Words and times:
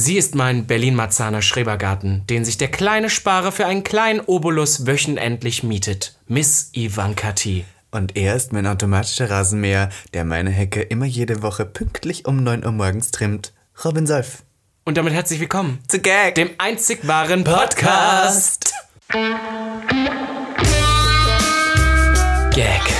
Sie 0.00 0.16
ist 0.16 0.34
mein 0.34 0.64
Berlin-Marzaner 0.64 1.42
Schrebergarten, 1.42 2.26
den 2.26 2.46
sich 2.46 2.56
der 2.56 2.70
kleine 2.70 3.10
Sparer 3.10 3.52
für 3.52 3.66
einen 3.66 3.82
kleinen 3.82 4.20
Obolus 4.20 4.86
wöchentlich 4.86 5.62
mietet. 5.62 6.16
Miss 6.26 6.70
Ivanka 6.72 7.32
T. 7.32 7.66
Und 7.90 8.16
er 8.16 8.34
ist 8.34 8.54
mein 8.54 8.66
automatischer 8.66 9.28
Rasenmäher, 9.28 9.90
der 10.14 10.24
meine 10.24 10.48
Hecke 10.48 10.80
immer 10.80 11.04
jede 11.04 11.42
Woche 11.42 11.66
pünktlich 11.66 12.24
um 12.24 12.42
9 12.42 12.64
Uhr 12.64 12.72
morgens 12.72 13.10
trimmt. 13.10 13.52
Robin 13.84 14.06
Solf. 14.06 14.42
Und 14.86 14.96
damit 14.96 15.12
herzlich 15.12 15.38
willkommen 15.38 15.80
Zu 15.86 16.00
Gag. 16.00 16.34
dem 16.34 16.48
einzig 16.56 17.06
wahren 17.06 17.44
Podcast. 17.44 18.72
Gag. 22.54 22.99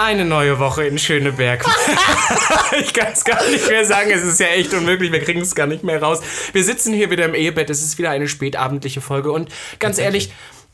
Eine 0.00 0.24
neue 0.24 0.60
Woche 0.60 0.84
in 0.84 0.96
Schöneberg. 0.96 1.64
ich 2.80 2.94
kann 2.94 3.08
es 3.12 3.24
gar 3.24 3.44
nicht 3.50 3.68
mehr 3.68 3.84
sagen. 3.84 4.12
Es 4.12 4.22
ist 4.22 4.38
ja 4.38 4.46
echt 4.46 4.72
unmöglich. 4.72 5.10
Wir 5.10 5.18
kriegen 5.18 5.40
es 5.40 5.56
gar 5.56 5.66
nicht 5.66 5.82
mehr 5.82 6.00
raus. 6.00 6.20
Wir 6.52 6.62
sitzen 6.62 6.94
hier 6.94 7.10
wieder 7.10 7.24
im 7.24 7.34
Ehebett. 7.34 7.68
Es 7.68 7.82
ist 7.82 7.98
wieder 7.98 8.10
eine 8.10 8.28
spätabendliche 8.28 9.00
Folge. 9.00 9.32
Und 9.32 9.50
ganz 9.80 9.98
ehrlich, 9.98 10.30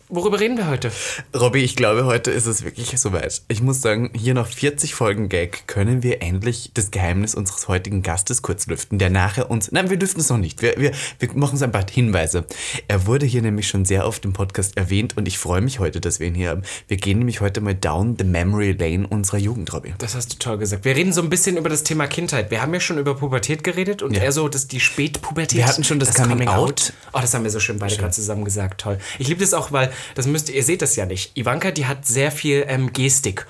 worüber 0.09 0.41
reden 0.41 0.57
wir 0.57 0.69
heute? 0.69 0.91
Robby, 1.35 1.61
ich 1.61 1.77
glaube, 1.77 2.05
heute 2.05 2.31
ist 2.31 2.47
es 2.47 2.65
wirklich 2.65 2.99
soweit. 2.99 3.43
Ich 3.49 3.63
muss 3.63 3.81
sagen, 3.81 4.11
hier 4.15 4.35
noch 4.35 4.47
40 4.47 4.95
Folgen 4.95 5.29
Gag 5.29 5.67
können 5.67 6.03
wir 6.03 6.23
endlich 6.23 6.71
das 6.75 6.91
Geheimnis 6.91 7.35
unseres 7.35 7.69
heutigen 7.69 8.03
Gastes 8.03 8.43
kurz 8.43 8.67
lüften, 8.67 8.99
der 8.99 9.11
nachher 9.11 9.51
uns. 9.51 9.73
Nein, 9.73 9.91
wir 9.91 9.97
dürfen 9.97 10.21
es 10.21 10.29
noch 10.29 10.39
nicht. 10.39 10.63
Wir, 10.63 10.75
wir, 10.77 10.93
wir 11.19 11.35
machen 11.35 11.57
es 11.57 11.63
ein 11.63 11.73
paar 11.73 11.87
Hinweise. 11.91 12.45
Er 12.89 13.07
wurde 13.07 13.27
hier 13.27 13.43
nämlich 13.43 13.69
schon 13.69 13.85
sehr 13.85 14.07
oft 14.07 14.25
im 14.25 14.33
Podcast 14.33 14.77
erwähnt 14.77 15.17
und 15.17 15.27
ich 15.27 15.39
freue 15.39 15.61
mich 15.61 15.79
heute, 15.79 16.01
dass 16.01 16.21
wir 16.21 16.27
ihn 16.27 16.35
hier 16.35 16.51
haben. 16.51 16.63
Wir 16.89 16.97
gehen 16.97 17.19
nämlich 17.19 17.41
heute 17.41 17.61
mal 17.61 17.75
down 17.75 18.17
the 18.19 18.25
memory 18.25 18.73
lane 18.73 19.07
unserer 19.07 19.39
Jugend, 19.39 19.73
Robby. 19.73 19.95
Das 19.99 20.15
hast 20.15 20.33
du 20.33 20.39
toll 20.39 20.59
gesagt. 20.59 20.85
Wir 20.85 20.97
reden 20.97 21.13
so 21.13 21.23
ein 21.23 21.31
bisschen 21.31 21.57
über 21.57 21.69
das 21.69 21.83
Thema 21.83 22.07
Kindheit. 22.07 22.51
Wir 22.51 22.63
haben 22.63 22.75
ja 22.75 22.81
schon 22.81 22.99
über 22.99 23.15
Pubertät 23.15 23.65
geredet 23.65 24.03
und 24.03 24.15
eher 24.15 24.33
so 24.33 24.49
das, 24.49 24.69
die 24.69 24.81
Spätpubertät. 24.81 25.59
Wir 25.59 25.67
hatten 25.67 25.85
schon 25.85 25.99
das 25.99 26.15
Coming 26.15 26.49
Out. 26.49 26.93
Oh, 27.13 27.21
das 27.21 27.33
haben 27.35 27.45
wir 27.45 27.51
so 27.51 27.61
schön 27.61 27.79
beide 27.79 27.97
gerade 27.97 28.13
zusammen 28.13 28.45
gesagt. 28.45 28.81
Toll. 28.81 28.99
Ich 29.19 29.29
liebe 29.29 29.41
das 29.41 29.55
auch, 29.55 29.73
weil 29.73 29.91
das 30.15 30.27
müsst 30.27 30.49
ihr 30.51 30.63
seht 30.63 30.83
das 30.83 30.97
ja 30.97 31.07
nicht. 31.07 31.37
Ivanka, 31.37 31.71
die 31.71 31.87
hat 31.87 32.07
sehr 32.07 32.31
viel 32.31 32.65
ähm, 32.69 32.93
Gestik. 32.93 33.47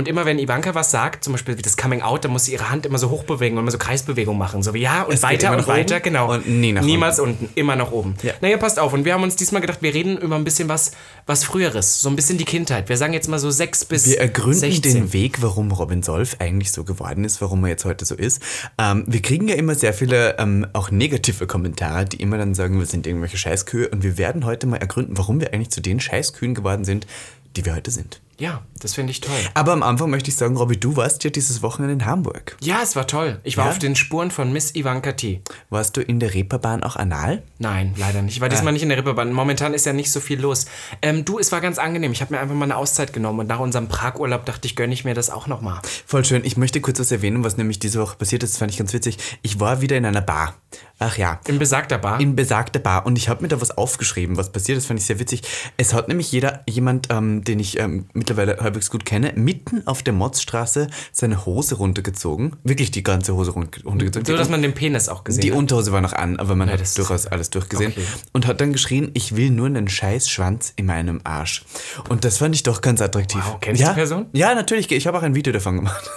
Und 0.00 0.08
immer 0.08 0.24
wenn 0.24 0.38
Ivanka 0.38 0.74
was 0.74 0.90
sagt, 0.90 1.24
zum 1.24 1.34
Beispiel 1.34 1.58
wie 1.58 1.62
das 1.62 1.76
Coming 1.76 2.00
Out, 2.00 2.24
dann 2.24 2.32
muss 2.32 2.46
sie 2.46 2.54
ihre 2.54 2.70
Hand 2.70 2.86
immer 2.86 2.96
so 2.96 3.10
hochbewegen 3.10 3.58
und 3.58 3.64
immer 3.64 3.70
so 3.70 3.76
Kreisbewegungen 3.76 4.38
machen. 4.38 4.62
So 4.62 4.72
wie 4.72 4.80
ja 4.80 5.02
und 5.02 5.12
Es 5.12 5.22
weiter 5.22 5.54
und 5.54 5.66
weiter, 5.66 5.96
oben 5.96 6.04
genau. 6.04 6.32
und 6.32 6.48
nie 6.48 6.72
nach 6.72 6.80
Niemals 6.80 7.20
unten. 7.20 7.50
immer 7.54 7.76
nach 7.76 7.92
oben. 7.92 8.14
Ja. 8.22 8.32
Naja, 8.40 8.56
passt 8.56 8.78
auf. 8.78 8.94
Und 8.94 9.04
wir 9.04 9.12
haben 9.12 9.22
uns 9.22 9.36
diesmal 9.36 9.60
gedacht, 9.60 9.82
wir 9.82 9.92
reden 9.92 10.16
über 10.16 10.36
ein 10.36 10.44
bisschen 10.44 10.70
was, 10.70 10.92
was 11.26 11.44
Früheres. 11.44 12.00
So 12.00 12.08
ein 12.08 12.16
bisschen 12.16 12.38
die 12.38 12.46
Kindheit. 12.46 12.88
Wir 12.88 12.96
sagen 12.96 13.12
jetzt 13.12 13.28
mal 13.28 13.38
so 13.38 13.50
sechs 13.50 13.84
bis 13.84 14.06
Wir 14.06 14.20
ergründen 14.20 14.58
16. 14.60 14.94
den 14.94 15.12
Weg, 15.12 15.42
warum 15.42 15.70
Robin 15.70 16.02
Solf 16.02 16.36
eigentlich 16.38 16.72
so 16.72 16.84
geworden 16.84 17.24
ist, 17.24 17.42
warum 17.42 17.62
er 17.64 17.68
jetzt 17.68 17.84
heute 17.84 18.06
so 18.06 18.14
ist. 18.14 18.40
Ähm, 18.78 19.04
wir 19.06 19.20
kriegen 19.20 19.48
ja 19.48 19.56
immer 19.56 19.74
sehr 19.74 19.92
viele 19.92 20.38
ähm, 20.38 20.66
auch 20.72 20.90
negative 20.90 21.46
Kommentare, 21.46 22.06
die 22.06 22.22
immer 22.22 22.38
dann 22.38 22.54
sagen, 22.54 22.78
wir 22.78 22.86
sind 22.86 23.06
irgendwelche 23.06 23.36
Scheißkühe. 23.36 23.90
Und 23.90 24.02
wir 24.02 24.16
werden 24.16 24.46
heute 24.46 24.66
mal 24.66 24.78
ergründen, 24.78 25.18
warum 25.18 25.42
wir 25.42 25.52
eigentlich 25.52 25.68
zu 25.68 25.82
den 25.82 26.00
Scheißkühen 26.00 26.54
geworden 26.54 26.86
sind, 26.86 27.06
die 27.54 27.66
wir 27.66 27.74
heute 27.74 27.90
sind. 27.90 28.22
Ja, 28.40 28.62
das 28.80 28.94
finde 28.94 29.10
ich 29.10 29.20
toll. 29.20 29.36
Aber 29.54 29.72
am 29.72 29.82
Anfang 29.82 30.08
möchte 30.10 30.30
ich 30.30 30.36
sagen, 30.36 30.56
Robby, 30.56 30.78
du 30.78 30.96
warst 30.96 31.22
ja 31.24 31.30
dieses 31.30 31.60
Wochenende 31.62 31.92
in 31.92 32.06
Hamburg. 32.06 32.56
Ja, 32.62 32.78
es 32.82 32.96
war 32.96 33.06
toll. 33.06 33.38
Ich 33.44 33.58
war 33.58 33.66
Ja? 33.66 33.70
auf 33.70 33.78
den 33.78 33.94
Spuren 33.94 34.30
von 34.30 34.50
Miss 34.52 34.74
Ivanka 34.74 35.12
T. 35.12 35.42
Warst 35.68 35.96
du 35.96 36.00
in 36.00 36.18
der 36.20 36.32
Reeperbahn 36.32 36.82
auch 36.82 36.96
anal? 36.96 37.42
Nein, 37.58 37.94
leider 37.98 38.22
nicht. 38.22 38.34
Ich 38.36 38.40
war 38.40 38.46
Ah. 38.46 38.48
diesmal 38.48 38.72
nicht 38.72 38.82
in 38.82 38.88
der 38.88 38.96
Reeperbahn. 38.98 39.32
Momentan 39.32 39.74
ist 39.74 39.84
ja 39.86 39.92
nicht 39.92 40.10
so 40.10 40.20
viel 40.20 40.40
los. 40.40 40.64
Ähm, 41.02 41.24
du, 41.26 41.38
es 41.38 41.52
war 41.52 41.60
ganz 41.60 41.78
angenehm. 41.78 42.12
Ich 42.12 42.22
habe 42.22 42.32
mir 42.34 42.40
einfach 42.40 42.54
mal 42.54 42.64
eine 42.64 42.76
Auszeit 42.76 43.12
genommen 43.12 43.40
und 43.40 43.46
nach 43.46 43.60
unserem 43.60 43.88
Prag-Urlaub 43.88 44.46
dachte 44.46 44.66
ich, 44.66 44.74
gönne 44.74 44.94
ich 44.94 45.04
mir 45.04 45.12
das 45.14 45.28
auch 45.28 45.46
nochmal. 45.46 45.80
Voll 46.06 46.24
schön. 46.24 46.42
Ich 46.44 46.56
möchte 46.56 46.80
kurz 46.80 46.98
was 46.98 47.12
erwähnen, 47.12 47.44
was 47.44 47.58
nämlich 47.58 47.78
diese 47.78 48.00
Woche 48.00 48.16
passiert 48.16 48.42
ist. 48.42 48.54
Das 48.54 48.58
fand 48.58 48.70
ich 48.72 48.78
ganz 48.78 48.94
witzig. 48.94 49.18
Ich 49.42 49.60
war 49.60 49.82
wieder 49.82 49.98
in 49.98 50.06
einer 50.06 50.22
Bar. 50.22 50.54
Ach 50.98 51.16
ja. 51.18 51.40
In 51.46 51.58
besagter 51.58 51.98
Bar. 51.98 52.20
in 52.20 52.36
besagter 52.36 52.78
Bar 52.78 53.04
und 53.06 53.16
ich 53.18 53.28
habe 53.28 53.42
mir 53.42 53.48
da 53.48 53.60
was 53.60 53.70
aufgeschrieben, 53.70 54.36
was 54.36 54.52
passiert 54.52 54.78
ist, 54.78 54.86
fand 54.86 55.00
ich 55.00 55.06
sehr 55.06 55.18
witzig. 55.18 55.42
Es 55.76 55.92
hat 55.94 56.08
nämlich 56.08 56.30
jeder, 56.32 56.62
jemand, 56.68 57.08
ähm, 57.10 57.42
den 57.44 57.58
ich 57.58 57.78
ähm, 57.78 58.06
mittlerweile 58.30 58.62
halbwegs 58.62 58.90
gut 58.90 59.04
kenne, 59.04 59.32
mitten 59.34 59.86
auf 59.86 60.02
der 60.02 60.12
Motzstraße 60.12 60.86
seine 61.12 61.44
Hose 61.46 61.74
runtergezogen. 61.76 62.56
Wirklich 62.64 62.90
die 62.90 63.02
ganze 63.02 63.34
Hose 63.34 63.50
run- 63.52 63.68
runtergezogen. 63.84 64.24
so, 64.26 64.32
Die 64.32 64.38
dass 64.38 64.48
man 64.48 64.62
den 64.62 64.72
Penis 64.74 65.08
auch 65.08 65.24
gesehen 65.24 65.42
die 65.42 65.50
hat. 65.50 65.58
Unterhose 65.58 65.92
war 65.92 66.00
noch 66.00 66.12
an, 66.12 66.38
aber 66.38 66.54
man 66.54 66.70
hat 66.70 66.80
das- 66.80 66.94
durchaus 66.94 67.26
alles 67.26 67.50
durchgesehen. 67.50 67.92
Okay. 67.92 68.04
Und 68.32 68.46
hat 68.46 68.60
dann 68.60 68.72
geschrien, 68.72 69.10
ich 69.14 69.36
will 69.36 69.50
nur 69.50 69.66
einen 69.66 69.88
scheiß 69.88 70.28
Schwanz 70.28 70.72
in 70.76 70.86
meinem 70.86 71.20
Arsch. 71.24 71.64
Und 72.08 72.24
das 72.24 72.38
fand 72.38 72.54
ich 72.54 72.62
doch 72.62 72.80
ganz 72.80 73.00
attraktiv. 73.02 73.42
Wow, 73.44 73.58
kennst 73.60 73.80
du 73.80 73.84
ja? 73.86 73.90
die 73.92 73.94
Person? 73.96 74.26
Ja, 74.32 74.54
natürlich. 74.54 74.90
Ich 74.92 75.06
habe 75.06 75.18
auch 75.18 75.22
ein 75.22 75.34
Video 75.34 75.52
davon 75.52 75.76
gemacht. 75.76 76.08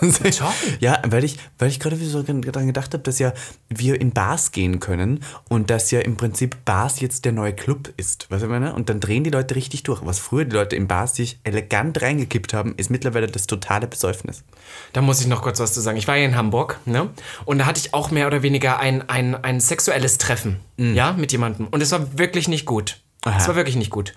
Ja, 0.80 1.02
weil 1.08 1.24
ich, 1.24 1.38
weil 1.58 1.70
ich 1.70 1.80
gerade 1.80 1.96
so 1.98 2.22
daran 2.22 2.68
gedacht 2.68 2.94
habe, 2.94 3.04
dass 3.04 3.20
ja 3.20 3.34
wir 3.70 4.00
in 4.00 4.12
Bars 4.12 4.52
gehen 4.52 4.80
können 4.80 5.22
und 5.50 5.70
dass 5.70 5.92
ja 5.92 6.00
im 6.02 6.16
Prinzip 6.18 6.58
Bars 6.66 7.00
jetzt 7.00 7.26
der 7.26 7.32
neue 7.32 7.54
Club 7.54 7.92
ist. 7.98 8.24
Du, 8.24 8.26
was 8.30 8.44
ich 8.44 8.50
meine? 8.50 8.74
Und 8.76 8.90
dann 8.90 9.00
drehen 9.00 9.24
die 9.24 9.30
Leute 9.30 9.56
richtig 9.56 9.84
durch. 9.84 10.06
Was 10.06 10.20
früher 10.20 10.46
die 10.46 10.56
Leute 10.56 10.76
in 10.76 10.88
Bars 10.88 11.16
sich 11.16 11.40
elegant 11.44 12.02
reingekippt 12.04 12.54
haben, 12.54 12.76
ist 12.78 12.90
mittlerweile 12.90 13.28
das 13.28 13.48
totale 13.48 13.88
Besäufnis. 13.88 14.44
Da 14.92 15.02
muss 15.02 15.22
ich 15.22 15.28
noch 15.28 15.42
kurz 15.42 15.60
was 15.60 15.74
zu 15.74 15.82
sagen. 15.82 15.98
Ich 15.98 16.08
war 16.08 16.16
ja 16.16 16.26
in 16.26 16.36
Hamburg, 16.36 16.80
ne? 16.86 17.10
Und 17.46 17.60
da 17.60 17.66
hatte 17.66 17.80
ich 17.80 17.94
auch 17.94 18.12
mehr 18.12 18.28
oder 18.28 18.44
weniger 18.44 18.80
ein, 18.80 19.08
ein, 19.10 19.36
ein 19.36 19.60
sexuelles 19.60 20.18
Treffen, 20.18 20.60
ja, 20.78 21.14
mit 21.14 21.32
jemandem. 21.32 21.68
Und 21.68 21.82
es 21.82 21.92
war 21.92 22.18
wirklich 22.18 22.48
nicht 22.48 22.66
gut. 22.66 23.00
Mhm. 23.26 23.34
Es 23.38 23.48
war 23.48 23.56
wirklich 23.56 23.76
nicht 23.76 23.90
gut. 23.90 24.14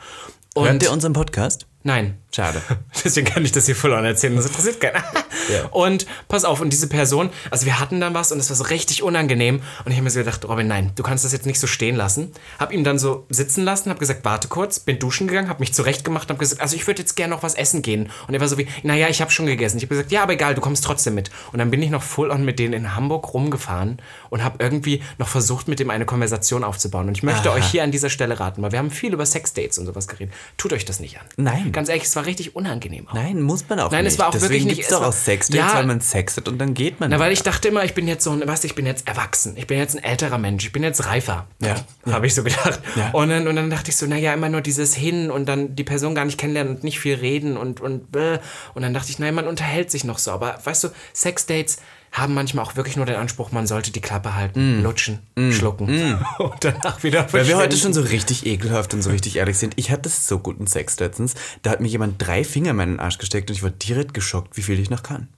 Hört 0.57 0.71
Und 0.71 0.83
ihr 0.83 0.91
unseren 0.91 1.13
Podcast? 1.13 1.67
nein, 1.83 2.19
Schade. 2.37 2.61
Deswegen 3.03 3.27
kann 3.27 3.47
ich 3.47 3.53
das 3.53 3.65
hier 3.65 3.75
voll 3.75 3.95
on 3.95 4.05
erzählen, 4.05 4.37
das 4.37 4.45
interessiert 4.45 4.79
keiner. 4.79 5.03
Ja. 5.51 5.69
Und 5.71 6.07
pass 6.29 6.45
auf, 6.45 6.61
und 6.61 6.71
diese 6.71 6.87
Person, 6.87 7.31
also 7.51 7.65
wir 7.65 7.81
hatten 7.81 7.99
dann 7.99 8.13
was 8.13 8.31
und 8.31 8.39
es 8.39 8.51
war 8.51 8.57
so 8.57 8.65
richtig 8.65 9.03
unangenehm. 9.03 9.63
Und 9.85 9.91
ich 9.91 9.95
habe 9.95 10.03
mir 10.03 10.11
so 10.11 10.19
gedacht, 10.19 10.47
Robin, 10.47 10.67
nein, 10.67 10.93
du 10.97 11.03
kannst 11.03 11.25
das 11.25 11.33
jetzt 11.33 11.47
nicht 11.47 11.59
so 11.59 11.67
stehen 11.67 11.97
lassen. 11.97 12.33
Hab 12.59 12.75
ihn 12.75 12.85
dann 12.85 12.99
so 12.99 13.25
sitzen 13.31 13.65
lassen, 13.65 13.89
hab 13.89 13.99
gesagt, 13.99 14.27
warte 14.27 14.49
kurz, 14.49 14.81
bin 14.81 14.99
duschen 14.99 15.29
gegangen, 15.29 15.49
hab 15.49 15.61
mich 15.61 15.73
zurechtgemacht, 15.73 16.29
hab 16.29 16.39
gesagt, 16.39 16.61
also 16.61 16.77
ich 16.77 16.87
würde 16.87 17.01
jetzt 17.01 17.15
gerne 17.15 17.35
noch 17.35 17.43
was 17.43 17.55
essen 17.55 17.81
gehen. 17.81 18.11
Und 18.29 18.35
er 18.35 18.41
war 18.41 18.49
so 18.49 18.59
wie, 18.59 18.69
naja, 18.83 19.09
ich 19.09 19.23
habe 19.23 19.31
schon 19.31 19.47
gegessen. 19.47 19.79
Ich 19.79 19.85
habe 19.85 19.95
gesagt, 19.95 20.13
ja, 20.13 20.23
aber 20.23 20.35
egal, 20.35 20.55
du 20.55 20.61
kommst 20.61 20.85
trotzdem 20.85 21.15
mit. 21.15 21.31
Und 21.53 21.59
dann 21.59 21.71
bin 21.71 21.81
ich 21.81 21.89
noch 21.89 22.03
full 22.03 22.31
on 22.31 22.45
mit 22.45 22.59
denen 22.59 22.75
in 22.75 22.95
Hamburg 22.95 23.33
rumgefahren 23.33 24.03
und 24.29 24.45
habe 24.45 24.63
irgendwie 24.63 25.03
noch 25.17 25.29
versucht, 25.29 25.69
mit 25.69 25.81
dem 25.81 25.89
eine 25.89 26.05
Konversation 26.05 26.65
aufzubauen. 26.65 27.09
Und 27.09 27.17
ich 27.17 27.23
möchte 27.23 27.49
Aha. 27.49 27.57
euch 27.57 27.65
hier 27.65 27.83
an 27.83 27.93
dieser 27.93 28.11
Stelle 28.11 28.39
raten, 28.39 28.61
weil 28.61 28.73
wir 28.73 28.79
haben 28.79 28.91
viel 28.91 29.15
über 29.15 29.25
Sexdates 29.25 29.79
und 29.79 29.87
sowas 29.87 30.07
geredet. 30.07 30.35
Tut 30.57 30.73
euch 30.73 30.85
das 30.85 31.01
nicht 31.01 31.19
an. 31.19 31.27
Nein. 31.37 31.73
Ganz 31.73 31.89
ehrlich, 31.89 32.05
es 32.05 32.17
war 32.17 32.27
richtig 32.27 32.57
unangenehm. 32.57 33.07
Auch. 33.09 33.15
Nein, 33.15 33.43
muss 33.43 33.69
man 33.69 33.79
auch 33.81 33.91
Nein, 33.91 34.05
nicht. 34.05 34.15
es 34.15 34.19
war 34.19 34.29
auch 34.29 34.33
Deswegen 34.33 34.51
wirklich 34.53 34.65
nicht- 34.65 34.77
gibt's 34.77 34.91
es 34.91 34.95
doch 34.97 35.03
war- 35.03 35.09
auch 35.09 35.13
Sexdates, 35.13 35.73
Ja. 35.73 35.79
weil 35.79 35.87
man 35.87 36.01
sextet 36.01 36.49
und 36.49 36.59
dann 36.59 36.75
geht 36.75 37.01
man. 37.01 37.11
Na, 37.11 37.19
weil 37.19 37.33
ich 37.33 37.43
dachte 37.43 37.69
immer, 37.69 37.85
ich 37.85 37.95
bin 37.95 38.09
jetzt 38.09 38.25
so 38.25 38.31
ein, 38.31 38.47
weißt 38.47 38.65
ich 38.65 38.75
bin 38.75 38.87
jetzt 38.87 39.07
erwachsen. 39.07 39.55
Ich 39.57 39.67
bin 39.67 39.79
jetzt 39.79 39.97
ein 39.97 40.03
älterer 40.03 40.39
Mensch. 40.39 40.65
Ich 40.67 40.73
bin 40.73 40.83
jetzt 40.83 41.05
reifer. 41.07 41.47
Ja. 41.61 41.75
Habe 42.11 42.27
ich 42.27 42.35
so 42.35 42.43
gedacht. 42.43 42.81
Ja. 42.97 43.11
Und, 43.13 43.29
dann, 43.29 43.47
und 43.49 43.57
dann 43.57 43.71
dachte 43.71 43.91
ich 43.91 43.97
so, 43.97 44.07
naja, 44.07 44.33
immer 44.35 44.49
nur 44.49 44.61
dieses 44.61 44.95
Hin 44.95 45.31
und 45.31 45.47
dann 45.47 45.77
die 45.77 45.85
Person 45.85 46.15
gar 46.15 46.25
nicht 46.25 46.39
kennenlernen 46.39 46.77
und 46.77 46.85
nicht 46.85 46.99
viel 47.01 47.15
reden 47.15 47.57
und, 47.57 47.81
und, 47.81 48.15
und 48.17 48.83
dann 48.83 48.95
dachte 48.95 49.11
ich, 49.11 49.19
nein, 49.19 49.35
man 49.35 49.47
unterhält 49.47 49.91
sich 49.91 50.05
noch 50.05 50.19
so. 50.19 50.31
Aber 50.33 50.59
weißt 50.65 50.85
du, 50.85 50.89
Sexdates 51.15 51.79
haben 52.13 52.35
manchmal 52.35 52.65
auch 52.65 52.77
wirklich 52.77 52.97
nur 52.97 53.07
den 53.07 53.17
Anspruch, 53.17 53.53
man 53.53 53.67
sollte 53.67 53.91
die 53.91 54.01
Klappe 54.01 54.35
halten, 54.35 54.83
lutschen, 54.83 55.19
schlucken 55.53 56.19
und 56.39 56.55
danach 56.61 57.03
wieder 57.03 57.25
Mm. 57.25 57.33
Weil 57.33 57.49
wir 57.49 57.57
heute 57.57 57.71
verschwinden. 57.77 57.95
schon 57.95 58.05
so 58.05 58.11
richtig 58.11 58.47
ekelhaft 58.47 58.95
und 58.95 59.03
so 59.03 59.11
richtig 59.11 59.37
ehrlich 59.37 59.59
sind. 59.59 59.75
Ich 59.77 59.91
hatte 59.91 60.09
so 60.09 60.39
guten 60.39 60.67
Sex 60.67 60.99
letztens. 61.01 61.35
Da 61.63 61.71
hat 61.71 61.81
mir 61.81 61.89
jemand 61.89 62.15
drei 62.25 62.45
Finger 62.45 62.71
in 62.71 62.77
meinen 62.77 63.01
Arsch 63.01 63.19
gesteckt 63.19 63.51
und 63.51 63.57
ich 63.57 63.63
war 63.63 63.71
direkt 63.71 64.15
geschockt, 64.15 64.57
wie 64.57 64.63
viel 64.63 64.79
ich 64.79 64.91
noch 64.91 65.03
kann. 65.03 65.29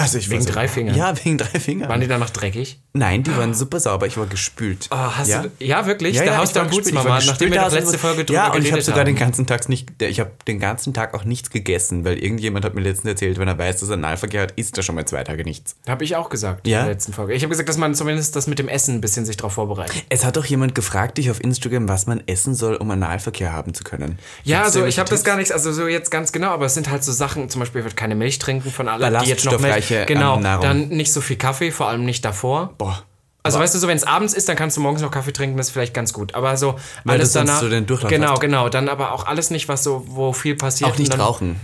Also 0.00 0.16
ich 0.16 0.30
Wegen 0.30 0.40
so, 0.40 0.50
drei 0.50 0.66
Fingern? 0.66 0.96
Ja, 0.96 1.12
wegen 1.24 1.36
drei 1.36 1.60
Fingern. 1.60 1.90
Waren 1.90 2.00
die 2.00 2.08
danach 2.08 2.30
dreckig? 2.30 2.80
Nein, 2.94 3.22
die 3.22 3.36
waren 3.36 3.52
super 3.52 3.78
sauber. 3.78 4.06
Ich 4.06 4.16
war 4.16 4.24
gespült. 4.24 4.88
Oh, 4.90 4.96
hast 4.96 5.28
ja? 5.28 5.42
du, 5.42 5.50
ja, 5.58 5.84
wirklich? 5.84 6.16
Ja, 6.16 6.22
der 6.22 6.32
ja, 6.32 6.38
Haus 6.38 6.50
ich 6.50 6.56
war 6.56 6.62
der 6.62 6.70
gespült, 6.70 6.88
ich 6.88 6.94
war 6.94 7.02
Gutsmama, 7.04 7.24
nachdem 7.26 7.52
wir 7.52 7.70
sind 7.70 7.80
letzte 7.80 7.98
Folge 7.98 8.24
drüber 8.24 8.38
Ja, 8.38 8.52
und 8.52 8.64
ich 8.64 8.72
habe 8.72 8.80
sogar 8.80 9.04
den 9.04 9.16
ganzen 9.16 9.46
Tag 9.46 9.68
nicht, 9.68 9.90
ich 10.00 10.18
habe 10.18 10.30
den 10.48 10.58
ganzen 10.58 10.94
Tag 10.94 11.12
auch 11.12 11.24
nichts 11.24 11.50
gegessen, 11.50 12.04
weil 12.06 12.16
irgendjemand 12.18 12.64
hat 12.64 12.74
mir 12.74 12.80
letztens 12.80 13.10
erzählt, 13.10 13.38
wenn 13.38 13.46
er 13.46 13.58
weiß, 13.58 13.80
dass 13.80 13.90
er 13.90 13.94
Analverkehr 13.96 14.40
hat, 14.42 14.52
isst 14.52 14.74
er 14.78 14.82
schon 14.82 14.94
mal 14.94 15.04
zwei 15.04 15.22
Tage 15.22 15.44
nichts. 15.44 15.76
Habe 15.86 16.02
ich 16.04 16.16
auch 16.16 16.30
gesagt 16.30 16.66
Ja? 16.66 16.80
in 16.80 16.84
der 16.86 16.94
letzten 16.94 17.12
Folge. 17.12 17.34
Ich 17.34 17.42
habe 17.42 17.50
gesagt, 17.50 17.68
dass 17.68 17.76
man 17.76 17.94
zumindest 17.94 18.34
das 18.34 18.46
mit 18.46 18.58
dem 18.58 18.68
Essen 18.68 18.94
ein 18.94 19.00
bisschen 19.02 19.26
sich 19.26 19.36
darauf 19.36 19.52
vorbereitet. 19.52 20.02
Es 20.08 20.24
hat 20.24 20.38
doch 20.38 20.46
jemand 20.46 20.74
gefragt 20.74 21.18
dich 21.18 21.30
auf 21.30 21.44
Instagram, 21.44 21.88
was 21.90 22.06
man 22.06 22.22
essen 22.26 22.54
soll, 22.54 22.76
um 22.76 22.90
Analverkehr 22.90 23.52
haben 23.52 23.74
zu 23.74 23.84
können. 23.84 24.18
Ja, 24.44 24.60
Gibt's 24.60 24.68
also 24.68 24.80
da 24.80 24.86
ich 24.86 24.98
habe 24.98 25.10
das 25.10 25.24
gar 25.24 25.36
nicht, 25.36 25.52
also 25.52 25.72
so 25.72 25.86
jetzt 25.86 26.10
ganz 26.10 26.32
genau, 26.32 26.48
aber 26.48 26.64
es 26.64 26.74
sind 26.74 26.90
halt 26.90 27.04
so 27.04 27.12
Sachen, 27.12 27.50
zum 27.50 27.60
Beispiel 27.60 27.84
wird 27.84 27.96
keine 27.96 28.14
Milch 28.14 28.38
trinken 28.38 28.70
von 28.70 28.88
allen, 28.88 29.00
die 29.22 29.28
jetzt 29.28 29.44
noch 29.44 29.52
Ballaststoffreiche, 29.52 29.89
Milch, 29.90 30.06
genau, 30.06 30.36
ähm, 30.36 30.42
Nahrung. 30.42 30.62
dann 30.62 30.88
nicht 30.88 31.12
so 31.12 31.20
viel 31.20 31.36
Kaffee, 31.36 31.70
vor 31.70 31.88
allem 31.88 32.04
nicht 32.04 32.24
davor. 32.24 32.74
Boah. 32.78 33.02
Also 33.42 33.58
weißt 33.58 33.74
du, 33.74 33.78
so 33.78 33.88
wenn 33.88 33.96
es 33.96 34.04
abends 34.04 34.34
ist, 34.34 34.48
dann 34.48 34.56
kannst 34.56 34.76
du 34.76 34.82
morgens 34.82 35.00
noch 35.00 35.10
Kaffee 35.10 35.32
trinken, 35.32 35.56
das 35.56 35.68
ist 35.68 35.72
vielleicht 35.72 35.94
ganz 35.94 36.12
gut. 36.12 36.34
Aber 36.34 36.56
so 36.56 36.78
Weil 37.04 37.16
alles 37.16 37.32
danach. 37.32 37.60
so 37.60 37.68
den 37.70 37.86
Durchlauf 37.86 38.10
genau, 38.10 38.32
hast. 38.32 38.40
genau. 38.40 38.68
Dann 38.68 38.88
aber 38.88 39.12
auch 39.12 39.26
alles 39.26 39.50
nicht, 39.50 39.66
was 39.68 39.82
so, 39.82 40.04
wo 40.06 40.32
viel 40.32 40.56
passiert. 40.56 40.90
Auch 40.90 40.98
nicht 40.98 41.14
und 41.14 41.56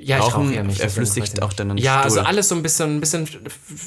rauchen. 0.00 0.06
Ja, 0.06 0.18
ich 0.18 0.34
rauche 0.34 0.54
ja 0.54 0.62
nicht. 0.62 0.80
Er 0.80 0.86
deswegen 0.86 1.06
weiß 1.06 1.12
flüssigt 1.14 1.34
ich 1.38 1.42
auch 1.42 1.52
dann 1.52 1.76
Ja, 1.78 2.02
also 2.02 2.16
Stuhl. 2.16 2.26
alles 2.26 2.48
so 2.48 2.54
ein 2.54 2.62
bisschen, 2.62 2.96
ein 2.96 3.00
bisschen, 3.00 3.28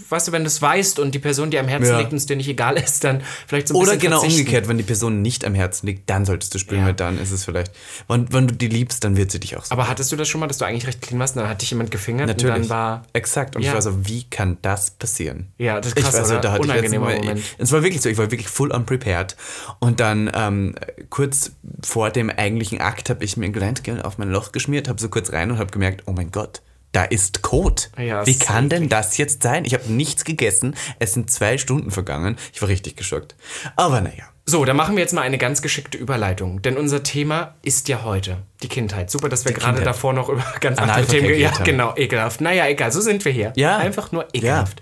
weißt 0.10 0.28
du, 0.28 0.32
wenn 0.32 0.44
du 0.44 0.48
es 0.48 0.62
weißt 0.62 1.00
und 1.00 1.14
die 1.14 1.20
Person, 1.20 1.52
die 1.52 1.60
am 1.60 1.68
Herzen 1.68 1.90
Ja. 1.90 2.00
liegt 2.00 2.12
und 2.12 2.18
es 2.18 2.26
dir 2.26 2.36
nicht 2.38 2.48
egal 2.48 2.78
ist, 2.78 3.04
dann 3.04 3.22
vielleicht 3.48 3.68
so 3.68 3.74
ein 3.74 3.78
Oder 3.78 3.86
bisschen 3.94 4.00
genau 4.02 4.20
verzichten. 4.22 4.40
umgekehrt, 4.42 4.68
wenn 4.68 4.78
die 4.78 4.84
Person 4.84 5.22
nicht 5.22 5.46
am 5.46 5.54
Herzen 5.54 5.86
liegt, 5.88 6.10
dann 6.10 6.26
solltest 6.26 6.54
du 6.56 6.60
spülen, 6.60 6.82
Ja. 6.82 6.88
weil 6.88 6.94
dann 6.94 7.20
ist 7.20 7.32
es 7.32 7.44
vielleicht. 7.46 7.72
Und 8.08 8.32
wenn 8.34 8.48
du 8.48 8.56
die 8.56 8.68
liebst, 8.68 9.04
dann 9.04 9.18
wird 9.18 9.32
sie 9.32 9.40
dich 9.40 9.58
auch 9.58 9.66
so. 9.66 9.72
Aber 9.74 9.88
hattest 9.90 10.12
du 10.12 10.16
das 10.16 10.28
schon 10.28 10.40
mal, 10.40 10.48
dass 10.48 10.58
du 10.58 10.66
eigentlich 10.66 10.88
recht 10.88 11.02
clean 11.02 11.20
warst 11.20 11.36
und 11.36 11.42
dann 11.42 11.50
hat 11.50 11.62
dich 11.62 11.70
jemand 11.72 11.92
gefingert 11.92 12.28
Natürlich. 12.28 12.56
und 12.56 12.62
dann 12.64 12.70
war... 12.70 13.04
Exakt. 13.14 13.56
Und 13.56 13.62
Ja. 13.64 13.70
ich 13.70 13.74
war 13.74 13.82
so, 13.82 14.08
wie 14.08 14.24
kann 14.24 14.58
das 14.62 14.92
passieren? 14.92 15.48
Ja, 15.58 15.78
das 15.82 15.88
ist 15.92 15.98
ich 15.98 16.04
krass, 16.04 16.14
weiß, 16.16 16.30
oder? 16.32 16.40
da 16.40 16.52
hatte 16.54 16.64
ich 16.64 16.70
Unangenehmer 16.72 17.14
Moment. 17.16 17.42
Es 17.58 17.72
war 17.72 17.84
wirklich 17.84 18.02
so, 18.02 18.10
ich 18.10 18.18
war 18.18 18.32
wirklich 18.32 18.48
full 18.48 18.72
unprepared. 18.72 19.36
Und 19.80 20.00
dann 20.00 20.32
ähm, 20.34 20.76
kurz 21.10 21.52
vor 21.84 22.10
dem 22.12 22.30
eigentlichen 22.30 22.80
Akt 22.82 23.10
habe 23.10 23.24
ich 23.24 23.38
mir 23.38 23.46
ein 23.46 23.54
Glendgel 23.54 24.02
auf 24.02 24.18
mein 24.18 24.30
Loch 24.30 24.52
geschmiert, 24.52 24.88
habe 24.88 25.00
so 25.02 25.10
kurz 25.10 25.32
rein 25.32 25.52
und 25.52 25.58
habe 25.60 25.72
gemerkt, 25.72 25.97
oh 26.06 26.12
mein 26.12 26.32
Gott, 26.32 26.62
da 26.92 27.04
ist 27.04 27.42
Kot. 27.42 27.92
Ja, 27.98 28.26
Wie 28.26 28.38
kann 28.38 28.70
denn 28.70 28.90
das 28.90 29.18
jetzt 29.18 29.44
sein? 29.44 29.66
Ich 29.66 29.74
habe 29.74 29.92
nichts 29.92 30.24
gegessen, 30.24 30.76
es 31.00 31.14
sind 31.14 31.30
zwei 31.30 31.58
Stunden 31.58 31.92
vergangen. 31.92 32.38
Ich 32.54 32.62
war 32.62 32.70
richtig 32.70 32.96
geschockt. 32.96 33.36
Aber 33.76 34.02
naja. 34.02 34.26
So, 34.50 34.64
dann 34.64 34.78
machen 34.78 34.96
wir 34.96 35.02
jetzt 35.02 35.14
mal 35.14 35.24
eine 35.24 35.38
ganz 35.38 35.62
geschickte 35.62 35.98
Überleitung. 35.98 36.62
Denn 36.62 36.78
unser 36.78 37.04
Thema 37.04 37.56
ist 37.64 37.90
ja 37.90 38.06
heute 38.06 38.38
die 38.64 38.70
Kindheit. 38.70 39.12
Super, 39.12 39.28
dass 39.28 39.44
wir 39.44 39.52
gerade 39.52 39.74
Kindheit. 39.74 39.88
davor 39.88 40.14
noch 40.14 40.30
über 40.30 40.42
ganz 40.62 40.80
andere 40.80 41.06
Themen... 41.06 41.38
Ja, 41.38 41.52
haben. 41.52 41.66
genau, 41.66 41.94
ekelhaft. 41.98 42.40
Naja, 42.40 42.66
egal, 42.68 42.94
so 42.94 43.02
sind 43.02 43.26
wir 43.26 43.32
hier. 43.34 43.52
Ja. 43.58 43.76
Einfach 43.76 44.14
nur 44.14 44.26
ekelhaft. 44.32 44.80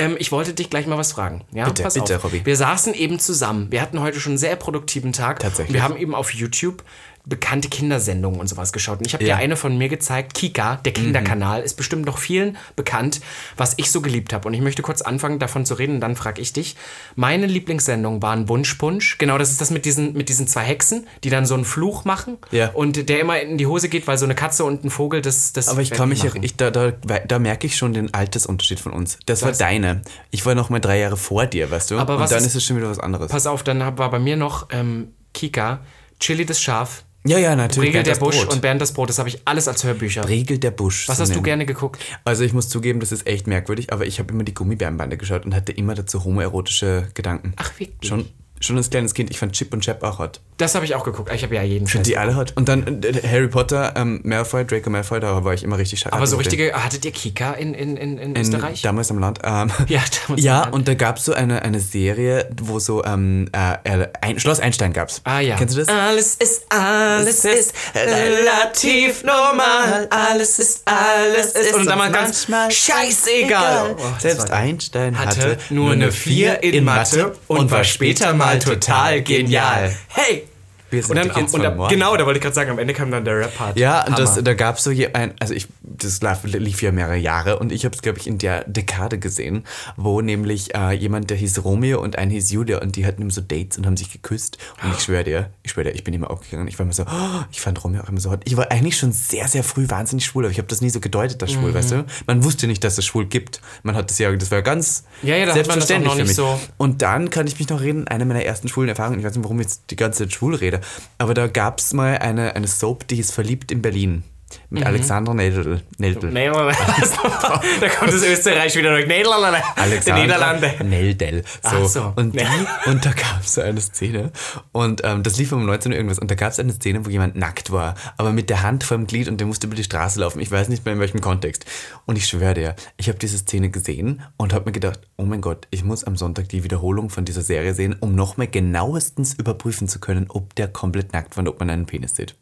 Ähm, 0.00 0.16
ich 0.18 0.32
wollte 0.32 0.52
dich 0.52 0.68
gleich 0.68 0.88
mal 0.88 0.98
was 0.98 1.12
fragen. 1.12 1.44
Ja, 1.52 1.66
Bitte, 1.66 1.84
pass 1.84 1.94
bitte, 1.94 2.16
auf. 2.16 2.24
Robby. 2.24 2.44
Wir 2.44 2.56
saßen 2.56 2.92
eben 2.92 3.20
zusammen. 3.20 3.70
Wir 3.70 3.80
hatten 3.82 4.00
heute 4.00 4.18
schon 4.18 4.32
einen 4.32 4.38
sehr 4.38 4.56
produktiven 4.56 5.12
Tag. 5.12 5.38
Tatsächlich. 5.38 5.74
Wir 5.74 5.84
haben 5.84 5.96
eben 5.96 6.14
auf 6.14 6.34
YouTube 6.34 6.82
bekannte 7.26 7.68
Kindersendungen 7.70 8.38
und 8.38 8.46
sowas 8.48 8.72
geschaut. 8.72 8.98
Und 8.98 9.06
ich 9.06 9.14
habe 9.14 9.24
Ja. 9.24 9.36
Mhm. 9.36 9.38
dir 9.38 9.42
eine 9.44 9.56
von 9.56 9.78
mir 9.78 9.88
gezeigt, 9.88 10.34
Kika, 10.34 10.76
der 10.84 10.92
Kinderkanal, 10.92 11.62
ist 11.62 11.74
bestimmt 11.74 12.04
noch 12.04 12.18
vielen 12.18 12.58
bekannt, 12.76 13.20
was 13.56 13.74
ich 13.78 13.90
so 13.90 14.02
geliebt 14.02 14.34
habe. 14.34 14.46
Und 14.46 14.52
ich 14.54 14.60
möchte 14.60 14.82
kurz 14.82 15.00
anfangen, 15.00 15.38
davon 15.38 15.64
zu 15.64 15.74
reden, 15.74 15.94
und 15.96 16.00
dann 16.00 16.16
frage 16.16 16.42
ich 16.42 16.52
dich. 16.52 16.76
Meine 17.16 17.46
Lieblingssendung 17.46 18.20
waren 18.20 18.48
Wunschpunsch. 18.50 19.16
Genau, 19.16 19.38
das 19.38 19.50
ist 19.50 19.60
das 19.62 19.70
mit 19.70 19.86
diesen, 19.86 20.12
mit 20.12 20.28
diesen 20.28 20.46
zwei 20.46 20.64
Hexen, 20.64 21.06
die 21.24 21.30
dann 21.30 21.46
so 21.46 21.54
einen 21.54 21.64
Fluch 21.64 22.04
machen 22.04 22.36
Ja. 22.50 22.68
und 22.70 23.08
der 23.08 23.20
immer 23.20 23.40
in 23.40 23.56
die 23.56 23.66
Hose 23.66 23.88
geht, 23.88 24.06
weil 24.06 24.18
so 24.18 24.26
eine 24.26 24.34
Katze 24.34 24.64
und 24.64 24.84
ein 24.84 24.90
Vogel 24.90 25.22
das. 25.22 25.52
das 25.54 25.68
Aber 25.68 25.80
ich 25.80 25.90
kann 25.90 26.10
mich, 26.10 26.22
machen. 26.24 26.42
ich, 26.42 26.56
da, 26.56 26.70
da, 26.70 26.90
da 26.90 27.38
merke 27.38 27.66
ich 27.66 27.76
schon 27.78 27.94
den 27.94 28.12
Altersunterschied 28.12 28.80
von 28.80 28.92
uns. 28.92 29.18
Das 29.24 29.40
Was? 29.40 29.58
war 29.60 29.66
deine. 29.68 30.02
Ich 30.30 30.44
war 30.44 30.54
noch 30.54 30.68
mal 30.68 30.78
drei 30.80 30.98
Jahre 30.98 31.16
vor 31.16 31.46
dir, 31.46 31.70
weißt 31.70 31.90
du? 31.92 31.98
Aber 31.98 32.16
Und 32.16 32.20
was 32.20 32.30
dann 32.30 32.40
ist- 32.40 32.46
ist 32.48 32.54
es 32.56 32.64
schon 32.64 32.76
wieder 32.76 32.90
was 32.90 32.98
anderes. 32.98 33.30
Pass 33.30 33.46
auf, 33.46 33.62
dann 33.62 33.80
war 33.96 34.10
bei 34.10 34.18
mir 34.18 34.36
noch 34.36 34.68
ähm, 34.72 35.08
Kika, 35.32 35.80
Chili 36.20 36.44
das 36.44 36.60
Schaf, 36.60 37.04
ja, 37.26 37.38
ja, 37.38 37.56
natürlich. 37.56 37.90
Regel 37.90 38.02
der 38.02 38.16
Busch 38.16 38.36
Brot. 38.36 38.52
und 38.52 38.62
Bernd 38.62 38.82
das 38.82 38.92
Brot. 38.92 39.08
Das 39.08 39.18
habe 39.18 39.28
ich 39.28 39.40
alles 39.46 39.66
als 39.68 39.84
Hörbücher. 39.84 40.28
Regel 40.28 40.58
der 40.58 40.70
Busch. 40.70 41.08
Was 41.08 41.16
so 41.16 41.22
hast 41.22 41.30
du 41.30 41.34
nennen. 41.34 41.44
gerne 41.44 41.66
geguckt? 41.66 42.02
Also 42.24 42.44
ich 42.44 42.52
muss 42.52 42.68
zugeben, 42.68 43.00
das 43.00 43.12
ist 43.12 43.26
echt 43.26 43.46
merkwürdig, 43.46 43.92
aber 43.92 44.06
ich 44.06 44.18
habe 44.18 44.32
immer 44.32 44.44
die 44.44 44.54
Gummibärenbande 44.54 45.16
geschaut 45.16 45.44
und 45.44 45.54
hatte 45.54 45.72
immer 45.72 45.94
dazu 45.94 46.24
homoerotische 46.24 47.08
Gedanken. 47.14 47.54
Ach, 47.56 47.72
wirklich? 47.78 48.08
Schon, 48.08 48.26
schon 48.64 48.76
als 48.76 48.90
kleines 48.90 49.14
Kind. 49.14 49.30
Ich 49.30 49.38
fand 49.38 49.52
Chip 49.52 49.72
und 49.72 49.80
Chap 49.80 50.02
auch 50.02 50.18
hot. 50.18 50.40
Das 50.56 50.74
habe 50.74 50.84
ich 50.84 50.94
auch 50.94 51.04
geguckt. 51.04 51.32
Ich 51.34 51.42
habe 51.42 51.54
ja 51.56 51.62
jeden 51.62 51.88
Scheiß. 51.88 52.02
Die 52.02 52.16
alle 52.16 52.36
hot. 52.36 52.52
Und 52.54 52.68
dann 52.68 53.02
äh, 53.02 53.20
Harry 53.28 53.48
Potter, 53.48 53.92
ähm, 53.96 54.20
Malfoy, 54.22 54.64
Draco 54.64 54.88
Malfoy, 54.88 55.18
da 55.20 55.44
war 55.44 55.52
ich 55.54 55.64
immer 55.64 55.78
richtig 55.78 56.00
schade. 56.00 56.14
Aber 56.14 56.26
so 56.26 56.36
richtige, 56.36 56.72
hattet 56.72 57.04
ihr 57.04 57.10
Kika 57.10 57.52
in, 57.52 57.74
in, 57.74 57.96
in, 57.96 58.18
in 58.18 58.36
Österreich? 58.36 58.82
Damals 58.82 59.10
am 59.10 59.18
Land. 59.18 59.40
Ähm, 59.42 59.70
Ja, 59.88 60.00
damals 60.26 60.44
ja 60.44 60.56
am 60.56 60.62
Land. 60.62 60.74
und 60.74 60.88
da 60.88 60.94
gab 60.94 61.16
es 61.18 61.24
so 61.24 61.32
eine, 61.32 61.62
eine 61.62 61.80
Serie, 61.80 62.48
wo 62.60 62.78
so 62.78 63.04
ähm, 63.04 63.48
äh, 63.52 64.06
ein, 64.20 64.38
Schloss 64.38 64.60
Einstein 64.60 64.92
gab's. 64.92 65.20
ah 65.24 65.40
ja. 65.40 65.56
Kennst 65.56 65.74
du 65.74 65.80
das? 65.80 65.88
Alles 65.88 66.36
ist, 66.36 66.66
alles 66.70 67.44
ist 67.44 67.74
relativ 67.94 69.24
normal. 69.24 70.06
Alles 70.10 70.58
ist, 70.58 70.82
alles 70.84 71.52
ist. 71.52 71.74
Und 71.74 71.86
dann 71.86 71.98
mal 71.98 72.10
ganz 72.12 72.46
scheißegal. 72.70 73.96
Oh, 73.98 74.02
Selbst 74.18 74.50
Einstein 74.50 75.18
hatte 75.18 75.58
nur 75.70 75.92
eine 75.92 76.12
4 76.12 76.62
in 76.62 76.84
Mathe 76.84 77.34
und 77.48 77.70
war 77.70 77.84
später 77.84 78.32
mal 78.34 78.53
total 78.60 79.20
genial. 79.20 79.90
Hey! 80.08 80.44
Wir 80.94 81.02
sind 81.02 81.18
Und 81.18 81.26
dann, 81.26 81.34
Kids 81.36 81.54
und 81.54 81.76
morgen. 81.76 81.92
genau, 81.94 82.16
da 82.16 82.24
wollte 82.26 82.38
ich 82.38 82.42
gerade 82.42 82.54
sagen, 82.54 82.70
am 82.70 82.78
Ende 82.78 82.94
kam 82.94 83.10
dann 83.10 83.24
der 83.24 83.38
Rap-Part. 83.38 83.78
Ja, 83.78 84.06
und 84.06 84.18
das, 84.18 84.42
da 84.42 84.54
gab 84.54 84.78
es 84.78 84.84
so 84.84 84.90
je 84.90 85.08
ein, 85.12 85.34
also 85.40 85.54
ich, 85.54 85.66
das 85.82 86.20
lief, 86.44 86.82
ja 86.82 86.92
mehrere 86.92 87.16
Jahre 87.16 87.58
und 87.58 87.72
ich 87.72 87.84
habe 87.84 87.94
es, 87.94 88.02
glaube 88.02 88.18
ich, 88.18 88.26
in 88.26 88.38
der 88.38 88.64
Dekade 88.64 89.18
gesehen, 89.18 89.64
wo 89.96 90.20
nämlich 90.20 90.74
äh, 90.74 90.92
jemand, 90.92 91.30
der 91.30 91.36
hieß 91.36 91.64
Romeo 91.64 92.00
und 92.00 92.16
ein 92.18 92.30
hieß 92.30 92.50
Julia 92.50 92.80
und 92.80 92.96
die 92.96 93.06
hatten 93.06 93.22
immer 93.22 93.30
so 93.30 93.40
Dates 93.40 93.78
und 93.78 93.86
haben 93.86 93.96
sich 93.96 94.10
geküsst. 94.12 94.58
Und 94.82 94.92
ich 94.96 95.02
schwöre 95.02 95.24
dir, 95.24 95.50
ich 95.62 95.72
schwöre 95.72 95.84
dir, 95.90 95.94
ich 95.94 96.04
bin 96.04 96.14
immer 96.14 96.30
aufgegangen. 96.30 96.68
Ich 96.68 96.78
war 96.78 96.84
immer 96.84 96.92
so, 96.92 97.04
oh, 97.04 97.42
ich 97.50 97.60
fand 97.60 97.82
Romeo 97.84 98.02
auch 98.02 98.08
immer 98.08 98.20
so 98.20 98.30
hot. 98.30 98.40
Ich 98.44 98.56
war 98.56 98.70
eigentlich 98.70 98.96
schon 98.96 99.12
sehr, 99.12 99.48
sehr 99.48 99.64
früh 99.64 99.88
wahnsinnig 99.88 100.24
schwul, 100.26 100.44
aber 100.44 100.52
ich 100.52 100.58
habe 100.58 100.68
das 100.68 100.80
nie 100.80 100.90
so 100.90 101.00
gedeutet, 101.00 101.42
das 101.42 101.52
schwul, 101.52 101.74
weißt 101.74 101.90
du? 101.92 102.04
Man 102.26 102.44
wusste 102.44 102.66
nicht, 102.66 102.82
dass 102.84 102.98
es 102.98 103.04
schwul 103.04 103.26
gibt. 103.26 103.60
Man 103.82 103.96
hat 103.96 104.10
das 104.10 104.18
ja, 104.18 104.30
das 104.34 104.50
war 104.50 104.62
ganz 104.62 105.04
Ja, 105.22 105.36
ja, 105.36 105.46
da 105.46 105.52
selbstverständlich 105.54 106.06
noch 106.08 106.14
für 106.16 106.20
nicht 106.22 106.28
mich. 106.28 106.36
so- 106.36 106.60
Und 106.76 107.02
dann 107.02 107.30
kann 107.30 107.46
ich 107.46 107.58
mich 107.58 107.68
noch 107.68 107.80
reden, 107.80 108.08
eine 108.08 108.24
meiner 108.24 108.44
ersten 108.44 108.68
schwulen 108.68 108.88
Erfahrungen, 108.88 109.18
ich 109.18 109.24
weiß 109.24 109.34
nicht, 109.34 109.44
warum 109.44 109.58
ich 109.60 109.66
jetzt 109.66 109.82
die 109.90 109.96
ganze 109.96 110.24
Zeit 110.24 110.32
schwul 110.32 110.54
rede, 110.54 110.80
aber 111.18 111.34
da 111.34 111.46
gab 111.46 111.78
es 111.78 111.92
mal 111.92 112.18
eine, 112.18 112.54
eine 112.56 112.66
Soap, 112.66 113.08
die 113.08 113.16
hieß 113.16 113.30
Verliebt 113.30 113.70
in 113.70 113.82
Berlin. 113.82 114.24
Mit 114.70 114.82
Mhm. 114.82 114.86
Alexandra 114.88 115.34
Neldl. 115.34 115.80
Neldl. 115.98 116.30
Nee, 116.30 116.46
da 117.80 117.88
kommt 117.88 118.12
das 118.12 118.22
Österreich 118.22 118.74
wieder 118.76 118.90
durch. 118.90 119.06
Niederlande. 119.06 119.60
Die 119.76 119.80
Alexandra 119.80 120.22
Niederlande. 120.22 120.74
Neldl. 120.84 121.44
So. 121.62 121.86
So. 121.86 122.12
Und, 122.16 122.34
die, 122.34 122.44
und 122.86 123.04
da 123.04 123.10
gab 123.10 123.40
es 123.42 123.58
eine 123.58 123.80
Szene. 123.80 124.32
Und 124.72 125.02
ähm, 125.04 125.22
das 125.22 125.38
lief 125.38 125.52
um 125.52 125.64
19 125.64 125.92
Uhr 125.92 125.96
irgendwas. 125.96 126.18
Und 126.18 126.30
da 126.30 126.34
gab 126.34 126.52
es 126.52 126.58
eine 126.58 126.72
Szene, 126.72 127.04
wo 127.04 127.10
jemand 127.10 127.36
nackt 127.36 127.70
war, 127.72 127.94
aber 128.16 128.32
mit 128.32 128.50
der 128.50 128.62
Hand 128.62 128.84
vor 128.84 128.96
dem 128.96 129.06
Glied 129.06 129.28
und 129.28 129.38
der 129.38 129.46
musste 129.46 129.66
über 129.66 129.76
die 129.76 129.84
Straße 129.84 130.20
laufen. 130.20 130.40
Ich 130.40 130.50
weiß 130.50 130.68
nicht 130.68 130.84
mehr 130.84 130.94
in 130.94 131.00
welchem 131.00 131.20
Kontext. 131.20 131.64
Und 132.06 132.16
ich 132.16 132.26
schwöre 132.26 132.54
dir, 132.54 132.74
ich 132.96 133.08
habe 133.08 133.18
diese 133.18 133.38
Szene 133.38 133.70
gesehen 133.70 134.22
und 134.36 134.52
habe 134.52 134.66
mir 134.66 134.72
gedacht, 134.72 135.00
oh 135.16 135.24
mein 135.24 135.40
Gott, 135.40 135.66
ich 135.70 135.84
muss 135.84 136.04
am 136.04 136.16
Sonntag 136.16 136.48
die 136.48 136.64
Wiederholung 136.64 137.10
von 137.10 137.24
dieser 137.24 137.42
Serie 137.42 137.74
sehen, 137.74 137.96
um 138.00 138.14
nochmal 138.14 138.48
genauestens 138.48 139.34
überprüfen 139.34 139.88
zu 139.88 140.00
können, 140.00 140.26
ob 140.28 140.54
der 140.54 140.68
komplett 140.68 141.12
nackt 141.12 141.36
war 141.36 141.42
und 141.42 141.48
ob 141.48 141.58
man 141.60 141.70
einen 141.70 141.86
Penis 141.86 142.14
sieht. 142.16 142.34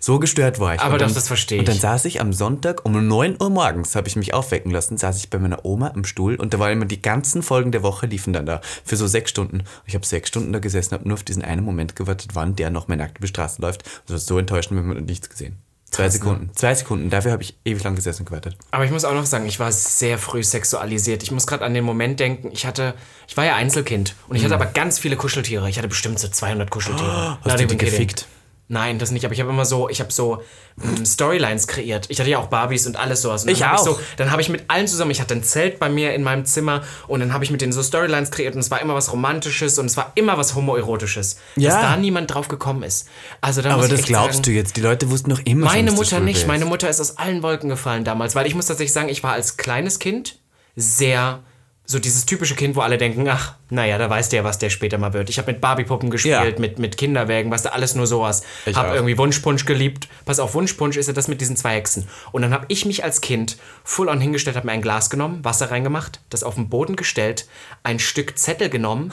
So 0.00 0.18
gestört 0.18 0.58
war 0.60 0.74
ich. 0.74 0.80
Aber 0.80 0.94
und 0.94 1.00
doch, 1.00 1.06
dann, 1.06 1.14
das 1.14 1.26
verstehe 1.28 1.58
Und 1.58 1.68
dann 1.68 1.76
ich. 1.76 1.80
saß 1.80 2.04
ich 2.04 2.20
am 2.20 2.32
Sonntag 2.32 2.84
um 2.84 3.06
9 3.06 3.36
Uhr 3.40 3.50
morgens, 3.50 3.94
habe 3.94 4.08
ich 4.08 4.16
mich 4.16 4.34
aufwecken 4.34 4.70
lassen, 4.70 4.98
saß 4.98 5.18
ich 5.18 5.30
bei 5.30 5.38
meiner 5.38 5.64
Oma 5.64 5.92
am 5.94 6.04
Stuhl 6.04 6.36
und 6.36 6.54
da 6.54 6.58
waren 6.58 6.72
immer 6.72 6.84
die 6.84 7.02
ganzen 7.02 7.42
Folgen 7.42 7.72
der 7.72 7.82
Woche 7.82 8.06
liefen 8.06 8.32
dann 8.32 8.46
da 8.46 8.60
für 8.84 8.96
so 8.96 9.06
sechs 9.06 9.30
Stunden. 9.30 9.60
Und 9.60 9.66
ich 9.86 9.94
habe 9.94 10.06
sechs 10.06 10.28
Stunden 10.28 10.52
da 10.52 10.58
gesessen, 10.58 10.92
habe 10.94 11.06
nur 11.08 11.14
auf 11.14 11.22
diesen 11.22 11.44
einen 11.44 11.64
Moment 11.64 11.96
gewartet, 11.96 12.30
wann 12.34 12.56
der 12.56 12.70
noch 12.70 12.88
mal 12.88 12.96
nackt 12.96 13.18
über 13.18 13.26
die 13.26 13.30
Straße 13.30 13.62
läuft. 13.62 13.84
Das 14.06 14.12
war 14.12 14.18
so 14.18 14.38
enttäuschend, 14.38 14.78
wenn 14.78 14.86
man 14.86 15.04
nichts 15.04 15.28
gesehen. 15.28 15.56
Zwei 15.92 16.04
Krass, 16.04 16.14
ne? 16.14 16.18
Sekunden. 16.20 16.50
Zwei 16.54 16.74
Sekunden. 16.74 17.10
Dafür 17.10 17.32
habe 17.32 17.42
ich 17.42 17.54
ewig 17.66 17.84
lang 17.84 17.94
gesessen 17.94 18.22
und 18.22 18.26
gewartet. 18.26 18.56
Aber 18.70 18.86
ich 18.86 18.90
muss 18.90 19.04
auch 19.04 19.12
noch 19.12 19.26
sagen, 19.26 19.44
ich 19.44 19.60
war 19.60 19.70
sehr 19.70 20.16
früh 20.16 20.42
sexualisiert. 20.42 21.22
Ich 21.22 21.30
muss 21.30 21.46
gerade 21.46 21.64
an 21.66 21.74
den 21.74 21.84
Moment 21.84 22.18
denken, 22.18 22.48
ich 22.50 22.64
hatte, 22.64 22.94
ich 23.28 23.36
war 23.36 23.44
ja 23.44 23.56
Einzelkind 23.56 24.14
und 24.28 24.36
ich 24.36 24.44
hatte 24.44 24.54
aber 24.54 24.64
ganz 24.64 24.98
viele 24.98 25.16
Kuscheltiere. 25.16 25.68
Ich 25.68 25.76
hatte 25.76 25.88
bestimmt 25.88 26.18
so 26.18 26.28
200 26.28 26.70
Kuscheltiere. 26.70 27.10
Mhm. 27.10 27.44
Hast 27.44 27.46
Not 27.46 27.60
du 27.60 27.66
die 27.66 27.76
gefickt? 27.76 28.26
Nein, 28.68 28.98
das 28.98 29.10
nicht, 29.10 29.24
aber 29.26 29.34
ich 29.34 29.40
habe 29.40 29.50
immer 29.50 29.66
so, 29.66 29.90
ich 29.90 30.00
habe 30.00 30.10
so 30.10 30.42
ähm, 30.82 31.04
Storylines 31.04 31.66
kreiert. 31.66 32.06
Ich 32.08 32.18
hatte 32.20 32.30
ja 32.30 32.38
auch 32.38 32.46
Barbies 32.46 32.86
und 32.86 32.96
alles 32.96 33.20
sowas. 33.20 33.42
Und 33.42 33.48
dann 33.48 33.56
Ich 33.56 33.62
hab 33.62 33.78
auch. 33.78 33.84
so, 33.84 34.00
dann 34.16 34.30
habe 34.30 34.40
ich 34.40 34.48
mit 34.48 34.64
allen 34.68 34.88
zusammen, 34.88 35.10
ich 35.10 35.20
hatte 35.20 35.34
ein 35.34 35.42
Zelt 35.42 35.78
bei 35.78 35.90
mir 35.90 36.14
in 36.14 36.22
meinem 36.22 36.46
Zimmer 36.46 36.82
und 37.06 37.20
dann 37.20 37.34
habe 37.34 37.44
ich 37.44 37.50
mit 37.50 37.60
denen 37.60 37.72
so 37.72 37.82
Storylines 37.82 38.30
kreiert 38.30 38.54
und 38.54 38.60
es 38.60 38.70
war 38.70 38.80
immer 38.80 38.94
was 38.94 39.12
Romantisches 39.12 39.78
und 39.78 39.86
es 39.86 39.96
war 39.98 40.12
immer 40.14 40.38
was 40.38 40.54
Homoerotisches. 40.54 41.34
Dass 41.56 41.64
Ja. 41.64 41.82
da 41.82 41.96
niemand 41.98 42.32
drauf 42.32 42.48
gekommen 42.48 42.82
ist. 42.82 43.08
Also 43.42 43.60
da 43.60 43.74
Aber 43.74 43.84
ich 43.84 43.90
das 43.90 44.02
glaubst 44.04 44.36
sagen, 44.36 44.42
du 44.44 44.50
jetzt. 44.52 44.76
Die 44.76 44.80
Leute 44.80 45.10
wussten 45.10 45.28
noch 45.28 45.40
immer 45.40 45.66
schon, 45.66 45.76
meine 45.76 45.90
dass 45.90 45.94
du 45.96 46.00
Mutter 46.02 46.20
nicht. 46.20 46.34
bist. 46.36 46.46
Meine 46.46 46.64
Mutter 46.64 46.88
ist 46.88 47.00
aus 47.00 47.18
allen 47.18 47.42
Wolken 47.42 47.68
gefallen 47.68 48.04
damals, 48.04 48.34
weil 48.34 48.46
ich 48.46 48.54
muss 48.54 48.66
tatsächlich 48.66 48.92
sagen, 48.94 49.10
ich 49.10 49.22
war 49.22 49.32
als 49.34 49.58
kleines 49.58 49.98
Kind 49.98 50.38
sehr 50.76 51.40
so 51.84 51.98
dieses 51.98 52.24
typische 52.26 52.54
Kind, 52.54 52.76
wo 52.76 52.80
alle 52.80 52.96
denken, 52.96 53.28
ach, 53.28 53.54
naja, 53.68 53.98
da 53.98 54.08
weiß 54.08 54.28
der, 54.28 54.44
was 54.44 54.58
der 54.58 54.70
später 54.70 54.98
mal 54.98 55.12
wird. 55.12 55.28
Ich 55.28 55.38
habe 55.38 55.50
mit 55.52 55.60
Barbiepuppen 55.60 56.10
gespielt, 56.10 56.54
Ja. 56.54 56.60
mit, 56.60 56.78
mit 56.78 56.96
Kinderwägen, 56.96 57.50
was 57.50 57.62
da 57.64 57.70
alles 57.70 57.94
nur 57.94 58.06
sowas. 58.06 58.44
Ich 58.66 58.76
Hab 58.76 58.88
auch. 58.90 58.94
irgendwie 58.94 59.18
Wunschpunsch 59.18 59.64
geliebt. 59.66 60.08
Pass 60.24 60.38
auf, 60.38 60.54
Wunschpunsch 60.54 60.96
ist 60.96 61.08
ja 61.08 61.12
das 61.12 61.28
mit 61.28 61.40
diesen 61.40 61.56
zwei 61.56 61.74
Hexen. 61.74 62.08
Und 62.30 62.42
dann 62.42 62.52
habe 62.54 62.64
ich 62.68 62.86
mich 62.86 63.04
als 63.04 63.20
Kind 63.20 63.58
full 63.84 64.08
on 64.08 64.20
hingestellt, 64.20 64.56
habe 64.56 64.66
mir 64.66 64.72
ein 64.72 64.80
Glas 64.82 65.10
genommen, 65.10 65.44
Wasser 65.44 65.70
reingemacht, 65.70 66.20
das 66.30 66.44
auf 66.44 66.54
den 66.54 66.68
Boden 66.68 66.96
gestellt, 66.96 67.46
ein 67.82 67.98
Stück 67.98 68.38
Zettel 68.38 68.68
genommen, 68.70 69.12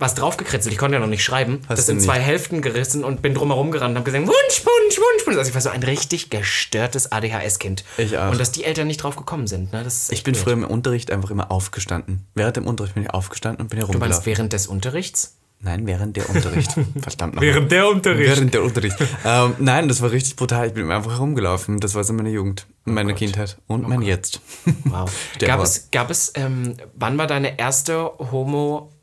was 0.00 0.14
draufgekritzelt, 0.14 0.72
ich 0.72 0.78
konnte 0.78 0.94
ja 0.96 1.00
noch 1.00 1.06
nicht 1.06 1.22
schreiben, 1.22 1.60
Hast 1.68 1.78
das 1.78 1.88
in 1.88 2.00
zwei 2.00 2.18
Hälften 2.18 2.62
gerissen 2.62 3.04
und 3.04 3.22
bin 3.22 3.34
drumherum 3.34 3.70
gerannt 3.70 3.90
und 3.92 3.96
habe 3.98 4.10
gesagt, 4.10 4.26
Wunschpunsch, 4.26 4.98
Wunschpunsch. 4.98 5.36
Also 5.38 5.48
ich 5.50 5.54
war 5.54 5.60
so 5.60 5.68
ein 5.68 5.82
richtig 5.82 6.30
gestörtes 6.30 7.12
ADHS-Kind. 7.12 7.84
Ich 7.98 8.16
auch. 8.18 8.30
Und 8.32 8.40
dass 8.40 8.50
die 8.50 8.64
Eltern 8.64 8.86
nicht 8.86 9.02
drauf 9.02 9.16
gekommen 9.16 9.46
sind, 9.46 9.72
ne? 9.72 9.86
Ich 10.08 10.24
bin 10.24 10.32
blöd. 10.32 10.42
früher 10.42 10.52
im 10.54 10.64
Unterricht 10.64 11.10
einfach 11.10 11.30
immer 11.30 11.50
aufgestanden. 11.50 12.26
Während 12.34 12.56
dem 12.56 12.66
Unterricht 12.66 12.94
bin 12.94 13.04
ich 13.04 13.10
aufgestanden 13.10 13.60
und 13.62 13.68
bin 13.68 13.78
Du 13.80 13.86
meinst 13.86 13.94
herumgelaufen. 14.00 14.26
während 14.26 14.52
des 14.54 14.66
Unterrichts? 14.66 15.36
Nein, 15.62 15.86
während 15.86 16.16
der 16.16 16.28
Unterricht. 16.30 16.72
Verdammt 17.02 17.34
nochmal. 17.34 17.52
Während 17.52 17.70
der 17.70 17.86
Unterricht. 17.88 18.30
Während 18.30 18.54
der 18.54 18.62
Unterricht. 18.62 18.96
ähm, 19.26 19.54
nein, 19.58 19.88
das 19.88 20.00
war 20.00 20.10
richtig 20.10 20.36
brutal. 20.36 20.68
Ich 20.68 20.72
bin 20.72 20.90
einfach 20.90 21.12
herumgelaufen. 21.12 21.80
Das 21.80 21.94
war 21.94 22.02
so 22.02 22.14
meine 22.14 22.30
Jugend, 22.30 22.66
meine 22.86 23.12
Kindheit 23.14 23.58
und 23.66 23.86
mein 23.86 24.00
Jetzt. 24.00 24.40
Wow. 24.84 25.10
Gab 25.38 25.62
es, 25.62 25.90
gab 25.90 26.10
es 26.10 26.32
ähm, 26.36 26.76
wann 26.94 27.18
war 27.18 27.26
deine 27.26 27.58
erste 27.58 28.10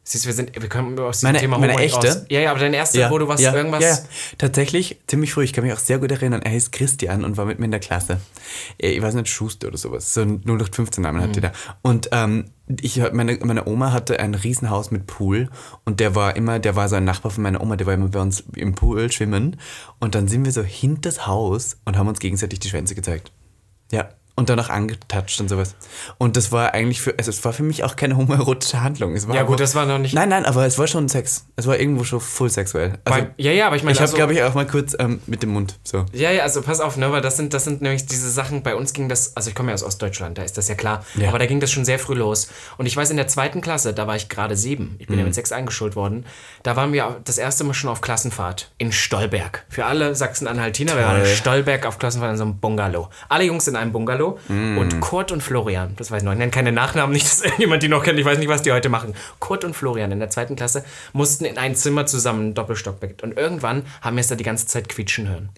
Siehst 0.09 0.23
du, 0.23 0.27
wir 0.27 0.33
sind, 0.35 0.61
wir 0.61 0.69
kommen 0.69 0.97
aus 0.99 1.17
diesem 1.17 1.27
Meine- 1.27 1.39
Thema 1.39 1.57
meine 1.57 1.73
Homo 1.73 1.83
echte? 1.83 2.07
raus. 2.07 2.21
Ja, 2.29 2.39
ja, 2.39 2.51
aber 2.51 2.61
dein 2.61 2.73
erster, 2.73 3.09
wo 3.11 3.17
du 3.17 3.27
was 3.27 3.41
ja, 3.41 3.53
irgendwas. 3.53 3.83
Ja, 3.83 3.89
ja. 3.89 3.97
tatsächlich 4.37 5.01
ziemlich 5.05 5.33
früh. 5.33 5.43
Ich 5.43 5.51
kann 5.51 5.65
mich 5.65 5.73
auch 5.73 5.79
sehr 5.79 5.99
gut 5.99 6.09
erinnern. 6.11 6.41
Er 6.43 6.51
hieß 6.51 6.71
Christian 6.71 7.25
und 7.25 7.35
war 7.35 7.43
mit 7.43 7.59
mir 7.59 7.65
in 7.65 7.71
der 7.71 7.81
Klasse. 7.81 8.21
Äh, 8.77 8.91
Ich 8.91 9.01
weiß 9.01 9.15
nicht, 9.15 9.27
Schuster 9.27 9.67
oder 9.67 9.77
sowas. 9.77 10.13
So 10.13 10.21
ein 10.21 10.41
0815 10.45 11.01
Namen 11.03 11.19
Mhm. 11.19 11.23
hatte 11.23 11.41
der. 11.41 11.51
Und 11.81 12.07
ähm, 12.13 12.45
ich, 12.79 13.01
meine, 13.11 13.37
meine 13.43 13.67
Oma 13.67 13.91
hatte 13.91 14.17
ein 14.21 14.33
Riesenhaus 14.33 14.91
mit 14.91 15.07
Pool 15.07 15.49
und 15.83 15.99
der 15.99 16.15
war 16.15 16.37
immer, 16.37 16.59
der 16.59 16.77
war 16.77 16.87
so 16.87 16.95
ein 16.95 17.03
Nachbar 17.03 17.31
von 17.31 17.43
meiner 17.43 17.59
Oma, 17.59 17.75
der 17.75 17.85
war 17.87 17.93
immer 17.93 18.07
bei 18.07 18.21
uns 18.21 18.43
im 18.55 18.75
Pool 18.75 19.11
schwimmen. 19.11 19.59
Und 19.99 20.15
dann 20.15 20.29
sind 20.29 20.45
wir 20.45 20.53
so 20.53 20.63
hinters 20.63 21.27
Haus 21.27 21.75
und 21.83 21.97
haben 21.97 22.07
uns 22.07 22.19
gegenseitig 22.19 22.59
die 22.59 22.69
Schwänze 22.69 22.95
gezeigt. 22.95 23.33
Ja. 23.91 24.07
Und 24.39 24.49
danach 24.49 24.69
angetatscht 24.69 25.41
und 25.41 25.49
sowas. 25.49 25.75
Und 26.19 26.37
das 26.37 26.51
war 26.51 26.75
eigentlich 26.75 27.01
für, 27.01 27.17
also 27.17 27.31
es 27.31 27.43
war 27.43 27.53
für 27.53 27.63
mich 27.63 27.83
auch 27.83 27.95
keine 27.95 28.15
homoerotische 28.17 28.81
Handlung. 28.83 29.15
Es 29.15 29.27
war 29.27 29.33
Ja, 29.35 29.41
gut, 29.41 29.59
das 29.59 29.73
war 29.73 29.87
noch 29.87 29.97
nicht- 29.97 30.13
Nein, 30.13 30.29
nein, 30.29 30.45
aber 30.45 30.63
es 30.67 30.77
war 30.77 30.85
schon 30.85 31.09
Sex. 31.09 31.47
Es 31.55 31.65
war 31.65 31.79
irgendwo 31.79 32.03
schon 32.03 32.21
full 32.21 32.47
sexuell. 32.51 32.99
Also, 33.03 33.19
Weil- 33.19 33.33
ja, 33.37 33.51
ja, 33.51 33.65
aber 33.65 33.77
ich 33.77 33.81
meine, 33.81 33.93
ich 33.93 33.97
habe, 33.97 34.03
also- 34.05 34.15
glaube 34.15 34.33
ich, 34.33 34.43
auch 34.43 34.53
mal 34.53 34.67
kurz 34.67 34.95
ähm, 34.99 35.21
mit 35.25 35.41
dem 35.41 35.49
Mund 35.49 35.79
so. 35.83 36.05
Ja, 36.13 36.29
ja, 36.29 36.43
also 36.43 36.61
pass 36.61 36.81
auf, 36.81 36.97
ne, 36.97 37.11
weil 37.11 37.21
das 37.21 37.35
sind, 37.35 37.55
das 37.55 37.63
sind 37.63 37.81
nämlich 37.81 38.05
diese 38.05 38.29
Sachen, 38.29 38.61
bei 38.61 38.75
uns 38.75 38.93
ging 38.93 39.09
das, 39.09 39.35
also 39.35 39.49
ich 39.49 39.55
komme 39.55 39.69
ja 39.69 39.73
aus 39.73 39.81
Ostdeutschland, 39.83 40.37
da 40.37 40.43
ist 40.43 40.55
das 40.55 40.67
ja 40.67 40.75
klar, 40.75 41.03
Ja. 41.15 41.29
aber 41.29 41.39
da 41.39 41.47
ging 41.47 41.59
das 41.59 41.71
schon 41.71 41.83
sehr 41.83 41.97
früh 41.97 42.13
los. 42.13 42.49
Und 42.77 42.85
ich 42.85 42.95
weiß, 42.95 43.09
in 43.09 43.17
der 43.17 43.27
zweiten 43.27 43.61
Klasse, 43.61 43.91
da 43.95 44.05
war 44.05 44.15
ich 44.17 44.29
gerade 44.29 44.55
sieben, 44.55 44.97
ich 44.99 45.07
bin 45.07 45.15
ja 45.17 45.23
Mhm. 45.23 45.29
mit 45.29 45.33
sechs 45.35 45.51
eingeschult 45.51 45.95
worden, 45.95 46.27
da 46.61 46.75
waren 46.75 46.93
wir 46.93 47.21
das 47.23 47.39
erste 47.39 47.63
Mal 47.63 47.73
schon 47.73 47.89
auf 47.89 48.01
Klassenfahrt 48.01 48.69
in 48.77 48.91
Stolberg. 48.91 49.65
Für 49.67 49.85
alle 49.85 50.13
Sachsen-Anhaltiner, 50.13 50.95
wir 50.95 51.05
waren 51.05 51.21
in. 51.21 51.25
Stolberg 51.25 51.87
auf 51.87 51.97
Klassenfahrt 51.97 52.33
in 52.33 52.37
so 52.37 52.43
einem 52.43 52.59
Bungalow. 52.59 53.09
Alle 53.29 53.45
Jungs 53.45 53.67
in 53.67 53.75
einem 53.75 53.91
Bungalow 53.91 54.26
Mhm. 54.47 54.77
und 54.77 54.99
Kurt 54.99 55.31
und 55.31 55.41
Florian, 55.41 55.93
das 55.97 56.11
weiß 56.11 56.19
ich 56.21 56.25
noch, 56.25 56.31
ich 56.33 56.37
nenne 56.37 56.51
keine 56.51 56.71
Nachnamen, 56.71 57.13
nicht, 57.13 57.25
dass 57.25 57.41
irgendjemand 57.43 57.83
die 57.83 57.87
noch 57.87 58.03
kennt, 58.03 58.19
ich 58.19 58.25
weiß 58.25 58.37
nicht, 58.37 58.49
was 58.49 58.61
die 58.61 58.71
heute 58.71 58.89
machen. 58.89 59.13
Kurt 59.39 59.63
und 59.63 59.75
Florian 59.75 60.11
in 60.11 60.19
der 60.19 60.29
zweiten 60.29 60.55
Klasse 60.55 60.83
mussten 61.13 61.45
in 61.45 61.57
ein 61.57 61.75
Zimmer 61.75 62.05
zusammen, 62.05 62.49
ein 62.49 62.53
Doppelstockbett. 62.53 63.23
Und 63.23 63.37
irgendwann 63.37 63.83
haben 64.01 64.15
wir 64.17 64.21
es 64.21 64.27
da 64.27 64.35
die 64.35 64.43
ganze 64.43 64.67
Zeit 64.67 64.89
quietschen 64.89 65.27
hören. 65.29 65.49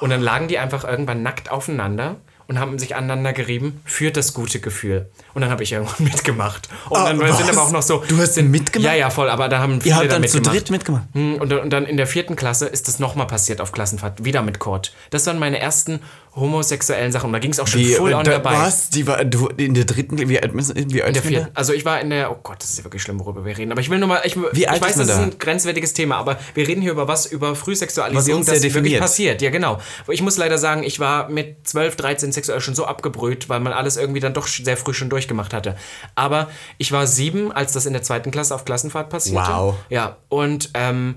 Und 0.00 0.10
dann 0.10 0.20
lagen 0.20 0.48
die 0.48 0.58
einfach 0.58 0.84
irgendwann 0.84 1.22
nackt 1.22 1.50
aufeinander 1.50 2.16
und 2.46 2.60
haben 2.60 2.78
sich 2.78 2.94
aneinander 2.94 3.32
gerieben 3.32 3.80
für 3.86 4.10
das 4.10 4.34
gute 4.34 4.60
Gefühl. 4.60 5.06
Und 5.32 5.40
dann 5.40 5.50
habe 5.50 5.62
ich 5.62 5.72
irgendwann 5.72 6.04
mitgemacht. 6.04 6.68
Und 6.90 6.98
Ah, 6.98 7.04
dann 7.06 7.18
was? 7.20 7.38
sind 7.38 7.48
aber 7.48 7.62
auch 7.62 7.70
noch 7.72 7.80
so. 7.80 8.04
Du 8.06 8.18
hast 8.18 8.34
denn 8.36 8.50
mitgemacht? 8.50 8.92
Ja, 8.92 8.98
ja, 8.98 9.08
voll, 9.08 9.30
aber 9.30 9.48
da 9.48 9.60
haben 9.60 9.80
viele 9.80 9.94
Ihr 9.94 9.96
habt 9.96 10.10
da 10.10 10.18
dann 10.18 10.28
zu 10.28 10.36
mitgemacht. 10.38 10.54
dritt 10.60 10.70
mitgemacht. 10.70 11.04
Hm, 11.14 11.36
Und, 11.36 11.48
dann- 11.50 11.60
und 11.60 11.70
dann 11.70 11.86
in 11.86 11.96
der 11.96 12.06
vierten 12.06 12.36
Klasse 12.36 12.66
ist 12.66 12.86
das 12.86 12.98
nochmal 12.98 13.26
passiert 13.28 13.62
auf 13.62 13.72
Klassenfahrt, 13.72 14.24
wieder 14.26 14.42
mit 14.42 14.58
Kurt. 14.58 14.92
Das 15.08 15.26
waren 15.26 15.38
meine 15.38 15.58
ersten 15.58 16.00
homosexuellen 16.36 17.12
Sachen. 17.12 17.26
Und 17.26 17.32
da 17.32 17.38
ging 17.38 17.52
es 17.52 17.60
auch 17.60 17.66
schon 17.66 17.80
Wie, 17.80 17.94
full 17.94 18.12
on 18.12 18.24
da, 18.24 18.32
dabei. 18.32 18.52
Was? 18.58 18.90
Die 18.90 19.06
war, 19.06 19.24
du, 19.24 19.46
in 19.56 19.74
der 19.74 19.84
dritten, 19.84 20.18
wie 20.28 20.40
alt, 20.40 20.54
müssen- 20.54 20.74
wie 20.92 21.02
alt 21.02 21.08
In 21.08 21.14
der 21.14 21.22
vierten. 21.22 21.48
Also 21.54 21.72
ich 21.72 21.84
war 21.84 22.00
in 22.00 22.10
der, 22.10 22.30
oh 22.32 22.38
Gott, 22.42 22.56
das 22.62 22.70
ist 22.70 22.78
ja 22.78 22.84
wirklich 22.84 23.02
schlimm, 23.02 23.20
worüber 23.20 23.44
wir 23.44 23.56
reden. 23.56 23.70
Aber 23.72 23.80
ich 23.80 23.88
will 23.90 23.98
nur 23.98 24.08
mal, 24.08 24.20
ich, 24.24 24.36
Wie 24.52 24.66
alt 24.66 24.78
ich 24.78 24.82
weiß, 24.82 24.90
ist 24.92 24.96
man 24.98 25.06
das 25.06 25.16
ist 25.18 25.22
ein 25.22 25.38
grenzwertiges 25.38 25.92
Thema, 25.94 26.16
aber 26.16 26.38
wir 26.54 26.66
reden 26.66 26.82
hier 26.82 26.90
über 26.92 27.06
was, 27.08 27.26
über 27.26 27.54
Frühsexualisierung, 27.54 28.40
Was 28.40 28.46
uns 28.46 28.46
das 28.46 28.60
sehr 28.62 28.70
wirklich 28.74 28.82
definiert. 28.94 29.00
passiert. 29.00 29.42
Ja, 29.42 29.50
genau. 29.50 29.80
Ich 30.08 30.22
muss 30.22 30.36
leider 30.36 30.58
sagen, 30.58 30.82
ich 30.82 30.98
war 31.00 31.28
mit 31.28 31.66
12, 31.68 31.96
13 31.96 32.32
sexuell 32.32 32.60
schon 32.60 32.74
so 32.74 32.84
abgebrüht, 32.86 33.48
weil 33.48 33.60
man 33.60 33.72
alles 33.72 33.96
irgendwie 33.96 34.20
dann 34.20 34.34
doch 34.34 34.46
sehr 34.46 34.76
früh 34.76 34.92
schon 34.94 35.10
durchgemacht 35.10 35.54
hatte. 35.54 35.76
Aber 36.14 36.48
ich 36.78 36.90
war 36.92 37.06
sieben, 37.06 37.52
als 37.52 37.72
das 37.72 37.86
in 37.86 37.92
der 37.92 38.02
zweiten 38.02 38.30
Klasse 38.30 38.54
auf 38.54 38.64
Klassenfahrt 38.64 39.08
passierte. 39.10 39.48
Wow. 39.50 39.74
Ja, 39.88 40.16
und 40.28 40.70
ähm, 40.74 41.16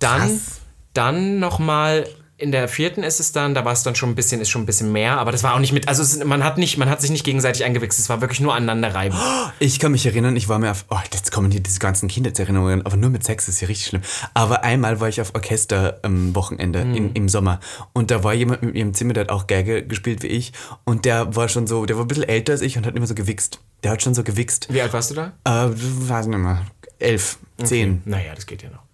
dann, 0.00 0.20
Krass. 0.22 0.60
dann 0.92 1.38
nochmal 1.38 2.06
in 2.38 2.52
der 2.52 2.68
vierten 2.68 3.02
ist 3.02 3.18
es 3.18 3.32
dann, 3.32 3.54
da 3.54 3.64
war 3.64 3.72
es 3.72 3.82
dann 3.82 3.94
schon 3.94 4.10
ein 4.10 4.14
bisschen, 4.14 4.40
ist 4.42 4.50
schon 4.50 4.62
ein 4.62 4.66
bisschen 4.66 4.92
mehr, 4.92 5.16
aber 5.18 5.32
das 5.32 5.42
war 5.42 5.54
auch 5.54 5.58
nicht 5.58 5.72
mit, 5.72 5.88
also 5.88 6.02
es, 6.02 6.22
man 6.22 6.44
hat 6.44 6.58
nicht, 6.58 6.76
man 6.76 6.90
hat 6.90 7.00
sich 7.00 7.10
nicht 7.10 7.24
gegenseitig 7.24 7.64
eingewichst, 7.64 7.98
es 7.98 8.08
war 8.10 8.20
wirklich 8.20 8.40
nur 8.40 8.54
aneinander 8.54 8.94
reiben. 8.94 9.16
Ich 9.58 9.78
kann 9.78 9.92
mich 9.92 10.04
erinnern, 10.04 10.36
ich 10.36 10.48
war 10.48 10.58
mir 10.58 10.70
auf, 10.70 10.84
oh, 10.90 10.98
jetzt 11.12 11.32
kommen 11.32 11.50
hier 11.50 11.60
diese 11.60 11.78
ganzen 11.78 12.08
Kindheitserinnerungen, 12.08 12.84
aber 12.84 12.96
nur 12.96 13.08
mit 13.08 13.24
Sex 13.24 13.48
ist 13.48 13.60
ja 13.62 13.68
richtig 13.68 13.86
schlimm. 13.88 14.02
Aber 14.34 14.64
einmal 14.64 15.00
war 15.00 15.08
ich 15.08 15.20
auf 15.20 15.34
Orchesterwochenende 15.34 16.84
Mhm. 16.84 16.94
in, 16.94 17.12
im 17.14 17.28
Sommer 17.28 17.60
und 17.92 18.10
da 18.10 18.22
war 18.22 18.34
jemand 18.34 18.62
mit 18.62 18.74
mir 18.74 18.80
im 18.82 18.92
Zimmer, 18.94 19.14
der 19.14 19.22
hat 19.24 19.30
auch 19.30 19.46
Geige 19.46 19.86
gespielt 19.86 20.22
wie 20.22 20.26
ich 20.28 20.52
und 20.84 21.04
der 21.04 21.34
war 21.36 21.48
schon 21.48 21.66
so, 21.66 21.86
der 21.86 21.96
war 21.96 22.04
ein 22.04 22.08
bisschen 22.08 22.24
älter 22.24 22.52
als 22.52 22.60
ich 22.62 22.76
und 22.76 22.86
hat 22.86 22.94
immer 22.96 23.06
so 23.06 23.14
gewichst. 23.14 23.60
Der 23.82 23.92
hat 23.92 24.02
schon 24.02 24.14
so 24.14 24.22
gewichst. 24.24 24.72
Wie 24.72 24.80
alt 24.80 24.92
warst 24.92 25.10
du 25.10 25.14
da? 25.14 25.32
Äh, 25.44 25.70
weiß 25.72 26.26
nicht 26.26 26.38
mehr. 26.38 26.62
Elf, 26.98 27.38
zehn. 27.62 28.02
Naja, 28.04 28.34
das 28.34 28.46
geht 28.46 28.62
ja 28.62 28.70
noch. 28.70 28.85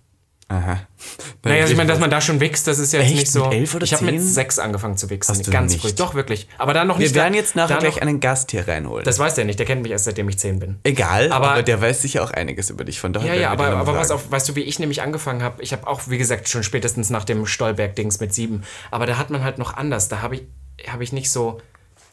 Aha. 0.53 0.81
Naja, 1.45 1.63
also 1.63 1.73
ich 1.73 1.77
meine, 1.79 1.89
dass 1.91 1.99
man 1.99 2.11
da 2.11 2.21
schon 2.21 2.39
wächst, 2.41 2.67
das 2.67 2.79
ist 2.79 2.93
ja 2.93 3.01
jetzt 3.01 3.15
nicht 3.15 3.31
so. 3.33 3.45
Mit 3.47 3.55
elf 3.55 3.75
oder 3.75 3.85
ich 3.85 3.95
habe 3.95 4.05
mit 4.05 4.21
sechs 4.21 4.59
angefangen 4.59 4.97
zu 4.97 5.09
wichsen. 5.11 5.31
Hast 5.33 5.47
du 5.47 5.51
ganz 5.51 5.73
nicht? 5.73 5.83
früh. 5.83 5.93
Doch, 5.93 6.15
wirklich. 6.15 6.47
Aber 6.59 6.75
dann 6.75 6.87
noch 6.89 6.99
Wir 6.99 7.07
nicht. 7.07 7.15
werden 7.15 7.33
da- 7.33 7.39
jetzt 7.39 7.57
nachher 7.57 7.79
gleich 7.79 7.95
noch, 7.97 8.03
einen 8.03 8.21
Gast 8.21 8.51
hier 8.51 8.69
reinholen. 8.69 9.05
Das 9.05 9.19
weiß 9.19 9.35
der 9.35 9.45
nicht, 9.47 9.59
der 9.59 9.67
kennt 9.67 9.83
mich 9.83 9.91
erst 9.93 10.05
seitdem 10.05 10.29
ich 10.29 10.39
zehn 10.39 10.59
bin. 10.59 10.79
Egal, 10.85 11.33
aber, 11.33 11.53
Aber- 11.53 11.63
der 11.63 11.81
weiß 11.81 12.03
sicher 12.03 12.23
auch 12.23 12.31
einiges 12.31 12.69
über 12.71 12.85
dich. 12.85 13.01
Von 13.01 13.13
daher 13.13 13.29
Ja, 13.35 13.41
werden 13.41 13.43
ja, 13.43 13.59
wir 13.59 13.67
aber, 13.77 13.89
aber 13.89 13.99
pass 13.99 14.11
auf, 14.11 14.31
weißt 14.31 14.51
du, 14.51 14.55
wie 14.57 14.61
ich 14.63 14.79
nämlich 14.79 15.03
angefangen 15.03 15.43
habe? 15.43 15.63
Ich 15.63 15.73
habe 15.73 15.87
auch, 15.87 16.03
wie 16.09 16.19
gesagt, 16.19 16.49
schon 16.49 16.63
spätestens 16.63 17.09
nach 17.11 17.25
dem 17.25 17.47
Stolberg-Dings 17.47 18.21
mit 18.21 18.35
sieben. 18.35 18.63
Aber 18.91 19.07
da 19.07 19.17
hat 19.17 19.31
man 19.31 19.43
halt 19.43 19.59
noch 19.59 19.75
anders. 19.75 20.09
Da 20.09 20.21
habe 20.23 20.37
ich, 20.37 20.43
hab 20.91 21.01
ich 21.01 21.13
nicht 21.13 21.31
so 21.31 21.61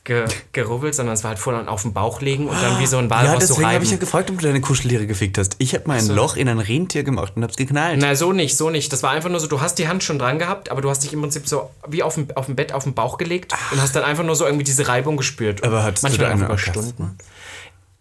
ge, 0.10 0.26
gerubbelt, 0.52 0.96
sondern 0.96 1.14
es 1.14 1.24
war 1.24 1.30
halt 1.30 1.40
voll 1.40 1.56
auf 1.68 1.84
dem 1.84 1.94
Bauch 1.94 2.20
liegen 2.20 2.48
und 2.50 2.62
dann 2.62 2.80
wie 2.80 2.88
so 2.88 2.98
ein 2.98 3.10
Walross 3.10 3.26
Ja, 3.28 3.34
so 3.34 3.40
deswegen 3.40 3.58
habe 3.66 3.74
reiben. 3.76 3.86
ich 3.86 3.92
ja 3.92 3.98
gefragt, 3.98 4.30
ob 4.32 4.40
du 4.40 4.46
deine 4.48 4.60
Kuscheltiere 4.60 5.06
gefickt 5.08 5.38
hast. 5.38 5.56
Ich 5.60 5.74
habe 5.76 5.88
mal 5.88 5.98
ein 6.00 6.08
Loch 6.08 6.36
in 6.36 6.50
ein 6.50 6.60
Rentier 6.60 7.04
gemacht 7.04 7.34
und 7.36 7.44
hab's 7.44 7.56
geknallt. 7.56 8.00
Na, 8.02 8.16
so 8.16 8.34
nicht, 8.34 8.58
so 8.58 8.70
nicht. 8.70 8.92
Das 8.92 9.04
war 9.04 9.12
einfach 9.12 9.30
nur 9.30 9.40
so, 9.40 9.48
du 9.48 9.62
hast 9.62 9.76
die 9.76 9.88
Hand 9.88 10.04
schon 10.04 10.20
dran 10.20 10.40
gehabt, 10.40 10.72
aber 10.72 10.82
du 10.82 10.90
hast 10.90 11.04
dich 11.04 11.14
im 11.14 11.22
Prinzip 11.22 11.48
so 11.48 11.70
wie 11.88 12.04
auf 12.04 12.16
dem, 12.16 12.28
auf 12.36 12.48
dem 12.48 12.56
Bett 12.56 12.74
auf 12.74 12.84
den 12.84 12.94
Bauch 12.94 13.18
gelegt 13.18 13.54
und 13.72 13.82
hast 13.82 13.96
dann 13.96 14.04
einfach 14.04 14.24
nur 14.26 14.36
so 14.36 14.46
irgendwie 14.46 14.66
diese 14.66 14.88
Reibung 14.88 15.16
gespürt. 15.16 15.64
Aber 15.64 15.84
hattest 15.84 16.04
du 16.04 16.08
Manchmal 16.08 16.28
da 16.28 16.34
auch 16.34 16.38
einen 16.40 16.46
über? 16.48 16.58
Stunden. 16.58 17.18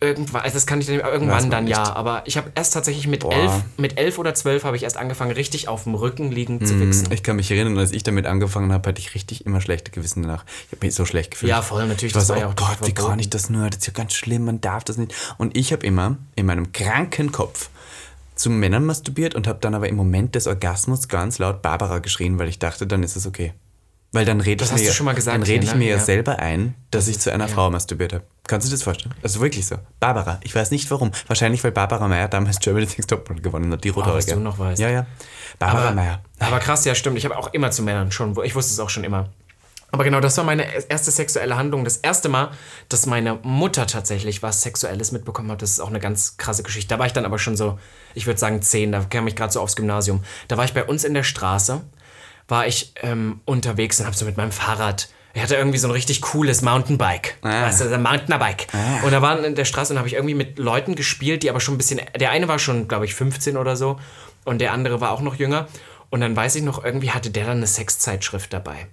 Irgendwann, 0.00 0.42
also 0.42 0.54
das 0.54 0.64
kann 0.66 0.80
ich 0.80 0.86
dann 0.86 1.00
irgendwann 1.00 1.26
man 1.42 1.50
dann 1.50 1.64
nicht. 1.64 1.72
ja, 1.76 1.92
aber 1.96 2.22
ich 2.24 2.36
habe 2.36 2.52
erst 2.54 2.72
tatsächlich 2.72 3.08
mit 3.08 3.20
Boah. 3.20 3.32
elf, 3.32 3.52
mit 3.78 3.98
elf 3.98 4.18
oder 4.18 4.32
zwölf 4.32 4.62
habe 4.62 4.76
ich 4.76 4.84
erst 4.84 4.96
angefangen, 4.96 5.32
richtig 5.32 5.66
auf 5.66 5.82
dem 5.84 5.96
Rücken 5.96 6.30
liegend 6.30 6.68
zu 6.68 6.74
Hm, 6.74 6.80
wichsen. 6.86 7.12
Ich 7.12 7.24
kann 7.24 7.34
mich 7.34 7.50
erinnern, 7.50 7.76
als 7.78 7.90
ich 7.90 8.04
damit 8.04 8.24
angefangen 8.26 8.72
habe, 8.72 8.88
hatte 8.88 9.00
ich 9.00 9.14
richtig 9.16 9.44
immer 9.44 9.60
schlechte 9.60 9.90
Gewissen 9.90 10.22
danach. 10.22 10.44
Ich 10.66 10.72
habe 10.76 10.86
mich 10.86 10.94
so 10.94 11.04
schlecht 11.04 11.32
gefühlt. 11.32 11.50
Ja, 11.50 11.62
voll, 11.62 11.84
natürlich, 11.88 12.12
Ich 12.12 12.14
war 12.14 12.20
das 12.22 12.28
war 12.28 12.38
ja 12.38 12.46
oh 12.46 12.50
auch 12.50 12.54
Gott, 12.56 12.78
wie 12.82 12.92
verboten. 12.92 13.08
kann 13.08 13.18
ich 13.18 13.28
das 13.30 13.50
nur? 13.50 13.68
Das 13.70 13.78
ist 13.80 13.86
ja 13.88 13.92
ganz 13.92 14.14
schlimm, 14.14 14.44
man 14.44 14.60
darf 14.60 14.84
das 14.84 14.98
nicht. 14.98 15.12
Und 15.36 15.56
ich 15.56 15.72
habe 15.72 15.84
immer 15.84 16.16
in 16.36 16.46
meinem 16.46 16.70
kranken 16.70 17.32
Kopf 17.32 17.68
zu 18.36 18.50
Männern 18.50 18.86
masturbiert 18.86 19.34
und 19.34 19.48
habe 19.48 19.58
dann 19.60 19.74
aber 19.74 19.88
im 19.88 19.96
Moment 19.96 20.36
des 20.36 20.46
Orgasmus 20.46 21.08
ganz 21.08 21.40
laut 21.40 21.60
Barbara 21.60 21.98
geschrien, 21.98 22.38
weil 22.38 22.48
ich 22.48 22.60
dachte, 22.60 22.86
dann 22.86 23.02
ist 23.02 23.16
es 23.16 23.26
okay. 23.26 23.52
Weil 24.12 24.24
dann 24.24 24.40
rede 24.40 24.64
ich 24.64 24.70
mir, 24.70 24.78
gesagt 25.14 25.36
dann 25.36 25.44
hier, 25.44 25.62
ich 25.62 25.72
ne? 25.72 25.78
mir 25.78 25.88
ja 25.90 25.96
Ja. 25.96 26.02
selber 26.02 26.38
ein, 26.38 26.74
dass 26.90 27.08
ich 27.08 27.18
zu 27.18 27.30
einer 27.30 27.46
Frau 27.46 27.70
masturbiert 27.70 28.14
habe. 28.14 28.24
Kannst 28.46 28.66
du 28.66 28.70
dir 28.70 28.76
das 28.76 28.82
vorstellen? 28.82 29.14
Ist 29.22 29.38
wirklich 29.38 29.66
so. 29.66 29.76
Barbara, 30.00 30.40
ich 30.44 30.54
weiß 30.54 30.70
nicht 30.70 30.90
warum. 30.90 31.10
Wahrscheinlich, 31.26 31.62
weil 31.62 31.72
Barbara 31.72 32.08
Meyer 32.08 32.28
damals 32.28 32.58
Germany's 32.58 32.96
Next 32.96 33.10
Topmodel 33.10 33.42
gewonnen 33.42 33.70
hat, 33.70 33.84
die 33.84 33.90
Rothaarige. 33.90 34.16
was 34.28 34.34
du 34.34 34.40
noch 34.40 34.58
weißt. 34.58 34.80
Ja, 34.80 34.88
ja. 34.88 35.06
Barbara 35.58 35.88
Aber, 35.88 35.94
Meyer. 35.94 36.22
aber 36.38 36.58
krass, 36.58 36.86
ja, 36.86 36.94
stimmt. 36.94 37.18
Ich 37.18 37.26
habe 37.26 37.36
auch 37.36 37.52
immer 37.52 37.70
zu 37.70 37.82
Männern 37.82 38.10
schon, 38.10 38.34
ich 38.44 38.54
wusste 38.54 38.72
es 38.72 38.80
auch 38.80 38.88
schon 38.88 39.04
immer. 39.04 39.28
Aber 39.90 40.04
genau, 40.04 40.20
das 40.20 40.36
war 40.36 40.44
meine 40.44 40.64
erste 40.90 41.10
sexuelle 41.10 41.56
Handlung. 41.56 41.84
Das 41.84 41.96
erste 41.98 42.28
Mal, 42.28 42.50
dass 42.90 43.06
meine 43.06 43.38
Mutter 43.42 43.86
tatsächlich 43.86 44.42
was 44.42 44.60
Sexuelles 44.62 45.12
mitbekommen 45.12 45.50
hat, 45.50 45.62
das 45.62 45.70
ist 45.72 45.80
auch 45.80 45.88
eine 45.88 45.98
ganz 46.00 46.36
krasse 46.36 46.62
Geschichte. 46.62 46.88
Da 46.94 46.98
war 46.98 47.06
ich 47.06 47.14
dann 47.14 47.24
aber 47.24 47.38
schon 47.38 47.56
so, 47.56 47.78
ich 48.14 48.26
würde 48.26 48.38
sagen 48.38 48.60
zehn, 48.60 48.92
da 48.92 49.00
kam 49.00 49.26
ich 49.28 49.34
gerade 49.36 49.50
so 49.52 49.60
aufs 49.62 49.76
Gymnasium. 49.76 50.22
Da 50.48 50.58
war 50.58 50.64
ich 50.66 50.74
bei 50.74 50.84
uns 50.84 51.04
in 51.04 51.14
der 51.14 51.22
Straße, 51.22 51.80
war 52.48 52.66
ich 52.66 52.92
ähm, 53.02 53.40
unterwegs 53.44 54.00
und 54.00 54.06
habe 54.06 54.16
so 54.16 54.24
mit 54.24 54.36
meinem 54.36 54.52
Fahrrad, 54.52 55.08
ich 55.34 55.42
hatte 55.42 55.54
irgendwie 55.54 55.78
so 55.78 55.86
ein 55.86 55.92
richtig 55.92 56.22
cooles 56.22 56.62
Mountainbike. 56.62 57.36
Ah. 57.42 57.66
Weißt 57.66 57.82
du, 57.82 57.94
ein 57.94 58.02
Mountainbike. 58.02 58.66
Und 59.04 59.12
da 59.12 59.22
waren 59.22 59.44
in 59.44 59.54
der 59.54 59.66
Straße 59.66 59.92
und 59.92 59.98
habe 59.98 60.08
ich 60.08 60.14
irgendwie 60.14 60.34
mit 60.34 60.58
Leuten 60.58 60.94
gespielt, 60.94 61.42
die 61.42 61.50
aber 61.50 61.60
schon 61.60 61.74
ein 61.74 61.78
bisschen, 61.78 62.00
der 62.18 62.30
eine 62.30 62.48
war 62.48 62.58
schon, 62.58 62.88
glaube 62.88 63.04
ich, 63.04 63.14
15 63.14 63.56
oder 63.56 63.76
so 63.76 64.00
und 64.44 64.60
der 64.60 64.72
andere 64.72 65.00
war 65.00 65.12
auch 65.12 65.20
noch 65.20 65.36
jünger. 65.36 65.68
Und 66.10 66.22
dann 66.22 66.34
weiß 66.34 66.56
ich 66.56 66.62
noch, 66.62 66.82
irgendwie 66.82 67.10
hatte 67.10 67.30
der 67.30 67.44
dann 67.44 67.58
eine 67.58 67.66
Sexzeitschrift 67.66 68.52
dabei. 68.52 68.88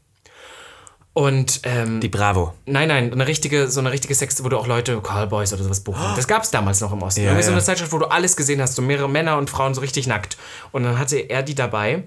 Und 1.14 1.62
ähm, 1.64 2.02
Die 2.02 2.10
Bravo. 2.10 2.54
Nein, 2.66 2.90
nein, 2.90 3.14
eine 3.14 3.26
richtige, 3.26 3.70
so 3.70 3.80
eine 3.80 3.90
richtige 3.90 4.14
Sex, 4.14 4.44
wo 4.44 4.50
du 4.50 4.58
auch 4.58 4.68
Leute, 4.68 5.00
Callboys 5.02 5.54
oder 5.54 5.64
sowas 5.64 5.80
buchen. 5.80 6.02
Das 6.18 6.28
gab 6.28 6.44
es 6.44 6.52
damals 6.52 6.82
noch 6.82 6.92
im 6.92 7.02
Osten. 7.02 7.22
Ja, 7.22 7.28
Irgendwie 7.28 7.44
so 7.44 7.52
ja. 7.52 7.56
eine 7.56 7.64
Zeitschrift, 7.64 7.94
wo 7.94 8.00
du 8.00 8.08
alles 8.08 8.36
gesehen 8.36 8.62
hast, 8.62 8.76
so 8.76 8.82
mehrere 8.82 9.08
Männer 9.08 9.38
und 9.38 9.50
Frauen 9.50 9.74
so 9.74 9.80
richtig 9.80 10.08
nackt. 10.08 10.36
Und 10.74 10.84
dann 10.84 11.00
hatte 11.00 11.16
er 11.16 11.42
die 11.42 11.56
dabei 11.56 12.04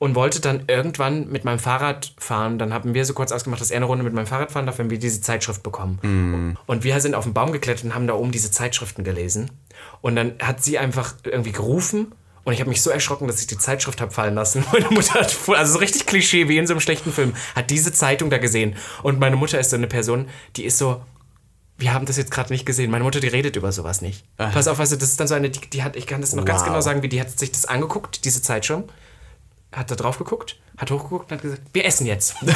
und 0.00 0.14
wollte 0.14 0.40
dann 0.40 0.64
irgendwann 0.66 1.28
mit 1.28 1.44
meinem 1.44 1.58
Fahrrad 1.58 2.14
fahren. 2.16 2.58
Dann 2.58 2.72
haben 2.72 2.94
wir 2.94 3.04
so 3.04 3.12
kurz 3.12 3.32
ausgemacht, 3.32 3.60
dass 3.60 3.70
er 3.70 3.76
eine 3.76 3.84
Runde 3.84 4.02
mit 4.02 4.14
meinem 4.14 4.26
Fahrrad 4.26 4.50
fahren 4.50 4.64
darf, 4.64 4.78
wenn 4.78 4.88
wir 4.88 4.98
diese 4.98 5.20
Zeitschrift 5.20 5.62
bekommen. 5.62 5.98
Mhm. 6.00 6.56
Und 6.66 6.84
wir 6.84 6.98
sind 7.00 7.14
auf 7.14 7.24
den 7.24 7.34
Baum 7.34 7.52
geklettert 7.52 7.84
und 7.84 7.94
haben 7.94 8.06
da 8.06 8.14
oben 8.14 8.32
diese 8.32 8.50
Zeitschriften 8.50 9.04
gelesen. 9.04 9.50
Und 10.00 10.16
dann 10.16 10.32
hat 10.40 10.64
sie 10.64 10.78
einfach 10.78 11.14
irgendwie 11.24 11.52
gerufen. 11.52 12.12
Und 12.44 12.54
ich 12.54 12.60
habe 12.60 12.70
mich 12.70 12.80
so 12.80 12.88
erschrocken, 12.88 13.26
dass 13.26 13.42
ich 13.42 13.46
die 13.46 13.58
Zeitschrift 13.58 14.00
habe 14.00 14.10
fallen 14.10 14.34
lassen. 14.34 14.64
Meine 14.72 14.88
Mutter 14.88 15.20
hat, 15.20 15.36
also 15.48 15.72
so 15.74 15.78
richtig 15.78 16.06
Klischee 16.06 16.48
wie 16.48 16.56
in 16.56 16.66
so 16.66 16.72
einem 16.72 16.80
schlechten 16.80 17.12
Film, 17.12 17.34
hat 17.54 17.68
diese 17.68 17.92
Zeitung 17.92 18.30
da 18.30 18.38
gesehen. 18.38 18.76
Und 19.02 19.20
meine 19.20 19.36
Mutter 19.36 19.60
ist 19.60 19.68
so 19.68 19.76
eine 19.76 19.86
Person, 19.86 20.28
die 20.56 20.64
ist 20.64 20.78
so, 20.78 21.02
wir 21.76 21.92
haben 21.92 22.06
das 22.06 22.16
jetzt 22.16 22.30
gerade 22.30 22.50
nicht 22.54 22.64
gesehen. 22.64 22.90
Meine 22.90 23.04
Mutter, 23.04 23.20
die 23.20 23.28
redet 23.28 23.54
über 23.56 23.70
sowas 23.70 24.00
nicht. 24.00 24.24
Pass 24.38 24.66
auf, 24.66 24.80
also 24.80 24.96
das 24.96 25.10
ist 25.10 25.20
dann 25.20 25.28
so 25.28 25.34
eine, 25.34 25.50
die, 25.50 25.60
die 25.68 25.82
hat, 25.82 25.94
ich 25.94 26.06
kann 26.06 26.22
das 26.22 26.34
noch 26.34 26.46
ganz 26.46 26.60
Wow. 26.60 26.68
genau 26.68 26.80
sagen, 26.80 27.02
wie 27.02 27.08
die 27.10 27.20
hat 27.20 27.38
sich 27.38 27.52
das 27.52 27.66
angeguckt, 27.66 28.24
diese 28.24 28.40
Zeitschirm. 28.40 28.84
Hat 29.72 29.90
da 29.90 29.94
drauf 29.94 30.18
geguckt, 30.18 30.56
hat 30.78 30.90
hochgeguckt 30.90 31.30
und 31.30 31.36
hat 31.36 31.42
gesagt, 31.42 31.62
wir 31.72 31.84
essen 31.84 32.06
jetzt. 32.06 32.34
und 32.42 32.48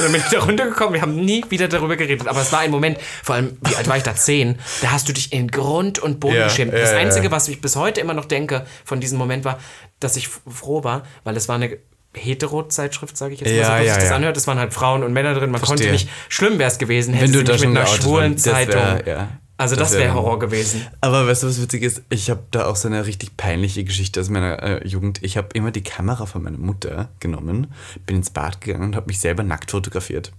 dann 0.00 0.12
bin 0.12 0.20
ich 0.20 0.28
da 0.30 0.40
runtergekommen, 0.40 0.94
wir 0.94 1.02
haben 1.02 1.14
nie 1.16 1.44
wieder 1.48 1.68
darüber 1.68 1.96
geredet. 1.96 2.26
Aber 2.26 2.40
es 2.40 2.50
war 2.52 2.60
ein 2.60 2.70
Moment, 2.72 2.98
vor 3.22 3.36
allem, 3.36 3.56
wie 3.62 3.76
alt 3.76 3.86
war 3.88 3.96
ich 3.96 4.02
da? 4.02 4.14
Zehn. 4.14 4.58
Da 4.82 4.90
hast 4.90 5.08
du 5.08 5.12
dich 5.12 5.32
in 5.32 5.48
Grund 5.48 5.98
und 6.00 6.18
Boden 6.20 6.34
Ja, 6.36 6.44
geschämt. 6.48 6.72
ja, 6.72 6.80
Das 6.80 6.90
ja. 6.92 6.98
Einzige, 6.98 7.30
was 7.30 7.46
ich 7.48 7.60
bis 7.60 7.76
heute 7.76 8.00
immer 8.00 8.14
noch 8.14 8.24
denke 8.24 8.66
von 8.84 8.98
diesem 9.00 9.16
Moment 9.18 9.44
war, 9.44 9.58
dass 10.00 10.16
ich 10.16 10.28
froh 10.28 10.82
war, 10.82 11.02
weil 11.24 11.36
es 11.36 11.48
war 11.48 11.54
eine 11.56 11.78
Hetero-Zeitschrift, 12.14 13.16
sage 13.16 13.34
ich 13.34 13.40
jetzt 13.40 13.50
mal, 13.50 13.56
Ja, 13.58 13.76
so, 13.76 13.82
wie 13.82 13.86
ja, 13.86 13.92
sich 13.94 14.02
das 14.02 14.10
ja. 14.10 14.16
anhört. 14.16 14.36
Es 14.36 14.46
waren 14.46 14.58
halt 14.58 14.72
Frauen 14.74 15.02
und 15.02 15.12
Männer 15.12 15.34
drin. 15.34 15.50
Man 15.50 15.60
konnte 15.60 15.84
Verstehe. 15.84 15.92
nicht, 15.92 16.08
schlimm 16.28 16.58
wäre 16.58 16.70
es 16.70 16.78
gewesen, 16.78 17.14
hätte 17.14 17.32
Wenn 17.34 17.44
du 17.44 17.58
schon 17.58 17.70
mit 17.72 17.78
einer 17.78 17.86
schwulen 17.86 18.32
worden. 18.32 18.34
Das 18.36 18.44
wär- 18.46 18.52
Zeitung. 18.70 19.06
ja. 19.06 19.28
Also 19.58 19.74
Das 19.74 19.90
das 19.90 19.98
wär 19.98 20.06
wäre 20.06 20.14
Horror 20.14 20.38
gewesen. 20.38 20.86
Aber 21.00 21.26
weißt 21.26 21.42
du, 21.42 21.46
was 21.48 21.60
witzig 21.60 21.82
ist? 21.82 22.02
Ich 22.10 22.28
habe 22.28 22.42
da 22.50 22.66
auch 22.66 22.76
so 22.76 22.88
eine 22.88 23.06
richtig 23.06 23.36
peinliche 23.38 23.84
Geschichte 23.84 24.20
aus 24.20 24.28
meiner 24.28 24.62
äh, 24.62 24.86
Jugend. 24.86 25.22
Ich 25.22 25.36
habe 25.38 25.48
immer 25.54 25.70
die 25.70 25.82
Kamera 25.82 26.26
von 26.26 26.42
meiner 26.42 26.58
Mutter 26.58 27.08
genommen, 27.20 27.72
bin 28.04 28.16
ins 28.16 28.30
Bad 28.30 28.60
gegangen 28.60 28.84
und 28.84 28.96
habe 28.96 29.06
mich 29.06 29.18
selber 29.18 29.42
nackt 29.42 29.70
fotografiert. 29.70 30.32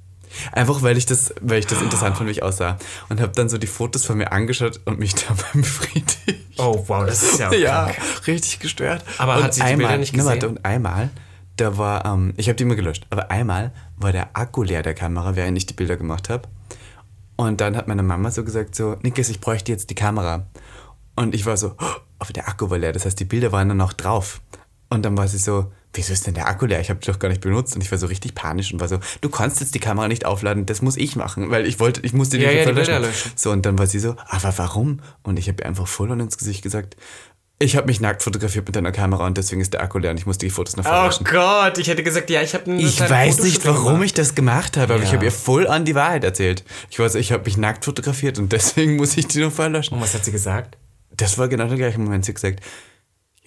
Einfach 0.52 0.82
weil 0.84 0.98
ich 0.98 1.06
das, 1.06 1.34
weil 1.42 1.60
ich 1.60 1.66
das 1.68 1.82
interessant 1.82 2.18
fand, 2.18 2.28
wie 2.28 2.32
ich 2.34 2.44
aussah. 2.44 2.78
Und 3.10 3.20
habe 3.22 3.32
dann 3.34 3.50
so 3.50 3.58
die 3.58 3.66
Fotos 3.66 4.06
von 4.06 4.18
mir 4.18 4.32
angeschaut 4.32 4.82
und 4.86 5.00
mich 5.00 5.16
dabei 5.28 5.44
befriedigt. 5.54 6.36
Oh, 6.58 6.84
wow, 6.88 7.06
das 7.06 7.24
ist 7.24 7.40
ja, 7.40 7.52
Ja, 7.54 7.86
krank. 7.86 8.28
richtig 8.28 8.60
gestört. 8.60 9.04
Aber 9.18 9.38
und 9.38 9.44
hat 9.44 9.54
sie 9.54 9.62
die 9.62 9.66
einmal, 9.66 9.88
Bilder 9.88 9.98
nicht 10.00 10.16
ne, 10.16 10.24
gesehen? 10.24 10.46
und 10.46 10.66
einmal, 10.66 11.10
da 11.56 11.78
war, 11.78 12.06
ähm, 12.06 12.34
ich 12.38 12.50
habe 12.50 12.56
die 12.56 12.64
immer 12.64 12.76
gelöscht, 12.76 13.08
aber 13.10 13.32
einmal 13.32 13.72
war 13.96 14.12
der 14.12 14.36
Akku 14.36 14.64
leer 14.64 14.84
der 14.84 14.94
Kamera, 14.94 15.36
während 15.36 15.58
ich 15.58 15.66
die 15.66 15.74
Bilder 15.74 15.98
gemacht 15.98 16.30
habe. 16.30 16.48
Und 17.38 17.62
dann 17.62 17.78
hat 17.78 17.88
meine 17.88 18.04
Mama 18.04 18.32
so 18.32 18.44
gesagt, 18.44 18.76
so, 18.76 18.98
Niklas, 19.04 19.30
ich 19.30 19.40
bräuchte 19.40 19.72
jetzt 19.72 19.90
die 19.90 19.96
Kamera. 19.96 20.48
Und 21.16 21.34
ich 21.34 21.46
war 21.46 21.56
so, 21.56 21.76
oh, 21.80 21.96
aber 22.20 22.34
der 22.34 22.48
Akku 22.48 22.70
war 22.70 22.78
leer, 22.78 22.94
das 22.94 23.06
heißt, 23.06 23.20
die 23.20 23.26
Bilder 23.26 23.52
waren 23.52 23.70
dann 23.70 23.78
noch 23.78 23.94
drauf. 23.94 24.42
Und 24.90 25.06
dann 25.06 25.18
war 25.18 25.28
sie 25.28 25.38
so, 25.38 25.72
wieso 25.94 26.14
ist 26.14 26.26
denn 26.28 26.34
der 26.34 26.48
Akku 26.48 26.66
leer? 26.66 26.80
Ich 26.80 26.90
habe 26.90 27.00
die 27.00 27.12
doch 27.12 27.20
gar 27.20 27.30
nicht 27.30 27.42
benutzt. 27.42 27.76
Und 27.76 27.84
ich 27.84 27.92
war 27.92 27.98
so 27.98 28.08
richtig 28.08 28.36
panisch 28.36 28.74
und 28.74 28.80
war 28.80 28.88
so, 28.88 29.00
du 29.22 29.30
kannst 29.30 29.60
jetzt 29.60 29.76
die 29.76 29.80
Kamera 29.80 30.08
nicht 30.08 30.26
aufladen, 30.26 30.66
das 30.66 30.82
muss 30.82 30.98
ich 30.98 31.16
machen, 31.16 31.50
weil 31.52 31.66
ich 31.68 31.80
wollte, 31.80 32.02
ich 32.02 32.14
musste 32.14 32.38
die 32.38 32.44
Ja, 32.44 32.50
nicht 32.50 32.60
ja, 32.60 32.66
die. 32.68 32.74
Bilder 32.74 33.00
löschen. 33.00 33.32
So, 33.36 33.52
und 33.52 33.66
dann 33.66 33.78
war 33.78 33.88
sie 33.88 34.00
so, 34.00 34.16
aber 34.28 34.58
warum? 34.58 35.02
Und 35.24 35.38
ich 35.38 35.48
habe 35.48 35.62
ihr 35.62 35.68
einfach 35.68 35.88
voll 35.88 36.10
und 36.12 36.20
ins 36.20 36.38
Gesicht 36.38 36.64
gesagt, 36.64 36.98
ich 37.60 37.76
habe 37.76 37.88
mich 37.88 38.00
nackt 38.00 38.22
fotografiert 38.22 38.66
mit 38.68 38.76
deiner 38.76 38.92
Kamera 38.92 39.26
und 39.26 39.38
deswegen 39.38 39.62
ist 39.62 39.74
der 39.74 39.82
Akku 39.82 39.98
leer 39.98 40.12
und 40.12 40.18
ich 40.20 40.26
musste 40.28 40.46
die 40.46 40.50
Fotos 40.52 40.76
noch 40.78 40.86
Oh 40.86 40.90
verlöschen. 40.90 41.26
Gott, 41.26 41.78
ich 41.80 41.88
hätte 41.88 42.04
gesagt, 42.04 42.30
ja, 42.30 42.42
ich 42.42 42.54
habe 42.54 42.70
eine 42.70 42.82
Ich 42.82 43.00
weiß 43.00 43.40
nicht, 43.44 43.66
warum 43.66 43.86
gemacht. 43.94 44.06
ich 44.06 44.14
das 44.14 44.36
gemacht 44.36 44.78
habe, 44.78 44.94
aber 44.94 45.02
ich 45.04 45.10
Ja. 45.10 45.16
habe 45.16 45.26
ihr 45.26 45.32
voll 45.32 45.68
an 45.68 45.84
die 45.84 45.96
Wahrheit 45.96 46.24
erzählt. 46.24 46.64
Ich 46.92 47.00
weiß, 47.00 47.16
ich 47.16 47.32
habe 47.32 47.44
mich 47.46 47.58
nackt 47.58 47.84
fotografiert 47.86 48.38
und 48.38 48.52
deswegen 48.52 48.96
muss 48.98 49.18
ich 49.18 49.28
die 49.28 49.40
noch 49.40 49.52
verlöschen. 49.52 49.96
Und 49.98 50.04
was 50.04 50.14
hat 50.14 50.24
sie 50.24 50.32
gesagt? 50.32 50.78
Das 51.16 51.38
war 51.40 51.48
genau 51.48 51.66
der 51.68 51.78
gleiche 51.78 52.00
Moment. 52.00 52.26
Sie 52.26 52.32
hat 52.32 52.36
gesagt, 52.36 52.60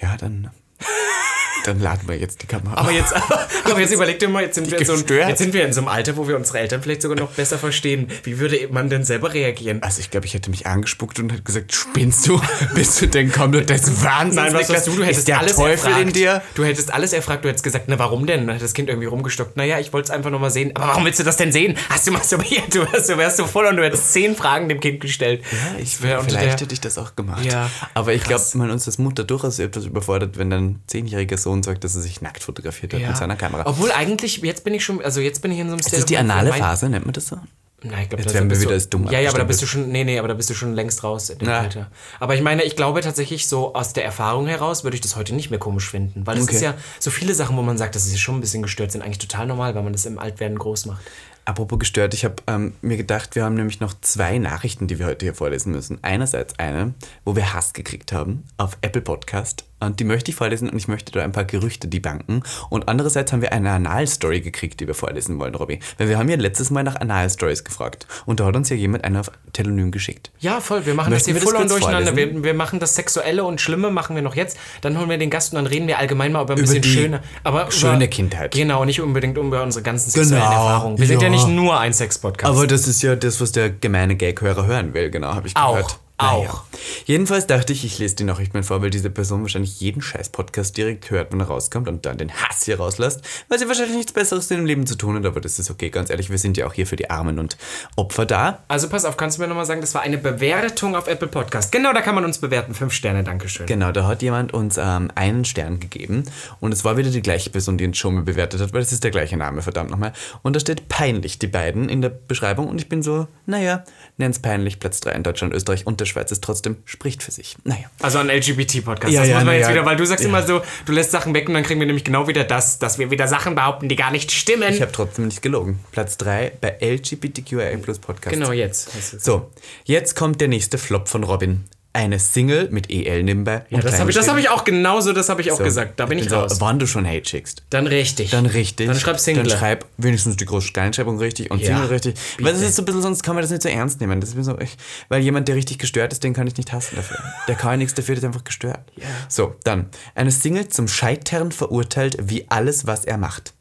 ja, 0.00 0.16
dann, 0.16 0.50
dann 1.70 1.80
laden 1.80 2.08
wir 2.08 2.16
jetzt 2.16 2.42
die 2.42 2.46
Kamera. 2.46 2.74
Aber 2.76 2.90
jetzt, 2.90 3.14
aber 3.64 3.80
jetzt 3.80 3.92
überleg 3.92 4.18
dir 4.18 4.28
mal, 4.28 4.42
jetzt 4.42 4.56
sind, 4.56 4.70
wir 4.70 4.78
in 4.78 4.84
so 4.84 4.92
einem, 4.94 5.28
jetzt 5.28 5.38
sind 5.38 5.54
wir 5.54 5.64
in 5.64 5.72
so 5.72 5.80
einem 5.80 5.88
Alter, 5.88 6.16
wo 6.16 6.26
wir 6.26 6.36
unsere 6.36 6.58
Eltern 6.58 6.82
vielleicht 6.82 7.02
sogar 7.02 7.16
noch 7.16 7.30
besser 7.30 7.58
verstehen. 7.58 8.08
Wie 8.24 8.38
würde 8.38 8.68
man 8.70 8.90
denn 8.90 9.04
selber 9.04 9.32
reagieren? 9.32 9.82
also 9.82 10.00
ich 10.00 10.10
glaube, 10.10 10.26
ich 10.26 10.34
hätte 10.34 10.50
mich 10.50 10.66
angespuckt 10.66 11.18
und 11.20 11.30
hätte 11.32 11.42
gesagt, 11.42 11.72
spinnst 11.72 12.26
du? 12.26 12.40
Bist 12.74 13.00
du 13.00 13.06
denn 13.06 13.30
komplett 13.32 13.70
des 13.70 14.02
Wahnsinns? 14.02 14.52
Nein, 14.52 14.54
was 14.54 14.68
hast 14.68 14.86
du? 14.88 14.92
Du 14.92 15.04
hättest 15.04 15.30
alles 15.30 15.56
Teufel 15.56 15.70
erfragt. 15.90 16.00
in 16.00 16.12
dir? 16.12 16.42
Du 16.54 16.64
hättest 16.64 16.92
alles 16.92 17.12
erfragt. 17.12 17.44
Du 17.44 17.48
hättest 17.48 17.64
gesagt, 17.64 17.84
na 17.88 17.98
warum 17.98 18.26
denn? 18.26 18.46
Dann 18.46 18.56
hat 18.56 18.62
das 18.62 18.74
Kind 18.74 18.88
irgendwie 18.88 19.06
rumgestockt. 19.06 19.56
Naja, 19.56 19.78
ich 19.78 19.92
wollte 19.92 20.06
es 20.06 20.10
einfach 20.10 20.30
nur 20.30 20.40
mal 20.40 20.50
sehen. 20.50 20.72
Aber 20.74 20.88
warum 20.88 21.04
willst 21.04 21.20
du 21.20 21.24
das 21.24 21.36
denn 21.36 21.52
sehen? 21.52 21.76
Hast 21.88 22.06
du 22.06 22.12
masturbiert? 22.12 22.74
Du 22.74 22.80
wärst, 22.80 23.08
du 23.08 23.16
wärst 23.16 23.36
so 23.36 23.46
voll 23.46 23.66
und 23.66 23.76
du 23.76 23.84
hättest 23.84 24.12
zehn 24.12 24.34
Fragen 24.34 24.68
dem 24.68 24.80
Kind 24.80 25.00
gestellt. 25.00 25.42
Ja, 25.50 25.80
ich, 25.80 26.02
wär 26.02 26.18
unter 26.18 26.30
vielleicht 26.30 26.44
der- 26.60 26.66
hätte 26.66 26.74
ich 26.74 26.80
das 26.80 26.98
auch 26.98 27.14
gemacht. 27.16 27.44
Ja, 27.44 27.70
Aber 27.94 28.12
ich 28.12 28.24
glaube, 28.24 28.42
man 28.54 28.70
uns 28.70 28.86
als 28.86 28.98
Mutter 28.98 29.24
durchaus 29.24 29.58
etwas 29.58 29.84
überfordert, 29.84 30.38
wenn 30.38 30.50
dein 30.50 30.80
zehnjähriger 30.86 31.36
Sohn 31.38 31.59
sagt, 31.62 31.84
dass 31.84 31.94
er 31.94 32.02
sich 32.02 32.20
nackt 32.20 32.42
fotografiert 32.42 32.92
hat 32.94 33.00
Ja. 33.00 33.08
mit 33.08 33.16
seiner 33.16 33.36
Kamera. 33.36 33.64
Obwohl 33.66 33.90
eigentlich, 33.92 34.38
jetzt 34.38 34.64
bin 34.64 34.74
ich 34.74 34.84
schon, 34.84 35.02
also 35.02 35.20
jetzt 35.20 35.40
bin 35.42 35.52
ich 35.52 35.58
in 35.58 35.68
so 35.68 35.72
einem 35.74 35.80
ist 35.80 35.92
das 35.92 36.04
die 36.06 36.16
anale 36.18 36.52
Phase, 36.52 36.88
nennt 36.88 37.06
man 37.06 37.12
das 37.12 37.28
so? 37.28 37.38
Nein, 37.82 38.02
ich 38.02 38.08
glaube, 38.10 38.22
Jetzt 38.22 38.30
da 38.30 38.34
werden 38.34 38.44
wir 38.44 38.48
bist 38.50 38.60
wieder 38.60 38.72
als 38.74 38.90
dumm 38.90 39.06
Ja, 39.10 39.20
ja, 39.20 39.30
aber 39.30 39.38
da 39.38 39.44
bist 39.44 39.62
du 39.62 39.66
schon, 39.66 39.88
nee, 39.90 40.04
nee, 40.04 40.18
aber 40.18 40.28
da 40.28 40.34
bist 40.34 40.50
du 40.50 40.54
schon 40.54 40.74
längst 40.74 41.02
raus 41.02 41.30
in 41.30 41.38
dem 41.38 41.48
Na. 41.48 41.60
Alter. 41.60 41.90
Aber 42.18 42.34
ich 42.34 42.42
meine, 42.42 42.62
ich 42.62 42.76
glaube 42.76 43.00
tatsächlich 43.00 43.48
so 43.48 43.74
aus 43.74 43.94
der 43.94 44.04
Erfahrung 44.04 44.46
heraus 44.46 44.84
würde 44.84 44.96
ich 44.96 45.00
das 45.00 45.16
heute 45.16 45.34
nicht 45.34 45.48
mehr 45.48 45.58
komisch 45.58 45.88
finden, 45.88 46.26
weil 46.26 46.36
es 46.36 46.44
Okay. 46.44 46.56
ist 46.56 46.60
ja 46.60 46.74
so 46.98 47.10
viele 47.10 47.32
Sachen, 47.34 47.56
wo 47.56 47.62
man 47.62 47.78
sagt, 47.78 47.94
dass 47.94 48.04
sie 48.04 48.18
schon 48.18 48.36
ein 48.36 48.42
bisschen 48.42 48.62
gestört 48.62 48.92
sind, 48.92 49.00
eigentlich 49.00 49.16
total 49.16 49.46
normal, 49.46 49.74
weil 49.74 49.82
man 49.82 49.94
das 49.94 50.04
im 50.04 50.18
Altwerden 50.18 50.58
groß 50.58 50.84
macht. 50.86 51.00
Apropos 51.46 51.78
gestört, 51.78 52.12
ich 52.12 52.26
habe 52.26 52.34
ähm, 52.48 52.74
mir 52.82 52.98
gedacht, 52.98 53.34
wir 53.34 53.44
haben 53.44 53.54
nämlich 53.54 53.80
noch 53.80 53.94
zwei 54.02 54.36
Nachrichten, 54.36 54.86
die 54.86 54.98
wir 54.98 55.06
heute 55.06 55.24
hier 55.24 55.34
vorlesen 55.34 55.72
müssen. 55.72 55.98
Einerseits 56.02 56.58
eine, 56.58 56.92
wo 57.24 57.34
wir 57.34 57.54
Hass 57.54 57.72
gekriegt 57.72 58.12
haben 58.12 58.44
auf 58.58 58.76
Apple 58.82 59.00
Podcast. 59.00 59.64
Und 59.80 60.00
die 60.00 60.04
möchte 60.04 60.30
ich 60.30 60.36
vorlesen 60.36 60.68
und 60.68 60.76
ich 60.76 60.88
möchte 60.88 61.12
da 61.12 61.22
ein 61.22 61.32
paar 61.32 61.44
Gerüchte 61.44 61.88
debunken. 61.88 62.42
Und 62.68 62.88
andererseits 62.88 63.32
haben 63.32 63.42
wir 63.42 63.52
eine 63.52 63.70
Anal-Story 63.70 64.40
gekriegt, 64.40 64.80
die 64.80 64.86
wir 64.86 64.94
vorlesen 64.94 65.38
wollen, 65.38 65.54
Robby. 65.54 65.80
Weil 65.98 66.08
wir 66.08 66.18
haben 66.18 66.28
ja 66.28 66.36
letztes 66.36 66.70
Mal 66.70 66.84
nach 66.84 66.96
Anal-Stories 66.96 67.64
gefragt. 67.64 68.06
Und 68.26 68.40
da 68.40 68.46
hat 68.46 68.56
uns 68.56 68.68
ja 68.68 68.76
jemand 68.76 69.04
eine 69.04 69.20
auf 69.20 69.30
Telonym 69.52 69.90
geschickt. 69.90 70.30
Ja, 70.40 70.60
voll. 70.60 70.86
Wir 70.86 70.94
machen 70.94 71.10
Möchten 71.10 71.34
das 71.34 71.42
hier 71.42 71.50
voll 71.50 71.60
und 71.60 71.70
durcheinander. 71.70 72.14
Wir, 72.14 72.44
wir 72.44 72.54
machen 72.54 72.78
das 72.78 72.94
Sexuelle 72.94 73.44
und 73.44 73.60
Schlimme 73.60 73.90
machen 73.90 74.14
wir 74.14 74.22
noch 74.22 74.36
jetzt. 74.36 74.56
Dann 74.80 74.98
holen 74.98 75.08
wir 75.08 75.18
den 75.18 75.30
Gast 75.30 75.52
und 75.52 75.56
dann 75.56 75.66
reden 75.66 75.86
wir 75.86 75.98
allgemein 75.98 76.32
mal 76.32 76.42
über 76.42 76.54
ein 76.54 76.58
Über 76.58 76.66
bisschen 76.66 76.82
die 76.82 76.88
schöner. 76.88 77.20
Aber 77.42 77.70
schöne 77.70 77.96
über, 77.96 78.06
Kindheit. 78.08 78.52
Genau, 78.52 78.84
nicht 78.84 79.00
unbedingt 79.00 79.36
über 79.36 79.62
unsere 79.62 79.82
ganzen 79.82 80.10
sexuellen 80.10 80.42
Genau, 80.42 80.52
Erfahrungen. 80.52 80.98
Wir 80.98 81.06
sind 81.06 81.22
ja 81.22 81.28
ja. 81.28 81.34
nicht 81.34 81.48
nur 81.48 81.78
ein 81.78 81.92
Sex-Podcast. 81.92 82.52
Aber 82.52 82.66
das 82.66 82.86
ist 82.86 83.02
ja 83.02 83.16
das, 83.16 83.40
was 83.40 83.52
der 83.52 83.70
gemeine 83.70 84.16
Gag-Hörer 84.16 84.66
hören 84.66 84.94
will, 84.94 85.10
genau, 85.10 85.34
habe 85.34 85.48
ich 85.48 85.56
Auch, 85.56 85.98
auch. 86.20 86.64
Jedenfalls 87.06 87.46
dachte 87.46 87.72
ich, 87.72 87.84
ich 87.84 87.98
lese 87.98 88.16
die 88.16 88.24
Nachricht 88.24 88.54
mal 88.54 88.62
vor, 88.62 88.82
weil 88.82 88.90
diese 88.90 89.10
Person 89.10 89.42
wahrscheinlich 89.42 89.80
jeden 89.80 90.02
Scheiß-Podcast 90.02 90.76
direkt 90.76 91.10
hört, 91.10 91.32
wenn 91.32 91.40
er 91.40 91.46
rauskommt 91.46 91.88
und 91.88 92.06
dann 92.06 92.18
den 92.18 92.32
Hass 92.32 92.64
hier 92.64 92.78
rauslässt, 92.78 93.22
weil 93.48 93.58
sie 93.58 93.68
wahrscheinlich 93.68 93.96
nichts 93.96 94.12
Besseres 94.12 94.50
in 94.50 94.58
dem 94.58 94.66
Leben 94.66 94.86
zu 94.86 94.96
tun 94.96 95.16
hat, 95.16 95.24
aber 95.24 95.40
das 95.40 95.58
ist 95.58 95.70
okay, 95.70 95.90
ganz 95.90 96.10
ehrlich, 96.10 96.30
wir 96.30 96.38
sind 96.38 96.56
ja 96.56 96.66
auch 96.66 96.72
hier 96.72 96.86
für 96.86 96.96
die 96.96 97.10
Armen 97.10 97.38
und 97.38 97.56
Opfer 97.96 98.26
da. 98.26 98.62
Also 98.68 98.88
pass 98.88 99.04
auf, 99.04 99.16
kannst 99.16 99.38
du 99.38 99.42
mir 99.42 99.48
nochmal 99.48 99.66
sagen, 99.66 99.80
das 99.80 99.94
war 99.94 100.02
eine 100.02 100.18
Bewertung 100.18 100.94
auf 100.94 101.08
Apple 101.08 101.28
Podcast. 101.28 101.72
Genau, 101.72 101.92
da 101.92 102.00
kann 102.00 102.14
man 102.14 102.24
uns 102.24 102.38
bewerten. 102.38 102.74
Fünf 102.74 102.92
Sterne, 102.92 103.24
Dankeschön. 103.24 103.66
Genau, 103.66 103.92
da 103.92 104.06
hat 104.06 104.22
jemand 104.22 104.52
uns 104.52 104.76
ähm, 104.78 105.10
einen 105.14 105.44
Stern 105.44 105.80
gegeben 105.80 106.24
und 106.60 106.72
es 106.72 106.84
war 106.84 106.96
wieder 106.96 107.10
die 107.10 107.22
gleiche 107.22 107.50
Person, 107.50 107.78
die 107.78 107.86
uns 107.86 107.98
schon 107.98 108.14
mal 108.14 108.22
bewertet 108.22 108.60
hat, 108.60 108.72
weil 108.72 108.82
es 108.82 108.92
ist 108.92 109.04
der 109.04 109.10
gleiche 109.10 109.36
Name, 109.36 109.62
verdammt 109.62 109.90
nochmal. 109.90 110.12
Und 110.42 110.56
da 110.56 110.60
steht 110.60 110.88
peinlich, 110.88 111.38
die 111.38 111.46
beiden 111.46 111.88
in 111.88 112.02
der 112.02 112.10
Beschreibung 112.10 112.68
und 112.68 112.80
ich 112.80 112.88
bin 112.88 113.02
so, 113.02 113.26
naja, 113.46 113.84
nenn's 114.16 114.38
peinlich, 114.38 114.80
Platz 114.80 115.00
3 115.00 115.12
in 115.12 115.22
Deutschland, 115.22 115.54
Österreich 115.54 115.86
und 115.86 116.00
der 116.00 116.06
Schweiz 116.10 116.30
ist 116.30 116.44
trotzdem, 116.44 116.76
spricht 116.84 117.22
für 117.22 117.30
sich. 117.30 117.56
Naja. 117.64 117.90
Also 118.00 118.18
ein 118.18 118.28
LGBT-Podcast. 118.28 119.12
Ja, 119.12 119.20
das 119.20 119.28
ja, 119.30 119.36
muss 119.36 119.44
man 119.44 119.54
na 119.54 119.58
jetzt 119.58 119.68
ja. 119.68 119.72
wieder, 119.74 119.86
weil 119.86 119.96
du 119.96 120.04
sagst 120.04 120.24
Ja. 120.24 120.28
immer 120.28 120.42
so, 120.42 120.60
du 120.84 120.92
lässt 120.92 121.10
Sachen 121.10 121.32
weg 121.34 121.48
und 121.48 121.54
dann 121.54 121.62
kriegen 121.62 121.80
wir 121.80 121.86
nämlich 121.86 122.04
genau 122.04 122.28
wieder 122.28 122.44
das, 122.44 122.78
dass 122.78 122.98
wir 122.98 123.10
wieder 123.10 123.26
Sachen 123.28 123.54
behaupten, 123.54 123.88
die 123.88 123.96
gar 123.96 124.10
nicht 124.10 124.30
stimmen. 124.32 124.72
Ich 124.72 124.82
habe 124.82 124.92
trotzdem 124.92 125.26
nicht 125.26 125.40
gelogen. 125.42 125.80
Platz 125.92 126.16
3 126.18 126.52
bei 126.60 126.76
LGBTQIA 126.80 127.76
Plus 127.78 127.98
Podcast. 127.98 128.34
genau 128.34 128.52
jetzt. 128.52 128.90
So, 129.22 129.50
jetzt 129.84 130.16
kommt 130.16 130.40
der 130.40 130.48
nächste 130.48 130.76
Flop 130.78 131.08
von 131.08 131.24
Robin. 131.24 131.64
Eine 131.92 132.20
Single 132.20 132.68
mit 132.70 132.88
EL 132.88 133.24
nebenbei. 133.24 133.64
Ja, 133.68 133.80
das 133.80 133.98
habe 133.98 134.10
ich, 134.10 134.16
das 134.16 134.28
hab 134.28 134.38
ich 134.38 134.48
auch 134.48 134.62
genauso, 134.62 135.12
das 135.12 135.28
habe 135.28 135.40
ich 135.40 135.50
auch 135.50 135.58
gesagt. 135.58 135.98
Da 135.98 136.06
bin 136.06 136.20
ich, 136.20 136.28
so, 136.28 136.36
raus. 136.36 136.60
Wann 136.60 136.78
du 136.78 136.86
schon 136.86 137.04
Hate 137.04 137.28
schickst. 137.28 137.64
Dann 137.70 137.88
richtig. 137.88 138.30
Dann 138.30 138.46
richtig. 138.46 138.86
Dann 138.86 138.94
schreib 138.96 139.18
Single. 139.18 139.42
Dann 139.42 139.58
schreib 139.58 139.86
wenigstens 139.96 140.36
die 140.36 140.44
große 140.44 140.72
Kleinschreibung 140.72 141.18
richtig 141.18 141.50
und 141.50 141.60
Ja, 141.60 141.66
Single 141.78 141.86
richtig. 141.86 142.14
bitte. 142.14 142.44
Weil 142.44 142.52
das 142.52 142.62
ist 142.62 142.76
so 142.76 142.82
ein 142.82 142.84
bisschen, 142.84 143.02
sonst 143.02 143.24
kann 143.24 143.34
man 143.34 143.42
das 143.42 143.50
nicht 143.50 143.62
so 143.62 143.68
ernst 143.68 144.00
nehmen. 144.00 144.20
Das 144.20 144.34
ist 144.34 144.44
so, 144.44 144.56
ich, 144.60 144.76
weil 145.08 145.20
jemand, 145.20 145.48
der 145.48 145.56
richtig 145.56 145.80
gestört 145.80 146.12
ist, 146.12 146.22
den 146.22 146.32
kann 146.32 146.46
ich 146.46 146.56
nicht 146.56 146.72
hassen 146.72 146.94
dafür. 146.94 147.18
Der 147.48 147.56
kann 147.56 147.80
nichts 147.80 147.94
dafür, 147.94 148.14
der 148.14 148.22
ist 148.22 148.26
einfach 148.26 148.44
gestört. 148.44 148.92
So, 149.28 149.56
dann. 149.64 149.88
Eine 150.14 150.30
Single 150.30 150.68
zum 150.68 150.86
Scheitern 150.86 151.50
verurteilt 151.50 152.16
wie 152.20 152.46
alles, 152.50 152.86
was 152.86 153.04
er 153.04 153.18
macht. 153.18 153.54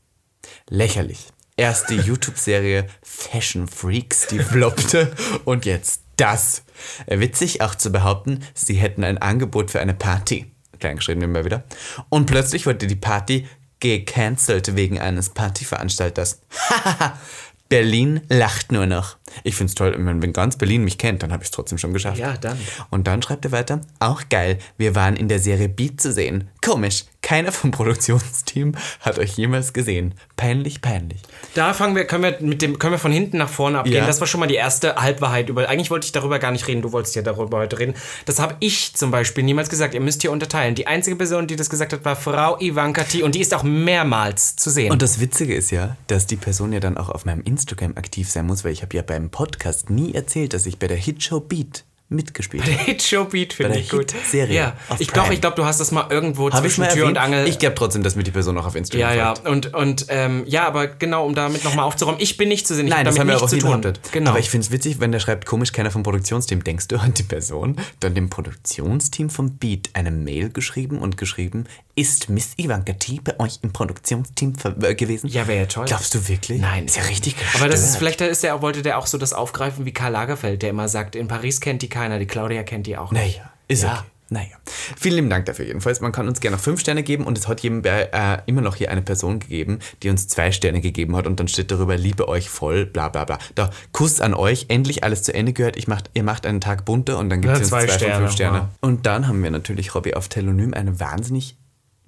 Lächerlich. 0.70 1.28
Erst 1.58 1.90
die 1.90 1.96
YouTube-Serie 2.06 2.86
Fashion 3.02 3.68
Freaks, 3.68 4.28
die 4.28 4.40
floppte 4.40 5.12
und 5.46 5.66
jetzt 5.66 6.02
das. 6.20 6.64
Witzig 7.08 7.62
auch 7.62 7.76
zu 7.76 7.92
behaupten, 7.92 8.44
sie 8.54 8.76
hätten 8.76 9.04
ein 9.04 9.18
Angebot 9.18 9.72
für 9.72 9.80
eine 9.80 9.94
Party. 9.94 10.52
Kleingeschrieben 10.80 11.24
immer 11.24 11.46
wieder. 11.46 11.64
Und 12.10 12.26
plötzlich 12.26 12.66
wurde 12.66 12.88
die 12.88 12.96
Party 12.96 13.48
gecancelt 13.80 14.76
wegen 14.76 15.00
eines 15.00 15.30
Partyveranstalters. 15.30 16.42
Berlin 17.70 18.22
lacht 18.30 18.72
nur 18.72 18.88
noch. 18.88 19.18
Ich 19.44 19.56
find's 19.56 19.76
toll, 19.76 19.96
wenn 19.98 20.22
wenn 20.22 20.34
ganz 20.34 20.58
Berlin 20.58 20.84
mich 20.84 20.98
kennt, 20.98 21.24
dann 21.24 21.32
habe 21.32 21.44
ich 21.44 21.50
es 21.50 21.52
trotzdem 21.52 21.78
schon 21.78 21.94
geschafft. 21.94 22.18
Ja, 22.18 22.36
dann. 22.36 22.58
Und 22.90 23.08
dann 23.08 23.22
schreibt 23.22 23.46
er 23.46 23.52
weiter, 23.52 23.82
auch 24.00 24.24
geil, 24.30 24.58
wir 24.78 24.96
waren 24.96 25.16
in 25.16 25.28
der 25.28 25.40
Serie 25.40 25.70
Beat 25.70 26.02
zu 26.02 26.12
sehen. 26.12 26.50
Komisch, 26.66 27.06
keiner 27.22 27.52
vom 27.52 27.72
Produktionsteam 27.80 28.74
hat 29.02 29.20
euch 29.20 29.38
jemals 29.38 29.74
gesehen. 29.74 30.16
Peinlich, 30.36 30.82
peinlich. 30.82 31.22
Da 31.54 31.74
fangen 31.74 31.96
wir, 31.96 32.06
können 32.06 32.24
wir 32.24 32.38
mit 32.42 32.62
dem, 32.62 32.80
können 32.80 32.94
wir 32.94 33.00
von 33.00 33.12
hinten 33.12 33.38
nach 33.38 33.50
vorne 33.50 33.80
abgehen. 33.80 33.98
Ja. 33.98 34.08
Das 34.08 34.20
war 34.20 34.28
schon 34.28 34.40
mal 34.40 34.48
die 34.48 34.56
erste 34.56 34.96
Halbwahrheit 34.96 35.50
über. 35.50 35.70
Eigentlich 35.70 35.92
wollte 35.92 36.06
ich 36.06 36.12
darüber 36.12 36.40
gar 36.40 36.52
nicht 36.52 36.68
reden, 36.68 36.82
du 36.82 36.92
wolltest 36.92 37.16
ja 37.16 37.22
darüber 37.22 37.60
heute 37.60 37.78
reden. 37.78 37.94
Das 38.26 38.40
habe 38.40 38.56
ich 38.60 38.96
zum 38.96 39.12
Beispiel 39.12 39.44
niemals 39.44 39.70
gesagt. 39.70 39.94
Ihr 39.94 40.02
müsst 40.02 40.22
hier 40.22 40.32
unterteilen. 40.32 40.76
Die 40.76 40.88
einzige 40.88 41.16
Person, 41.16 41.48
die 41.48 41.56
das 41.56 41.70
gesagt 41.70 41.94
hat, 41.94 42.04
war 42.04 42.16
Frau 42.16 42.60
Ivanka 42.60 43.04
T. 43.04 43.24
Und 43.24 43.36
die 43.36 43.42
ist 43.42 43.54
auch 43.54 43.64
mehrmals 43.64 44.56
zu 44.56 44.70
sehen. 44.70 44.92
Und 44.92 45.02
das 45.02 45.20
Witzige 45.20 45.54
ist 45.54 45.72
ja, 45.72 45.98
dass 46.08 46.26
die 46.26 46.38
Person 46.38 46.74
ja 46.74 46.80
dann 46.80 46.98
auch 46.98 47.10
auf 47.10 47.26
meinem 47.26 47.42
Instagram 47.42 47.59
aktiv 47.96 48.30
sein 48.30 48.46
muss, 48.46 48.64
weil 48.64 48.72
ich 48.72 48.82
habe 48.82 48.96
ja 48.96 49.04
beim 49.04 49.30
Podcast 49.30 49.90
nie 49.90 50.14
erzählt, 50.14 50.54
dass 50.54 50.66
ich 50.66 50.80
bei 50.80 50.88
der 50.88 50.98
Hitshow 50.98 51.40
Beat 51.40 51.84
mitgespielt 52.10 52.66
Der 52.66 52.74
hat. 52.74 52.86
Hit-Show-Beat 52.86 53.54
finde 53.54 53.78
ich 53.78 53.90
gut. 53.90 54.12
Hit-Serie 54.12 54.56
Ja, 54.56 54.78
ich 54.98 55.10
glaube, 55.10 55.34
ich 55.34 55.42
glaube, 55.42 55.56
du 55.56 55.66
hast 55.66 55.80
das 55.80 55.92
mal 55.92 56.08
irgendwo 56.10 56.50
Habe 56.50 56.66
ich 56.66 56.74
zwischen 56.74 56.82
mal 56.82 56.88
Tür 56.88 57.04
erwähnt? 57.04 57.18
und 57.18 57.24
Angel. 57.24 57.48
Ich 57.48 57.60
glaube 57.60 57.76
trotzdem, 57.76 58.02
dass 58.02 58.16
mir 58.16 58.24
die 58.24 58.32
Person 58.32 58.58
auch 58.58 58.66
auf 58.66 58.76
Instagram 58.76 59.10
ja, 59.10 59.16
ja, 59.16 59.36
folgt. 59.36 59.48
und, 59.48 59.74
und 59.76 60.06
ähm, 60.10 60.44
ja, 60.48 60.66
aber 60.66 60.88
genau, 60.88 61.26
um 61.26 61.36
damit 61.36 61.64
nochmal 61.64 61.86
aufzuräumen, 61.86 62.20
ich 62.20 62.36
bin 62.38 62.50
nicht 62.50 62.66
zu 62.66 62.74
sehen, 62.74 62.88
ich 62.88 62.92
Nein, 62.92 63.00
hab 63.02 63.06
das 63.06 63.16
damit 63.16 63.34
haben 63.34 63.40
wir 63.40 63.46
auch 63.46 63.50
zu 63.50 63.58
tun. 63.60 63.82
behauptet. 63.82 64.00
Genau. 64.12 64.32
Aber 64.32 64.40
ich 64.40 64.50
finde 64.50 64.66
es 64.66 64.72
witzig, 64.72 65.00
wenn 65.00 65.12
der 65.12 65.20
schreibt, 65.20 65.46
komisch, 65.46 65.72
keiner 65.72 65.92
vom 65.92 66.02
Produktionsteam. 66.02 66.64
Denkst 66.64 66.88
du 66.88 66.98
an 66.98 67.14
die 67.14 67.24
Person? 67.24 67.78
Dann 68.00 68.16
dem 68.16 68.30
Produktionsteam 68.32 69.30
vom 69.30 69.58
Beat 69.58 69.92
eine 69.94 70.10
Mail 70.10 70.50
geschrieben 70.50 70.98
und 70.98 71.16
geschrieben, 71.18 71.66
ist 72.00 72.30
Miss 72.30 72.54
Ivanka 72.58 72.94
T 72.94 73.20
bei 73.24 73.40
euch 73.40 73.60
im 73.62 73.74
Produktionsteam 73.74 74.54
äh, 74.82 74.96
gewesen? 74.96 75.28
Ja, 75.28 75.48
wäre 75.48 75.60
ja 75.60 75.66
toll. 75.66 75.86
Glaubst 75.86 76.14
du 76.16 76.28
wirklich? 76.28 76.62
Nein. 76.62 76.86
Ist 76.86 76.96
ja 76.98 77.04
richtig 77.04 77.36
Aber 77.56 77.68
das 77.68 77.80
ist 77.82 77.86
gestört. 78.00 78.00
vielleicht 78.00 78.22
ist 78.22 78.44
der, 78.44 78.62
wollte 78.62 78.82
der 78.82 78.98
auch 78.98 79.08
so 79.08 79.18
das 79.18 79.34
aufgreifen 79.34 79.86
wie 79.86 79.92
Karl 79.94 80.12
Lagerfeld, 80.14 80.62
der 80.62 80.70
immer 80.70 80.88
sagt, 80.88 81.16
in 81.16 81.28
Paris 81.28 81.60
kennt 81.62 81.82
die 81.82 81.90
keiner, 81.90 82.20
die 82.20 82.26
Claudia 82.28 82.64
kennt 82.64 82.88
die 82.88 82.98
auch 82.98 83.12
nicht. 83.12 83.38
Naja, 83.38 83.52
ist 83.68 83.84
Ja. 83.84 83.94
okay. 83.96 84.04
Naja. 84.32 84.58
Vielen 84.96 85.16
lieben 85.16 85.30
Dank 85.32 85.48
dafür 85.48 85.66
jedenfalls. 85.66 86.02
Man 86.02 86.12
kann 86.12 86.28
uns 86.28 86.40
gerne 86.40 86.56
noch 86.58 86.64
fünf 86.64 86.80
Sterne 86.82 87.02
geben 87.02 87.26
und 87.26 87.36
es 87.36 87.48
hat 87.48 87.62
jedem 87.62 87.84
äh, 87.84 88.38
immer 88.46 88.62
noch 88.62 88.76
hier 88.76 88.92
eine 88.92 89.02
Person 89.02 89.40
gegeben, 89.40 89.80
die 90.04 90.10
uns 90.12 90.28
zwei 90.28 90.52
Sterne 90.52 90.82
gegeben 90.82 91.16
hat 91.16 91.26
und 91.26 91.40
dann 91.40 91.48
steht 91.48 91.72
darüber, 91.72 91.98
liebe 91.98 92.28
euch 92.28 92.48
voll, 92.48 92.86
bla 92.86 93.10
bla 93.10 93.26
bla. 93.26 93.40
Da, 93.56 93.72
Kuss 93.92 94.22
an 94.22 94.36
euch, 94.36 94.66
endlich 94.68 95.04
alles 95.04 95.24
zu 95.24 95.34
Ende 95.34 95.52
gehört. 95.52 95.78
Ich 95.78 95.88
macht, 95.88 96.12
ihr 96.14 96.22
macht 96.22 96.46
einen 96.46 96.62
Tag 96.62 96.86
bunter 96.86 97.18
und 97.18 97.32
dann 97.32 97.42
gibt 97.42 97.56
Ja, 97.56 97.60
es 97.60 97.70
zwei 97.70 97.86
zwei, 97.86 97.88
von 97.88 97.98
Sterne, 97.98 98.16
fünf 98.20 98.32
Sterne. 98.34 98.60
wow. 98.60 98.68
Und 98.82 99.08
dann 99.08 99.28
haben 99.28 99.42
wir 99.42 99.50
natürlich, 99.50 99.96
Robby, 99.96 100.14
auf 100.14 100.28
Telonym 100.30 100.76
eine 100.76 101.00
wahnsinnig, 101.00 101.58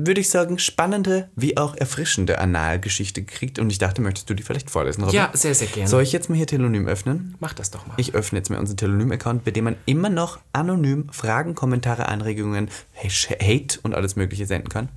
würde 0.07 0.21
ich 0.21 0.29
sagen, 0.29 0.59
spannende 0.59 1.29
wie 1.35 1.57
auch 1.57 1.75
erfrischende 1.75 2.39
Analgeschichte 2.39 3.23
gekriegt 3.23 3.59
und 3.59 3.69
ich 3.69 3.77
dachte, 3.77 4.01
möchtest 4.01 4.29
du 4.29 4.33
die 4.33 4.43
vielleicht 4.43 4.69
vorlesen, 4.69 5.03
Robby? 5.03 5.15
Ja, 5.15 5.29
sehr, 5.33 5.55
sehr 5.55 5.67
gerne. 5.67 5.89
Soll 5.89 6.03
ich 6.03 6.11
jetzt 6.11 6.29
mal 6.29 6.35
hier 6.35 6.47
Telonym 6.47 6.87
öffnen? 6.87 7.35
Mach 7.39 7.53
das 7.53 7.71
doch 7.71 7.85
mal. 7.87 7.93
Ich 7.97 8.13
öffne 8.13 8.39
jetzt 8.39 8.49
mal 8.49 8.59
unseren 8.59 8.77
Telonym-Account, 8.77 9.43
bei 9.43 9.51
dem 9.51 9.65
man 9.65 9.75
immer 9.85 10.09
noch 10.09 10.39
anonym 10.53 11.09
Fragen, 11.11 11.55
Kommentare, 11.55 12.07
Anregungen, 12.07 12.69
Hate 12.95 13.79
und 13.83 13.95
alles 13.95 14.15
Mögliche 14.15 14.45
senden 14.45 14.69
kann. 14.69 14.89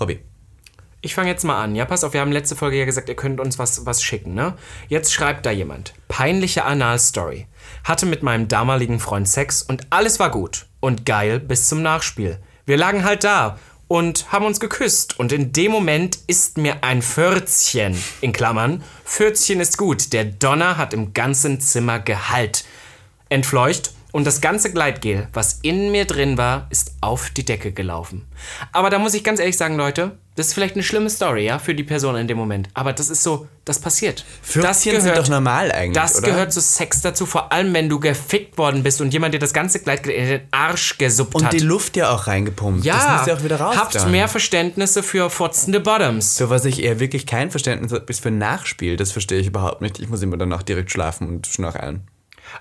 Robby, 0.00 0.20
Ich 1.00 1.14
fange 1.14 1.28
jetzt 1.28 1.44
mal 1.44 1.62
an. 1.62 1.74
Ja, 1.76 1.84
pass 1.84 2.02
auf, 2.04 2.12
wir 2.12 2.20
haben 2.20 2.32
letzte 2.32 2.56
Folge 2.56 2.78
ja 2.78 2.84
gesagt, 2.84 3.08
ihr 3.08 3.14
könnt 3.16 3.40
uns 3.40 3.58
was, 3.58 3.86
was 3.86 4.02
schicken, 4.02 4.34
ne? 4.34 4.54
Jetzt 4.88 5.12
schreibt 5.12 5.46
da 5.46 5.50
jemand. 5.50 5.94
Peinliche 6.08 6.64
Anal-Story. 6.64 7.46
Hatte 7.84 8.06
mit 8.06 8.22
meinem 8.22 8.48
damaligen 8.48 8.98
Freund 8.98 9.28
Sex 9.28 9.62
und 9.62 9.86
alles 9.90 10.18
war 10.18 10.30
gut 10.30 10.66
und 10.80 11.06
geil 11.06 11.38
bis 11.38 11.68
zum 11.68 11.82
Nachspiel. 11.82 12.38
Wir 12.66 12.76
lagen 12.76 13.04
halt 13.04 13.24
da 13.24 13.58
und 13.88 14.30
haben 14.30 14.44
uns 14.44 14.60
geküsst 14.60 15.18
und 15.18 15.32
in 15.32 15.52
dem 15.52 15.72
Moment 15.72 16.18
ist 16.26 16.58
mir 16.58 16.84
ein 16.84 17.02
Förzchen, 17.02 17.96
in 18.20 18.32
Klammern, 18.32 18.84
Förzchen 19.04 19.60
ist 19.60 19.78
gut, 19.78 20.12
der 20.12 20.26
Donner 20.26 20.76
hat 20.76 20.92
im 20.92 21.14
ganzen 21.14 21.60
Zimmer 21.60 21.98
Gehalt. 21.98 22.64
Entfleucht 23.30 23.92
und 24.18 24.26
das 24.26 24.40
ganze 24.40 24.72
Gleitgel, 24.72 25.28
was 25.32 25.60
in 25.62 25.92
mir 25.92 26.04
drin 26.04 26.36
war, 26.36 26.66
ist 26.70 26.90
auf 27.00 27.30
die 27.30 27.44
Decke 27.44 27.70
gelaufen. 27.70 28.26
Aber 28.72 28.90
da 28.90 28.98
muss 28.98 29.14
ich 29.14 29.22
ganz 29.22 29.38
ehrlich 29.38 29.56
sagen, 29.56 29.76
Leute, 29.76 30.18
das 30.34 30.48
ist 30.48 30.54
vielleicht 30.54 30.74
eine 30.74 30.82
schlimme 30.82 31.08
Story, 31.08 31.44
ja, 31.46 31.60
für 31.60 31.72
die 31.72 31.84
Person 31.84 32.16
in 32.16 32.26
dem 32.26 32.36
Moment. 32.36 32.68
Aber 32.74 32.92
das 32.92 33.10
ist 33.10 33.22
so, 33.22 33.46
das 33.64 33.78
passiert. 33.78 34.24
das 34.42 34.50
Förzchen 34.82 35.00
sind 35.00 35.16
doch 35.16 35.28
normal 35.28 35.70
eigentlich, 35.70 35.94
Das 36.02 36.18
oder? 36.18 36.26
gehört 36.30 36.52
zu 36.52 36.60
Sex 36.60 37.00
dazu, 37.00 37.26
vor 37.26 37.52
allem 37.52 37.72
wenn 37.74 37.88
du 37.88 38.00
gefickt 38.00 38.58
worden 38.58 38.82
bist 38.82 39.00
und 39.00 39.12
jemand 39.12 39.34
dir 39.34 39.38
das 39.38 39.52
ganze 39.52 39.78
Gleitgel 39.78 40.12
in 40.12 40.26
den 40.26 40.40
Arsch 40.50 40.98
gesuppt 40.98 41.36
und 41.36 41.44
hat. 41.44 41.52
die 41.52 41.60
Luft 41.60 41.96
ja 41.96 42.10
auch 42.10 42.26
reingepumpt. 42.26 42.84
ja, 42.84 42.94
das 42.96 43.18
muss 43.18 43.26
ja 43.28 43.34
auch 43.36 43.44
wieder 43.44 43.60
raus. 43.60 43.76
habt 43.76 43.94
dann. 43.94 44.10
mehr 44.10 44.26
Verständnisse 44.26 45.04
für 45.04 45.30
fotzende 45.30 45.78
Bottoms. 45.78 46.38
Für 46.38 46.50
was 46.50 46.64
ich 46.64 46.82
eher 46.82 46.98
wirklich 46.98 47.24
kein 47.26 47.52
Verständnis 47.52 47.92
habe, 47.92 48.04
ist 48.08 48.20
für 48.20 48.32
Nachspiel. 48.32 48.96
Das 48.96 49.12
verstehe 49.12 49.38
ich 49.38 49.46
überhaupt 49.46 49.80
nicht. 49.80 50.00
Ich 50.00 50.08
muss 50.08 50.22
immer 50.22 50.36
danach 50.36 50.64
direkt 50.64 50.90
schlafen 50.90 51.28
und 51.28 51.46
schnarchen. 51.46 52.02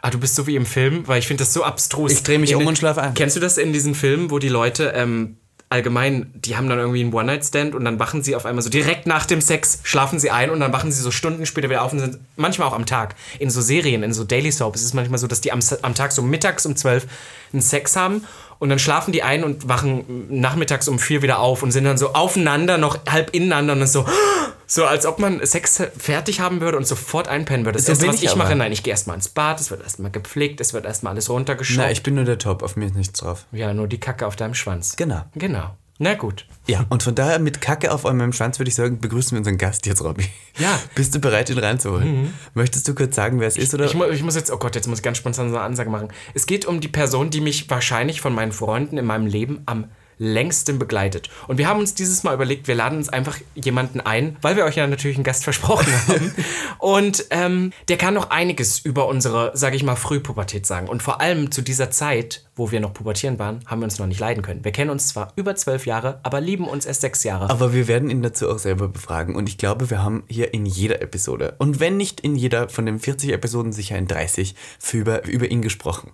Ah, 0.02 0.10
du 0.10 0.20
bist 0.20 0.36
so 0.36 0.48
wie 0.48 0.56
im 0.56 0.66
Film, 0.66 1.08
weil 1.08 1.20
ich 1.20 1.28
finde 1.28 1.44
das 1.44 1.54
so 1.54 1.64
abstrus. 1.64 2.12
Ich 2.12 2.24
dreh 2.24 2.38
mich 2.38 2.52
In 2.52 2.58
um 2.58 2.68
und 2.68 2.78
schlaf 2.78 2.98
ein. 2.98 3.14
Kennst 3.14 3.36
du 3.36 3.40
das 3.40 3.58
in 3.58 3.74
diesen 3.74 3.96
Filmen, 3.96 4.32
wo 4.32 4.40
die 4.40 4.50
Leute 4.50 4.94
ähm, 4.96 5.38
allgemein, 5.70 6.32
die 6.34 6.56
haben 6.56 6.70
dann 6.70 6.80
irgendwie 6.80 7.02
einen 7.02 7.14
One-Night-Stand 7.14 7.76
und 7.76 7.84
dann 7.84 8.00
wachen 8.00 8.24
sie 8.24 8.36
auf 8.36 8.46
einmal 8.46 8.62
so 8.62 8.70
direkt 8.70 9.06
nach 9.06 9.26
dem 9.26 9.42
Sex, 9.42 9.80
schlafen 9.84 10.18
sie 10.18 10.32
ein 10.32 10.50
und 10.50 10.62
dann 10.62 10.72
wachen 10.72 10.92
sie 10.92 11.02
so 11.02 11.12
Stunden 11.12 11.46
später 11.46 11.70
wieder 11.70 11.82
auf 11.82 11.92
und 11.92 12.00
sind 12.00 12.20
manchmal 12.38 12.70
auch 12.70 12.74
am 12.74 12.86
Tag. 12.86 13.16
In 13.40 13.50
so 13.50 13.60
Serien, 13.60 14.02
in 14.04 14.14
so 14.14 14.24
Daily 14.24 14.52
Soaps 14.52 14.80
ist 14.80 14.88
es 14.88 14.94
manchmal 14.94 15.20
so, 15.20 15.28
dass 15.28 15.42
die 15.42 15.52
am, 15.52 15.60
am 15.82 15.94
Tag 15.94 16.14
so 16.14 16.22
mittags 16.22 16.66
um 16.66 16.76
12 16.76 17.06
einen 17.52 17.62
Sex 17.62 17.96
haben 17.98 18.24
und 18.60 18.70
dann 18.70 18.80
schlafen 18.80 19.12
die 19.12 19.24
ein 19.24 19.44
und 19.44 19.68
wachen 19.70 20.28
nachmittags 20.40 20.88
um 20.88 21.00
4 21.00 21.22
wieder 21.22 21.40
auf 21.40 21.64
und 21.64 21.72
sind 21.72 21.84
dann 21.84 21.98
so 21.98 22.14
aufeinander, 22.14 22.78
noch 22.78 22.98
halb 23.10 23.34
ineinander 23.34 23.74
und 23.74 23.88
so, 23.88 24.06
so 24.68 24.86
als 24.86 25.06
ob 25.06 25.20
man 25.20 25.46
Sex 25.46 25.82
fertig 25.98 26.40
haben 26.40 26.60
würde 26.62 26.78
und 26.78 26.86
sofort 26.88 27.28
einpennen 27.28 27.66
würde. 27.66 27.78
Das 27.78 27.86
So 27.86 27.92
Erste, 27.92 28.06
bin 28.06 28.14
was 28.14 28.22
ich 28.24 28.30
aber. 28.30 28.40
mache, 28.40 28.56
nein, 28.56 28.72
ich 28.72 28.84
gehe 28.84 28.92
erstmal 28.92 29.16
ins 29.16 29.30
Bad, 29.30 29.60
es 29.60 29.72
wird 29.72 29.82
erstmal 29.82 30.12
gepflegt, 30.12 30.60
es 30.62 30.74
wird 30.74 30.86
erstmal 30.86 31.12
alles 31.14 31.30
runtergeschaut. 31.30 31.78
Na, 31.78 31.92
ich 31.92 32.04
bin 32.04 32.16
nur 32.16 32.26
der 32.26 32.38
Top. 32.38 32.64
Auf 32.64 32.76
mir 32.76 32.86
ist 32.88 32.96
nichts 32.96 33.20
drauf. 33.20 33.46
ja, 33.52 33.74
nur 33.74 33.88
die 33.88 34.00
Kacke 34.00 34.26
auf 34.28 34.36
deinem 34.36 34.54
Schwanz. 34.54 34.96
Genau. 34.96 35.22
Genau. 35.36 35.76
Na 36.00 36.14
gut. 36.14 36.46
Ja, 36.68 36.86
und 36.90 37.02
von 37.02 37.16
daher 37.16 37.40
mit 37.40 37.60
Kacke 37.60 37.92
auf 37.92 38.06
eurem 38.06 38.32
Schwanz 38.32 38.60
würde 38.60 38.70
ich 38.70 38.76
sagen, 38.76 39.00
begrüßen 39.00 39.32
wir 39.32 39.40
unseren 39.40 39.58
Gast 39.58 39.86
jetzt, 39.86 40.04
Robby. 40.04 40.26
Ja. 40.60 40.80
Bist 40.96 41.16
du 41.16 41.20
bereit, 41.20 41.50
ihn 41.50 41.58
reinzuholen? 41.58 42.34
Möchtest 42.54 42.88
du 42.88 42.94
kurz 42.94 43.16
sagen, 43.16 43.40
wer 43.40 43.48
es 43.48 43.58
ist? 43.58 43.74
Oder? 43.74 43.86
Ich, 43.86 43.96
ich 43.96 44.24
muss 44.24 44.36
jetzt, 44.36 44.52
oh 44.52 44.58
Gott, 44.58 44.76
jetzt 44.76 44.88
muss 44.88 45.00
ich 45.00 45.04
ganz 45.04 45.18
spontan 45.18 45.50
so 45.50 45.56
eine 45.56 45.66
Ansage 45.66 45.90
machen. 45.90 46.10
Es 46.34 46.46
geht 46.46 46.66
um 46.66 46.82
die 46.82 46.88
Person, 46.88 47.30
die 47.30 47.42
mich 47.42 47.70
wahrscheinlich 47.70 48.22
von 48.22 48.36
meinen 48.36 48.52
Freunden 48.52 48.98
in 48.98 49.06
meinem 49.06 49.26
Leben 49.26 49.62
am 49.66 49.86
längsten 50.18 50.80
begleitet. 50.80 51.30
Und 51.48 51.58
wir 51.58 51.68
haben 51.68 51.80
uns 51.80 51.94
dieses 51.94 52.24
Mal 52.24 52.34
überlegt, 52.34 52.68
wir 52.68 52.76
laden 52.76 52.98
uns 52.98 53.10
einfach 53.10 53.38
jemanden 53.56 54.02
ein, 54.02 54.38
weil 54.42 54.56
wir 54.56 54.66
euch 54.66 54.76
ja 54.76 54.88
natürlich 54.88 55.18
einen 55.18 55.24
Gast 55.24 55.44
versprochen 55.44 55.92
haben. 56.08 56.32
Und 56.80 57.26
ähm, 57.30 57.72
der 57.88 57.98
kann 57.98 58.14
noch 58.14 58.30
einiges 58.30 58.80
über 58.80 59.08
unsere, 59.08 59.52
sage 59.56 59.76
ich 59.76 59.84
mal, 59.84 59.96
Frühpubertät 59.96 60.66
sagen. 60.66 60.88
Und 60.88 61.04
vor 61.04 61.22
allem 61.22 61.52
zu 61.52 61.62
dieser 61.62 61.92
Zeit, 61.92 62.44
wo 62.56 62.72
wir 62.72 62.80
noch 62.80 62.94
pubertieren 62.94 63.40
waren, 63.40 63.60
haben 63.68 63.82
wir 63.82 63.86
uns 63.86 64.00
noch 64.00 64.08
nicht 64.08 64.20
leiden 64.20 64.44
können. 64.44 64.64
Wir 64.64 64.72
kennen 64.72 64.90
uns 64.90 65.08
zwar 65.08 65.32
über 65.36 65.56
zwölf 65.56 65.86
Jahre, 65.86 66.20
aber 66.24 66.42
lieben 66.42 66.68
uns 66.68 66.86
erst 66.86 67.02
sechs 67.02 67.24
Jahre. 67.24 67.50
Aber 67.50 67.74
wir 67.74 67.88
werden 67.88 68.10
ihn 68.10 68.22
dazu 68.22 68.50
auch 68.50 68.60
selber 68.60 68.88
befragen. 68.88 69.36
Und 69.36 69.48
ich 69.48 69.58
glaube, 69.58 69.90
wir 69.90 70.04
haben 70.04 70.24
hier 70.28 70.54
in 70.54 70.66
jeder 70.66 71.02
Episode, 71.02 71.56
und 71.60 71.80
wenn 71.80 71.98
nicht 71.98 72.22
in 72.22 72.36
jeder 72.36 72.70
von 72.70 72.86
den 72.86 73.00
40 73.00 73.32
Episoden, 73.32 73.72
sicher 73.72 73.98
in 73.98 74.08
30, 74.08 74.56
für 74.80 74.98
über, 74.98 75.26
über 75.26 75.50
ihn 75.50 75.62
gesprochen. 75.62 76.12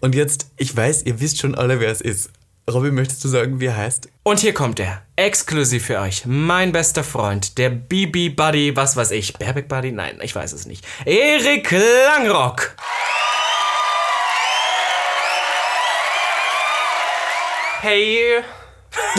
Und 0.00 0.14
jetzt, 0.14 0.50
ich 0.56 0.76
weiß, 0.76 1.04
ihr 1.04 1.20
wisst 1.20 1.38
schon 1.38 1.54
alle, 1.54 1.80
wer 1.80 1.90
es 1.90 2.00
ist. 2.00 2.30
Robby, 2.68 2.90
möchtest 2.90 3.22
du 3.22 3.28
sagen, 3.28 3.60
wie 3.60 3.66
er 3.66 3.76
heißt? 3.76 4.08
Und 4.24 4.40
hier 4.40 4.52
kommt 4.52 4.80
er, 4.80 5.02
exklusiv 5.14 5.86
für 5.86 6.00
euch, 6.00 6.24
mein 6.26 6.72
bester 6.72 7.04
Freund, 7.04 7.58
der 7.58 7.70
BB 7.70 8.34
Buddy, 8.34 8.74
was 8.74 8.96
weiß 8.96 9.12
ich, 9.12 9.34
Baerbeck 9.34 9.68
Buddy? 9.68 9.92
Nein, 9.92 10.18
ich 10.20 10.34
weiß 10.34 10.52
es 10.52 10.66
nicht. 10.66 10.84
Erik 11.04 11.70
Langrock. 11.70 12.74
Hey. 17.82 18.42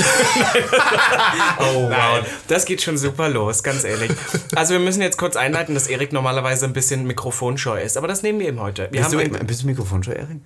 oh 1.60 1.90
wow, 1.90 2.28
das 2.50 2.66
geht 2.66 2.82
schon 2.82 2.98
super 2.98 3.30
los, 3.30 3.64
ganz 3.64 3.86
ehrlich. 3.86 4.12
Also 4.56 4.74
wir 4.74 4.80
müssen 4.80 5.02
jetzt 5.02 5.18
kurz 5.18 5.38
einleiten, 5.38 5.74
dass 5.74 5.88
Erik 5.88 6.12
normalerweise 6.12 6.66
ein 6.66 6.74
bisschen 6.74 7.08
mikrofonscheu 7.08 7.82
ist, 7.82 7.96
aber 7.96 8.10
das 8.10 8.24
nehmen 8.24 8.40
wir 8.40 8.50
ihm 8.50 8.60
heute. 8.60 8.90
Wir 8.92 9.02
Bist 9.02 9.04
haben 9.06 9.30
du, 9.30 9.40
ein, 9.40 9.48
bist 9.48 9.64
du 9.64 9.68
Mikrofon 9.68 10.04
schon, 10.04 10.42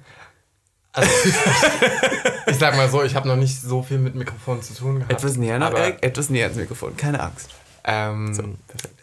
Erik? 0.93 1.09
Ich 2.47 2.57
sag 2.57 2.75
mal 2.75 2.89
so, 2.89 3.03
ich 3.03 3.15
habe 3.15 3.27
noch 3.27 3.35
nicht 3.37 3.61
so 3.61 3.81
viel 3.81 3.97
mit 3.97 4.15
Mikrofon 4.15 4.61
zu 4.61 4.73
tun 4.73 4.95
gehabt. 4.95 5.11
Etwas 5.11 5.37
näher 5.37 5.59
noch? 5.59 5.73
Etwas 5.73 6.29
näher 6.29 6.45
ans 6.45 6.57
Mikrofon, 6.57 6.97
keine 6.97 7.21
Angst. 7.21 7.49
Ähm, 7.83 8.57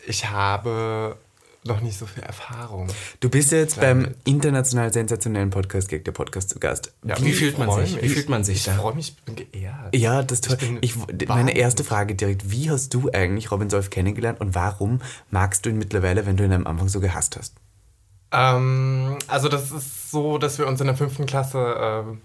ich 0.06 0.28
habe 0.28 1.16
noch 1.64 1.80
nicht 1.80 1.98
so 1.98 2.06
viel 2.06 2.22
Erfahrung. 2.22 2.88
Du 3.20 3.28
bist 3.28 3.52
jetzt 3.52 3.78
Klein 3.78 4.02
beim 4.04 4.14
international 4.24 4.92
sensationellen 4.92 5.50
Podcast 5.50 5.88
Gag 5.88 6.04
der 6.04 6.12
Podcast 6.12 6.50
zu 6.50 6.58
Gast. 6.58 6.92
Ja, 7.04 7.20
Wie 7.20 7.30
ich 7.30 7.36
fühlt 7.36 7.58
man 7.58 7.70
sich? 7.72 7.94
mich. 7.94 8.02
Wie 8.04 8.08
fühlt 8.08 8.28
man 8.28 8.44
sich 8.44 8.56
ich 8.58 8.64
da? 8.64 8.72
Ich 8.72 8.78
freue 8.78 8.94
mich, 8.94 9.08
ich 9.08 9.22
bin 9.24 9.36
geehrt. 9.36 9.94
Ja, 9.94 10.22
das 10.22 10.40
toll. 10.40 10.56
bin 10.56 10.78
Ich, 10.80 10.94
meine 11.26 11.56
erste 11.56 11.84
Frage 11.84 12.14
direkt, 12.14 12.50
wie 12.50 12.70
hast 12.70 12.94
du 12.94 13.10
eigentlich 13.12 13.50
Robin 13.50 13.70
Solf 13.70 13.90
kennengelernt 13.90 14.40
und 14.40 14.54
warum 14.54 15.00
magst 15.30 15.66
du 15.66 15.70
ihn 15.70 15.78
mittlerweile, 15.78 16.26
wenn 16.26 16.36
du 16.36 16.44
ihn 16.44 16.52
am 16.52 16.66
Anfang 16.66 16.88
so 16.88 17.00
gehasst 17.00 17.36
hast? 17.36 17.54
Ähm, 18.32 19.18
also 19.26 19.48
das 19.48 19.70
ist 19.70 20.10
so, 20.10 20.38
dass 20.38 20.58
wir 20.58 20.66
uns 20.66 20.80
in 20.80 20.86
der 20.86 20.96
fünften 20.96 21.26
Klasse 21.26 21.76
ähm, 21.78 22.20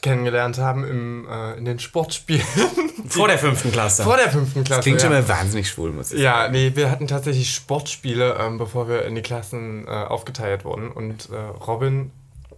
kennengelernt 0.00 0.58
haben 0.58 0.84
im, 0.84 1.28
äh, 1.28 1.54
in 1.54 1.64
den 1.64 1.78
Sportspielen. 1.78 2.44
vor 3.08 3.28
der 3.28 3.38
fünften 3.38 3.72
Klasse. 3.72 4.04
Vor 4.04 4.16
der 4.16 4.30
fünften 4.30 4.64
Klasse. 4.64 4.82
Klingt 4.82 5.00
schon 5.00 5.12
ja. 5.12 5.20
mal 5.20 5.28
wahnsinnig 5.28 5.68
schwul, 5.68 5.92
muss 5.92 6.12
ich 6.12 6.22
sagen. 6.22 6.22
Ja, 6.22 6.48
nee, 6.48 6.72
wir 6.74 6.90
hatten 6.90 7.06
tatsächlich 7.06 7.54
Sportspiele, 7.54 8.36
ähm, 8.40 8.58
bevor 8.58 8.88
wir 8.88 9.04
in 9.04 9.14
die 9.14 9.22
Klassen 9.22 9.86
äh, 9.86 9.90
aufgeteilt 9.90 10.64
wurden. 10.64 10.90
Und 10.90 11.30
äh, 11.30 11.36
Robin 11.36 12.10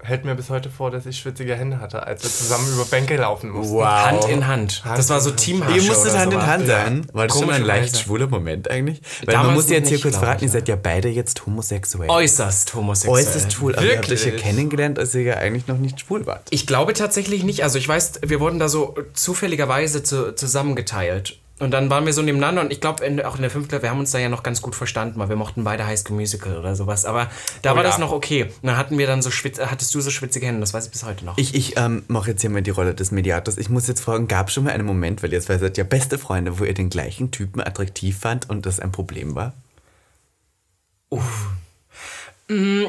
hält 0.03 0.25
mir 0.25 0.35
bis 0.35 0.51
heute 0.51 0.71
vor, 0.71 0.91
dass 0.91 1.07
ich 1.07 1.19
schwitzige 1.19 1.55
Hände 1.55 1.81
hatte, 1.81 2.07
als 2.07 2.23
wir 2.23 2.31
zusammen 2.31 2.73
über 2.73 2.85
Bänke 2.85 3.17
laufen 3.17 3.51
mussten. 3.51 3.75
Wow. 3.75 3.85
Hand 3.85 4.25
in 4.29 4.47
Hand. 4.47 4.85
Hand 4.85 4.99
Das 4.99 5.09
war 5.11 5.21
so 5.21 5.31
in 5.31 5.37
Hand. 5.37 5.45
Teamharsche 5.45 5.77
Ihr 5.77 5.83
musstet 5.85 6.17
Hand 6.17 6.33
in. 6.33 6.47
Hand 6.47 6.67
sein. 6.67 7.07
War 7.13 7.27
das 7.27 7.39
schon 7.39 7.51
ein 7.51 7.63
leicht 7.63 7.97
schwuler 7.97 8.27
Moment 8.27 8.71
eigentlich? 8.71 9.01
Weil 9.25 9.35
Damals 9.35 9.47
man 9.47 9.55
muss 9.57 9.71
jetzt 9.71 9.89
hier 9.89 10.01
kurz 10.01 10.17
verraten, 10.17 10.45
ihr 10.45 10.51
seid 10.51 10.69
ja 10.69 10.77
beide 10.77 11.09
jetzt 11.09 11.45
homosexuell. 11.47 12.09
Äußerst 12.09 12.75
homosexuell. 12.75 13.25
Äußerst 13.25 13.53
schwul, 13.53 13.75
aber 13.75 13.85
ihr 13.87 13.97
habt 13.97 14.11
euch 14.11 14.21
ja 14.21 14.27
Wirklich? 14.27 14.43
kennengelernt, 14.43 14.99
als 14.99 15.15
ihr 15.15 15.23
ja 15.23 15.35
eigentlich 15.37 15.67
noch 15.67 15.79
nicht 15.79 16.01
schwul 16.01 16.27
wart. 16.27 16.47
Ich 16.51 16.67
glaube 16.67 16.93
tatsächlich 16.95 17.43
nicht. 17.45 17.63
Also 17.63 17.79
ich 17.79 17.89
weiß, 17.89 18.21
wir 18.27 18.41
wurden 18.41 18.59
da 18.59 18.69
so 18.69 18.97
zufälligerweise 19.15 20.03
zu, 20.03 20.35
zusammengeteilt. 20.35 21.39
Und 21.61 21.73
dann 21.73 21.90
waren 21.90 22.07
wir 22.07 22.12
so 22.14 22.23
nebeneinander 22.23 22.62
und 22.62 22.73
ich 22.73 22.81
glaube, 22.81 23.05
auch 23.27 23.37
in 23.37 23.42
der 23.42 23.51
fünften 23.51 23.68
Klasse, 23.68 23.83
wir 23.83 23.90
haben 23.90 24.01
uns 24.01 24.11
da 24.11 24.18
ja 24.18 24.31
noch 24.31 24.42
ganz 24.42 24.62
gut 24.62 24.75
verstanden, 24.75 25.20
weil 25.20 25.29
wir 25.29 25.37
mochten 25.37 25.62
beide 25.62 25.87
High 25.87 25.99
School 25.99 26.16
Musical 26.16 26.57
oder 26.59 26.75
sowas. 26.75 27.05
Aber 27.05 27.31
da 27.61 27.75
Oh 27.75 27.77
war 27.77 27.83
das 27.83 27.96
ja. 27.96 28.01
noch 28.01 28.12
okay. 28.12 28.44
Und 28.44 28.66
dann 28.66 28.79
hatten 28.79 28.96
wir 28.96 29.07
dann 29.07 29.20
so 29.20 29.31
schwitz, 29.31 29.61
hattest 29.61 29.94
du 29.94 30.01
so 30.01 30.11
schwitzige 30.11 30.46
Hände, 30.46 30.61
das 30.61 30.73
weiß 30.73 30.87
ich 30.87 30.90
bis 30.90 31.05
heute 31.05 31.25
noch. 31.27 31.37
Ich, 31.37 31.55
ich 31.55 31.77
ähm, 31.77 32.03
mache 32.09 32.31
jetzt 32.31 32.40
hier 32.40 32.49
mal 32.49 32.62
die 32.62 32.70
Rolle 32.70 32.94
des 32.94 33.11
Mediators. 33.11 33.59
Ich 33.59 33.68
muss 33.68 33.87
jetzt 33.88 34.01
fragen, 34.01 34.27
gab 34.27 34.49
es 34.49 34.55
schon 34.55 34.64
mal 34.64 34.73
einen 34.73 34.87
Moment, 34.87 35.23
weil 35.23 35.33
ihr 35.33 35.40
zwei 35.42 35.59
seid 35.59 35.77
ja 35.77 35.85
beste 35.85 36.16
Freunde, 36.18 36.59
wo 36.59 36.64
ihr 36.64 36.75
den 36.75 36.88
gleichen 36.88 37.31
Typen 37.31 37.61
attraktiv 37.61 38.18
fand 38.18 38.49
und 38.49 38.64
das 38.64 38.81
ein 38.81 38.90
Problem 38.90 39.35
war? 39.35 39.53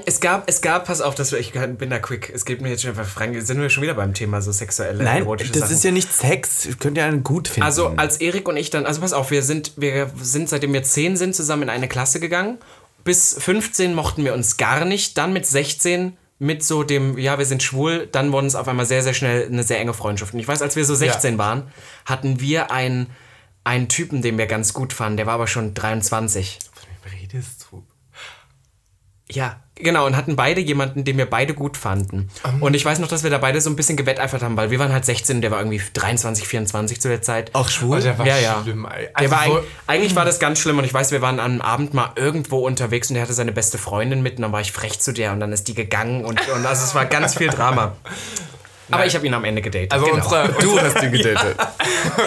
Es 0.05 0.19
gab, 0.19 0.49
es 0.49 0.61
gab, 0.61 0.85
pass 0.85 1.01
auf, 1.01 1.13
dass 1.13 1.31
wir, 1.31 1.39
ich 1.39 1.51
bin 1.53 1.89
da 1.89 1.99
quick. 1.99 2.31
Es 2.33 2.45
geht 2.45 2.61
mir 2.61 2.69
jetzt 2.69 2.81
schon 2.81 2.91
einfach, 2.91 3.05
Frank, 3.05 3.39
sind 3.41 3.61
wir 3.61 3.69
schon 3.69 3.83
wieder 3.83 3.93
beim 3.93 4.13
Thema 4.15 4.41
so 4.41 4.51
sexuelle, 4.51 5.03
Nein, 5.03 5.21
erotische 5.21 5.51
das 5.51 5.61
Sachen. 5.61 5.73
ist 5.75 5.83
ja 5.83 5.91
nicht 5.91 6.11
Sex. 6.11 6.65
Ihr 6.65 6.75
könnt 6.75 6.97
ja 6.97 7.05
einen 7.05 7.23
gut 7.23 7.47
finden. 7.47 7.63
Also 7.63 7.89
als 7.89 8.17
Erik 8.17 8.47
und 8.47 8.57
ich 8.57 8.71
dann, 8.71 8.87
also 8.87 9.01
pass 9.01 9.13
auf, 9.13 9.29
wir 9.29 9.43
sind, 9.43 9.73
wir 9.77 10.09
sind, 10.19 10.49
seitdem 10.49 10.73
wir 10.73 10.81
10 10.81 11.15
sind, 11.15 11.35
zusammen 11.35 11.63
in 11.63 11.69
eine 11.69 11.87
Klasse 11.87 12.19
gegangen. 12.19 12.57
Bis 13.03 13.35
15 13.37 13.93
mochten 13.93 14.23
wir 14.25 14.33
uns 14.33 14.57
gar 14.57 14.83
nicht. 14.83 15.17
Dann 15.19 15.31
mit 15.31 15.45
16 15.45 16.17
mit 16.39 16.63
so 16.63 16.81
dem, 16.81 17.19
ja, 17.19 17.37
wir 17.37 17.45
sind 17.45 17.61
schwul, 17.61 18.07
dann 18.11 18.31
wurden 18.31 18.47
es 18.47 18.55
auf 18.55 18.67
einmal 18.67 18.87
sehr, 18.87 19.03
sehr 19.03 19.13
schnell 19.13 19.45
eine 19.45 19.61
sehr 19.61 19.79
enge 19.79 19.93
Freundschaft. 19.93 20.33
Und 20.33 20.39
ich 20.39 20.47
weiß, 20.47 20.63
als 20.63 20.75
wir 20.75 20.85
so 20.85 20.95
16 20.95 21.37
waren, 21.37 21.71
hatten 22.05 22.39
wir 22.39 22.71
einen, 22.71 23.11
einen 23.63 23.89
Typen, 23.89 24.23
den 24.23 24.39
wir 24.39 24.47
ganz 24.47 24.73
gut 24.73 24.91
fanden. 24.91 25.17
Der 25.17 25.27
war 25.27 25.35
aber 25.35 25.45
schon 25.45 25.75
23. 25.75 26.57
Von 26.73 27.11
wem 27.11 27.19
redest 27.19 27.67
du? 27.69 27.83
Ja, 29.31 29.55
genau, 29.75 30.05
und 30.05 30.17
hatten 30.17 30.35
beide 30.35 30.59
jemanden, 30.59 31.03
den 31.05 31.17
wir 31.17 31.25
beide 31.29 31.53
gut 31.53 31.77
fanden. 31.77 32.29
Und 32.59 32.75
ich 32.75 32.83
weiß 32.83 32.99
noch, 32.99 33.07
dass 33.07 33.23
wir 33.23 33.29
da 33.29 33.37
beide 33.37 33.61
so 33.61 33.69
ein 33.69 33.75
bisschen 33.77 33.95
gewetteifert 33.95 34.43
haben, 34.43 34.57
weil 34.57 34.71
wir 34.71 34.79
waren 34.79 34.91
halt 34.91 35.05
16, 35.05 35.41
der 35.41 35.51
war 35.51 35.59
irgendwie 35.59 35.81
23, 35.93 36.45
24 36.47 36.99
zu 37.01 37.07
der 37.07 37.21
Zeit. 37.21 37.55
auch 37.55 37.69
schwul? 37.69 37.97
Oh, 37.97 38.01
der 38.01 38.17
war 38.19 38.27
Ja, 38.27 38.37
ja. 38.37 38.59
schlimm, 38.61 38.85
Also 39.13 39.31
war 39.31 39.45
so, 39.45 39.51
eig- 39.59 39.63
eigentlich 39.87 40.15
war 40.15 40.25
das 40.25 40.39
ganz 40.39 40.59
schlimm 40.59 40.77
und 40.79 40.83
ich 40.83 40.93
weiß, 40.93 41.11
wir 41.11 41.21
waren 41.21 41.39
an 41.39 41.51
einem 41.53 41.61
Abend 41.61 41.93
mal 41.93 42.11
irgendwo 42.17 42.59
unterwegs 42.65 43.09
und 43.09 43.13
der 43.15 43.23
hatte 43.23 43.33
seine 43.33 43.53
beste 43.53 43.77
Freundin 43.77 44.21
mit 44.21 44.35
und 44.35 44.41
dann 44.41 44.51
war 44.51 44.61
ich 44.61 44.71
frech 44.73 44.99
zu 44.99 45.13
der 45.13 45.31
und 45.31 45.39
dann 45.39 45.53
ist 45.53 45.67
die 45.69 45.73
gegangen 45.73 46.25
und, 46.25 46.39
und 46.49 46.65
also 46.65 46.83
es 46.83 46.93
war 46.93 47.05
ganz 47.05 47.35
viel 47.35 47.47
Drama. 47.49 47.95
Aber 48.93 49.05
ich 49.05 49.15
habe 49.15 49.25
ihn 49.25 49.33
am 49.33 49.45
Ende 49.45 49.61
gedatet. 49.61 49.93
also 49.93 50.05
genau. 50.07 50.17
unsere, 50.17 50.49
du 50.59 50.77
hast 50.81 51.01
ihn 51.01 51.13
gedatet. 51.13 51.55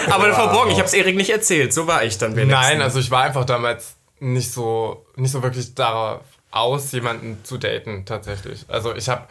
Aber 0.09 0.33
verborgen, 0.33 0.71
ich 0.71 0.77
habe 0.79 0.87
es 0.87 0.93
Erik 0.95 1.15
nicht 1.15 1.29
erzählt. 1.29 1.71
So 1.71 1.85
war 1.85 2.03
ich 2.03 2.17
dann 2.17 2.35
wenigstens. 2.35 2.67
Nein, 2.69 2.81
also 2.81 2.97
ich 2.99 3.11
war 3.11 3.21
einfach 3.21 3.45
damals 3.45 3.95
nicht 4.19 4.51
so, 4.51 5.05
nicht 5.15 5.31
so 5.31 5.43
wirklich 5.43 5.75
darauf 5.75 6.21
aus, 6.55 6.91
jemanden 6.91 7.37
zu 7.43 7.57
daten, 7.57 8.05
tatsächlich. 8.05 8.65
Also 8.67 8.95
ich 8.95 9.07
habe 9.09 9.23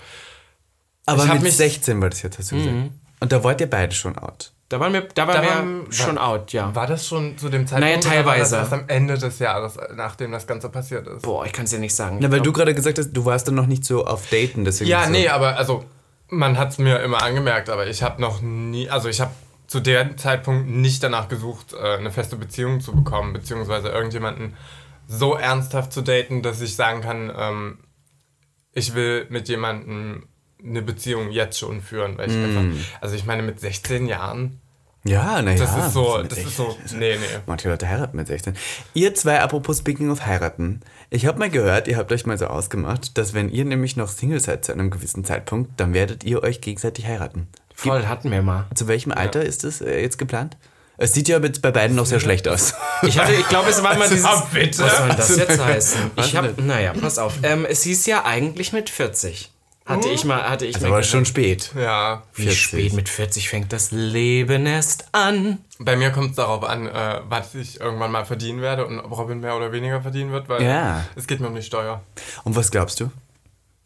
Aber 1.06 1.22
Ich 1.24 1.28
hab 1.28 1.34
mit 1.36 1.44
mich- 1.44 1.56
16 1.56 2.00
war 2.00 2.08
das 2.10 2.22
jetzt, 2.22 2.38
hast 2.38 2.52
du 2.52 2.56
gesagt. 2.56 2.74
Und 3.20 3.32
da 3.32 3.44
wart 3.44 3.60
ihr 3.60 3.68
beide 3.68 3.94
schon 3.94 4.16
out. 4.18 4.52
Da 4.70 4.80
waren 4.80 4.92
wir, 4.94 5.02
da 5.02 5.26
waren 5.28 5.36
Da 5.36 5.42
wir 5.42 5.48
waren- 5.50 5.92
schon 5.92 6.16
out, 6.18 6.52
ja. 6.54 6.74
War 6.74 6.86
das 6.86 7.06
schon 7.06 7.36
zu 7.36 7.50
dem 7.50 7.66
Zeitpunkt? 7.66 8.04
Naja, 8.06 8.18
oder 8.20 8.26
war 8.26 8.38
das 8.38 8.50
teilweise. 8.50 8.56
erst 8.56 8.72
am 8.72 8.88
Ende 8.88 9.18
des 9.18 9.38
Jahres, 9.38 9.76
nachdem 9.94 10.32
das 10.32 10.46
Ganze 10.46 10.70
passiert 10.70 11.06
ist? 11.06 11.22
Boah, 11.22 11.44
ich 11.44 11.52
kann 11.52 11.64
es 11.66 11.70
dir 11.70 11.78
nicht 11.78 11.94
sagen. 11.94 12.16
Na, 12.20 12.24
weil 12.30 12.40
glaub- 12.40 12.44
du 12.44 12.52
gerade 12.54 12.74
gesagt 12.74 12.98
hast, 12.98 13.12
du 13.12 13.24
warst 13.26 13.46
dann 13.46 13.54
noch 13.54 13.66
nicht 13.66 13.84
so 13.84 14.06
auf 14.06 14.28
Daten, 14.30 14.64
deswegen. 14.64 14.88
Ja, 14.90 15.04
so. 15.04 15.10
nee, 15.10 15.28
aber 15.28 15.58
also 15.58 15.84
man 16.28 16.56
hat 16.58 16.70
es 16.70 16.78
mir 16.78 17.00
immer 17.00 17.22
angemerkt, 17.22 17.68
aber 17.68 17.86
ich 17.86 18.02
habe 18.02 18.20
noch 18.20 18.40
nie, 18.40 18.88
also 18.88 19.08
ich 19.10 19.20
habe 19.20 19.32
zu 19.66 19.80
dem 19.80 20.16
Zeitpunkt 20.16 20.68
nicht 20.68 21.02
danach 21.02 21.28
gesucht, 21.28 21.74
äh, 21.74 21.96
eine 21.98 22.10
feste 22.10 22.36
Beziehung 22.36 22.80
zu 22.80 22.92
bekommen, 22.94 23.34
beziehungsweise 23.34 23.88
irgendjemanden 23.88 24.54
so 25.06 25.34
ernsthaft 25.34 25.92
zu 25.92 26.02
daten, 26.02 26.42
dass 26.42 26.60
ich 26.60 26.76
sagen 26.76 27.00
kann, 27.00 27.32
ähm, 27.36 27.78
ich 28.72 28.94
will 28.94 29.26
mit 29.30 29.48
jemandem 29.48 30.26
eine 30.62 30.82
Beziehung 30.82 31.30
jetzt 31.30 31.58
schon 31.58 31.80
führen, 31.82 32.16
weil 32.18 32.30
ich 32.30 32.36
einfach, 32.36 32.64
also 33.00 33.14
ich 33.14 33.24
meine 33.26 33.42
mit 33.42 33.60
16 33.60 34.06
Jahren, 34.06 34.60
Ja, 35.04 35.42
naja. 35.42 35.58
das 35.58 35.76
ist 35.76 35.92
so, 35.92 36.22
das 36.22 36.38
ist 36.38 36.56
16. 36.56 36.64
so, 36.86 36.96
nee, 36.96 37.16
nee. 37.16 37.24
Manche 37.46 37.68
Leute 37.68 37.86
heiraten 37.86 38.16
mit 38.16 38.26
16. 38.26 38.54
Ihr 38.94 39.14
zwei, 39.14 39.40
apropos 39.40 39.78
Speaking 39.78 40.10
of 40.10 40.24
heiraten. 40.24 40.80
Ich 41.10 41.26
habe 41.26 41.38
mal 41.38 41.50
gehört, 41.50 41.86
ihr 41.86 41.98
habt 41.98 42.10
euch 42.12 42.24
mal 42.24 42.38
so 42.38 42.46
ausgemacht, 42.46 43.16
dass 43.18 43.34
wenn 43.34 43.50
ihr 43.50 43.66
nämlich 43.66 43.96
noch 43.96 44.08
Single 44.08 44.40
seid 44.40 44.64
zu 44.64 44.72
einem 44.72 44.90
gewissen 44.90 45.22
Zeitpunkt, 45.24 45.78
dann 45.78 45.92
werdet 45.92 46.24
ihr 46.24 46.42
euch 46.42 46.62
gegenseitig 46.62 47.06
heiraten. 47.06 47.48
Voll, 47.74 48.06
hatten 48.06 48.30
wir 48.30 48.40
mal. 48.42 48.66
Zu 48.74 48.88
welchem 48.88 49.12
Alter 49.12 49.44
ist 49.44 49.64
das 49.64 49.80
äh, 49.82 50.00
jetzt 50.00 50.16
geplant? 50.16 50.56
Es 50.96 51.12
sieht 51.12 51.28
ja 51.28 51.38
bei 51.40 51.48
beiden 51.70 51.96
noch 51.96 52.06
sehr 52.06 52.20
schlecht 52.20 52.46
aus. 52.48 52.74
Ich 53.02 53.18
hatte, 53.18 53.32
ich 53.34 53.48
glaube, 53.48 53.68
es 53.70 53.82
war 53.82 53.94
immer 53.94 54.06
dieses. 54.08 54.24
Ah, 54.24 54.46
bitte. 54.52 54.82
Was 54.84 54.96
soll 54.98 55.08
das 55.08 55.36
jetzt 55.36 55.58
heißen? 55.64 56.10
Ich 56.16 56.36
habe, 56.36 56.48
denn? 56.52 56.66
naja, 56.66 56.92
pass 56.98 57.18
auf. 57.18 57.34
Ähm, 57.42 57.66
es 57.68 57.82
hieß 57.82 58.06
ja 58.06 58.24
eigentlich 58.24 58.72
mit 58.72 58.88
40. 58.90 59.50
Hatte 59.86 60.08
ich 60.08 60.24
mal, 60.24 60.48
hatte 60.48 60.64
ich 60.64 60.72
Das 60.74 60.82
mal. 60.82 60.90
war 60.92 60.98
gehört. 61.00 61.10
schon 61.12 61.26
spät. 61.26 61.72
Ja, 61.78 62.22
Wie 62.34 62.50
spät 62.50 62.94
mit 62.94 63.08
40 63.10 63.50
fängt 63.50 63.70
das 63.72 63.90
Leben 63.90 64.64
erst 64.64 65.04
an. 65.12 65.58
bei 65.78 65.94
mir 65.96 66.10
kommt 66.10 66.30
es 66.30 66.36
darauf 66.36 66.64
an, 66.64 66.86
äh, 66.86 67.20
was 67.28 67.54
ich 67.54 67.80
irgendwann 67.80 68.10
mal 68.10 68.24
verdienen 68.24 68.62
werde 68.62 68.86
und 68.86 68.98
ob 68.98 69.14
Robin 69.18 69.40
mehr 69.40 69.54
oder 69.56 69.72
weniger 69.72 70.00
verdienen 70.00 70.32
wird, 70.32 70.48
weil 70.48 70.62
Ja. 70.62 71.04
es 71.16 71.26
geht 71.26 71.40
mir 71.40 71.48
um 71.48 71.54
die 71.54 71.60
Steuer. 71.62 72.02
Und 72.44 72.56
was 72.56 72.70
glaubst 72.70 72.98
du? 73.00 73.10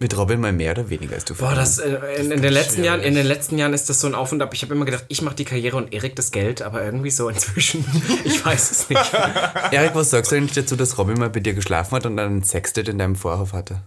Wird 0.00 0.16
Robin 0.16 0.38
mal 0.40 0.52
mehr 0.52 0.70
oder 0.72 0.88
weniger 0.90 1.16
als 1.16 1.24
du 1.24 1.34
Boah, 1.34 1.54
das, 1.56 1.78
äh, 1.78 1.88
in, 2.20 2.30
in, 2.30 2.40
den 2.40 2.52
letzten 2.52 2.74
schwierig. 2.74 2.86
Jahren, 2.86 3.00
in 3.00 3.14
den 3.14 3.26
letzten 3.26 3.58
Jahren 3.58 3.74
ist 3.74 3.88
das 3.90 4.00
so 4.00 4.06
ein 4.06 4.14
Auf 4.14 4.30
und 4.30 4.40
Ab. 4.40 4.54
Ich 4.54 4.62
habe 4.62 4.72
immer 4.72 4.84
gedacht, 4.84 5.04
ich 5.08 5.22
mache 5.22 5.34
die 5.34 5.44
Karriere 5.44 5.76
und 5.76 5.92
Erik 5.92 6.14
das 6.14 6.30
Geld, 6.30 6.62
aber 6.62 6.84
irgendwie 6.84 7.10
so 7.10 7.28
inzwischen, 7.28 7.84
ich 8.24 8.44
weiß 8.44 8.70
es 8.70 8.88
nicht. 8.88 9.12
Erik, 9.72 9.94
was 9.96 10.10
sagst 10.10 10.30
du 10.30 10.36
eigentlich 10.36 10.52
dazu, 10.52 10.76
dass 10.76 10.98
Robin 10.98 11.18
mal 11.18 11.30
bei 11.30 11.40
dir 11.40 11.52
geschlafen 11.54 11.96
hat 11.96 12.06
und 12.06 12.16
dann 12.16 12.26
einen 12.28 12.42
Sextet 12.44 12.88
in 12.88 12.98
deinem 12.98 13.16
Vorhof 13.16 13.52
hatte? 13.52 13.82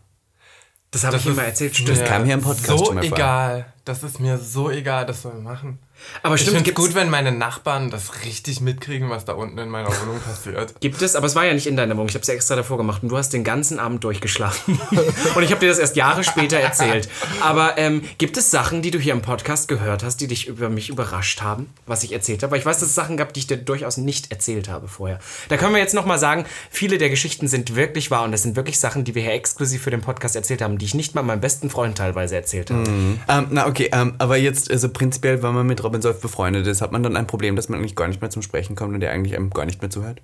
Das 0.91 1.06
habe 1.06 1.15
ich 1.15 1.24
Das 1.24 1.32
immer 1.32 1.43
ist- 1.43 1.47
erzählt, 1.47 1.76
stimmt. 1.78 1.89
Das 1.97 2.04
kam 2.04 2.26
hier 2.26 2.34
im 2.34 2.41
Podcast 2.41 2.67
so 2.67 2.86
schon 2.88 2.95
mal 2.95 3.06
vor. 3.08 3.17
egal. 3.17 3.74
Das 3.86 4.04
ist 4.04 4.19
mir 4.19 4.38
so 4.38 4.69
egal, 4.69 5.06
das 5.06 5.21
soll 5.21 5.34
wir 5.36 5.39
machen. 5.41 5.80
Aber 6.24 6.36
Ich 6.36 6.42
stimmt, 6.42 6.58
finde 6.58 6.70
es 6.70 6.76
gibt's, 6.76 6.88
gut, 6.88 6.96
wenn 6.96 7.10
meine 7.10 7.32
Nachbarn 7.32 7.90
das 7.90 8.24
richtig 8.26 8.62
mitkriegen, 8.62 9.10
was 9.10 9.26
da 9.26 9.34
unten 9.34 9.58
in 9.58 9.70
meiner 9.70 9.88
Wohnung 9.88 10.20
passiert. 10.20 10.74
gibt 10.80 11.02
es, 11.02 11.16
aber 11.16 11.28
es 11.28 11.36
war 11.36 11.46
ja 11.46 11.54
nicht 11.54 11.68
in 11.68 11.76
deiner 11.76 11.96
Wohnung. 11.96 12.10
Ich 12.10 12.16
habe 12.16 12.22
es 12.22 12.28
ja 12.28 12.34
extra 12.34 12.56
davor 12.56 12.78
gemacht 12.78 13.04
und 13.04 13.10
du 13.10 13.18
hast 13.18 13.34
den 13.34 13.44
ganzen 13.44 13.80
Abend 13.80 14.04
durchgeschlafen. 14.04 14.80
und 15.36 15.44
ich 15.44 15.52
habe 15.52 15.60
dir 15.60 15.70
das 15.70 15.80
erst 15.80 15.96
Jahre 15.96 16.24
später 16.24 16.58
erzählt. 16.58 17.10
Aber 17.42 17.78
ähm, 17.78 18.04
gibt 18.18 18.38
es 18.38 18.52
Sachen, 18.52 18.82
die 18.82 18.92
du 18.92 19.00
hier 19.00 19.14
im 19.14 19.22
Podcast 19.22 19.68
gehört 19.68 20.04
hast, 20.04 20.18
die 20.22 20.28
dich 20.28 20.48
über 20.48 20.70
mich 20.70 20.90
überrascht 20.90 21.42
haben, 21.42 21.70
was 21.86 22.04
ich 22.04 22.12
erzählt 22.12 22.44
habe? 22.44 22.52
Weil 22.52 22.60
ich 22.60 22.66
weiß, 22.66 22.80
dass 22.80 22.90
es 22.90 22.96
Sachen 22.96 23.18
gab, 23.18 23.34
die 23.34 23.42
ich 23.42 23.48
dir 23.48 23.58
durchaus 23.58 23.98
nicht 23.98 24.32
erzählt 24.32 24.70
habe 24.70 24.88
vorher. 24.88 25.20
Da 25.50 25.58
können 25.58 25.74
wir 25.74 25.82
jetzt 25.82 25.94
nochmal 25.94 26.20
sagen, 26.20 26.46
viele 26.70 26.98
der 26.98 27.10
Geschichten 27.10 27.48
sind 27.48 27.76
wirklich 27.76 28.12
wahr 28.12 28.24
und 28.24 28.32
das 28.32 28.44
sind 28.44 28.56
wirklich 28.56 28.80
Sachen, 28.80 29.04
die 29.04 29.16
wir 29.16 29.22
hier 29.22 29.34
exklusiv 29.34 29.82
für 29.82 29.92
den 29.92 30.02
Podcast 30.02 30.36
erzählt 30.36 30.62
haben, 30.62 30.78
die 30.78 30.86
ich 30.86 30.94
nicht 30.94 31.16
mal 31.16 31.24
meinem 31.24 31.42
besten 31.42 31.70
Freund 31.70 31.98
teilweise 31.98 32.36
erzählt 32.36 32.70
habe. 32.72 32.84
Ähm, 33.28 33.48
na 33.50 33.68
okay, 33.68 33.90
ähm, 33.92 34.16
aber 34.18 34.38
jetzt, 34.38 34.70
also 34.72 34.90
prinzipiell, 34.90 35.42
wenn 35.44 35.54
man 35.54 35.66
mit 35.66 35.84
Robin 35.91 36.01
Solf 36.01 36.21
befreundet 36.21 36.65
ist, 36.67 36.82
hat 36.82 36.93
man 36.93 37.04
dann 37.04 37.17
ein 37.17 37.27
Problem, 37.27 37.58
dass 37.58 37.67
man 37.67 37.80
eigentlich 37.80 37.97
gar 37.97 38.08
nicht 38.08 38.21
mehr 38.21 38.30
zum 38.30 38.41
Sprechen 38.41 38.77
kommt 38.77 38.93
und 38.93 39.01
der 39.01 39.12
eigentlich 39.12 39.36
einem 39.36 39.49
gar 39.49 39.65
nicht 39.65 39.82
mehr 39.82 39.91
zuhört? 39.91 40.21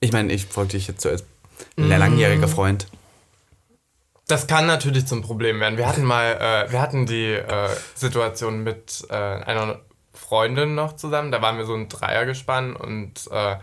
Ich 0.00 0.10
meine, 0.10 0.32
ich 0.32 0.46
frage 0.46 0.70
dich 0.70 0.88
jetzt 0.88 1.02
so 1.02 1.08
als 1.08 1.22
langjähriger 1.76 2.48
Freund. 2.48 2.88
Das 4.26 4.48
kann 4.48 4.66
natürlich 4.66 5.06
zum 5.06 5.22
Problem 5.22 5.60
werden. 5.60 5.78
Wir 5.78 5.86
hatten 5.86 6.02
mal, 6.02 6.32
äh, 6.32 6.72
wir 6.72 6.80
hatten 6.80 7.06
die 7.06 7.34
äh, 7.34 7.68
Situation 7.94 8.64
mit 8.64 9.06
äh, 9.10 9.14
einer 9.14 9.78
Freundin 10.12 10.74
noch 10.74 10.96
zusammen. 10.96 11.30
Da 11.30 11.40
waren 11.40 11.56
wir 11.56 11.66
so 11.66 11.74
ein 11.74 11.88
Dreiergespann 11.88 12.74
und 12.74 13.30
äh, 13.30 13.58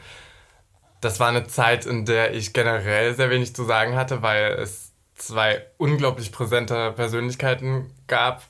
das 1.02 1.20
war 1.20 1.28
eine 1.28 1.46
Zeit, 1.48 1.86
in 1.86 2.06
der 2.06 2.34
ich 2.34 2.54
generell 2.54 3.16
sehr 3.16 3.30
wenig 3.30 3.54
zu 3.54 3.66
sagen 3.66 3.98
hatte, 3.98 4.22
weil 4.22 4.54
es 4.54 4.87
zwei 5.18 5.66
unglaublich 5.78 6.32
präsente 6.32 6.92
Persönlichkeiten 6.94 7.92
gab 8.08 8.44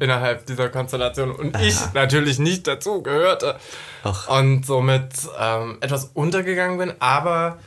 innerhalb 0.00 0.46
dieser 0.46 0.68
Konstellation 0.70 1.30
und 1.30 1.56
ich 1.60 1.76
natürlich 1.94 2.38
nicht 2.38 2.66
dazu 2.66 3.02
gehörte 3.02 3.56
Ach. 4.04 4.28
und 4.28 4.64
somit 4.64 5.12
ähm, 5.38 5.78
etwas 5.80 6.06
untergegangen 6.14 6.78
bin, 6.78 6.92
aber 7.00 7.58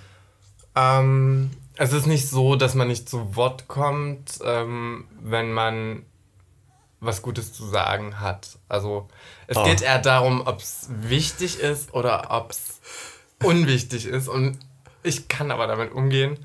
ähm, 0.75 1.51
es 1.77 1.93
ist 1.93 2.05
nicht 2.07 2.27
so, 2.29 2.55
dass 2.55 2.75
man 2.75 2.87
nicht 2.87 3.07
zu 3.09 3.35
Wort 3.35 3.67
kommt, 3.67 4.39
ähm, 4.43 5.05
wenn 5.21 5.51
man 5.51 6.03
was 6.99 7.21
Gutes 7.23 7.53
zu 7.53 7.65
sagen 7.65 8.19
hat. 8.19 8.59
Also 8.69 9.07
es 9.47 9.57
Oh. 9.57 9.63
geht 9.63 9.81
eher 9.81 9.99
darum, 9.99 10.45
ob 10.45 10.59
es 10.61 10.87
wichtig 10.89 11.59
ist 11.59 11.93
oder 11.93 12.27
ob 12.29 12.51
es 12.51 12.79
unwichtig 13.43 14.05
ist. 14.05 14.27
Und 14.27 14.59
ich 15.01 15.27
kann 15.27 15.49
aber 15.49 15.65
damit 15.65 15.93
umgehen, 15.93 16.37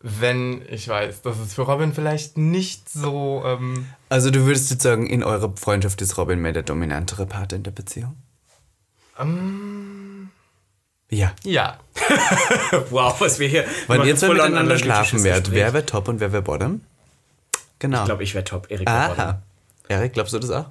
wenn 0.00 0.62
ich 0.68 0.88
weiß, 0.88 1.22
dass 1.22 1.38
es 1.38 1.54
für 1.54 1.62
Robin 1.62 1.92
vielleicht 1.92 2.38
nicht 2.38 2.88
so... 2.88 3.42
Ähm, 3.44 3.86
Also 4.08 4.30
du 4.30 4.46
würdest 4.46 4.70
jetzt 4.70 4.82
sagen, 4.82 5.06
in 5.06 5.22
eurer 5.22 5.52
Freundschaft 5.56 6.00
ist 6.00 6.16
Robin 6.16 6.40
mehr 6.40 6.52
der 6.52 6.62
dominantere 6.62 7.26
Part 7.26 7.52
in 7.52 7.62
der 7.62 7.70
Beziehung? 7.70 8.16
ja. 11.10 11.32
ja, 11.44 11.78
Wow, 12.90 13.20
was 13.20 13.38
wir 13.38 13.48
hier. 13.48 13.66
Wenn 13.86 14.04
ihr 14.04 14.16
zwei 14.16 14.32
miteinander 14.32 14.78
schlafen 14.78 15.22
werdet, 15.24 15.44
Gespräch. 15.44 15.60
wer 15.60 15.72
wäre 15.74 15.86
top 15.86 16.08
und 16.08 16.20
wer 16.20 16.32
wäre 16.32 16.42
bottom? 16.42 16.80
Genau. 17.78 18.00
Ich 18.00 18.04
glaube, 18.06 18.22
ich 18.22 18.34
wäre 18.34 18.44
top. 18.44 18.70
Erik 18.70 18.88
wäre 18.88 19.08
bottom. 19.08 19.24
Aha. 19.24 19.42
Erik, 19.88 20.12
glaubst 20.14 20.32
du 20.32 20.38
das 20.38 20.50
auch? 20.50 20.70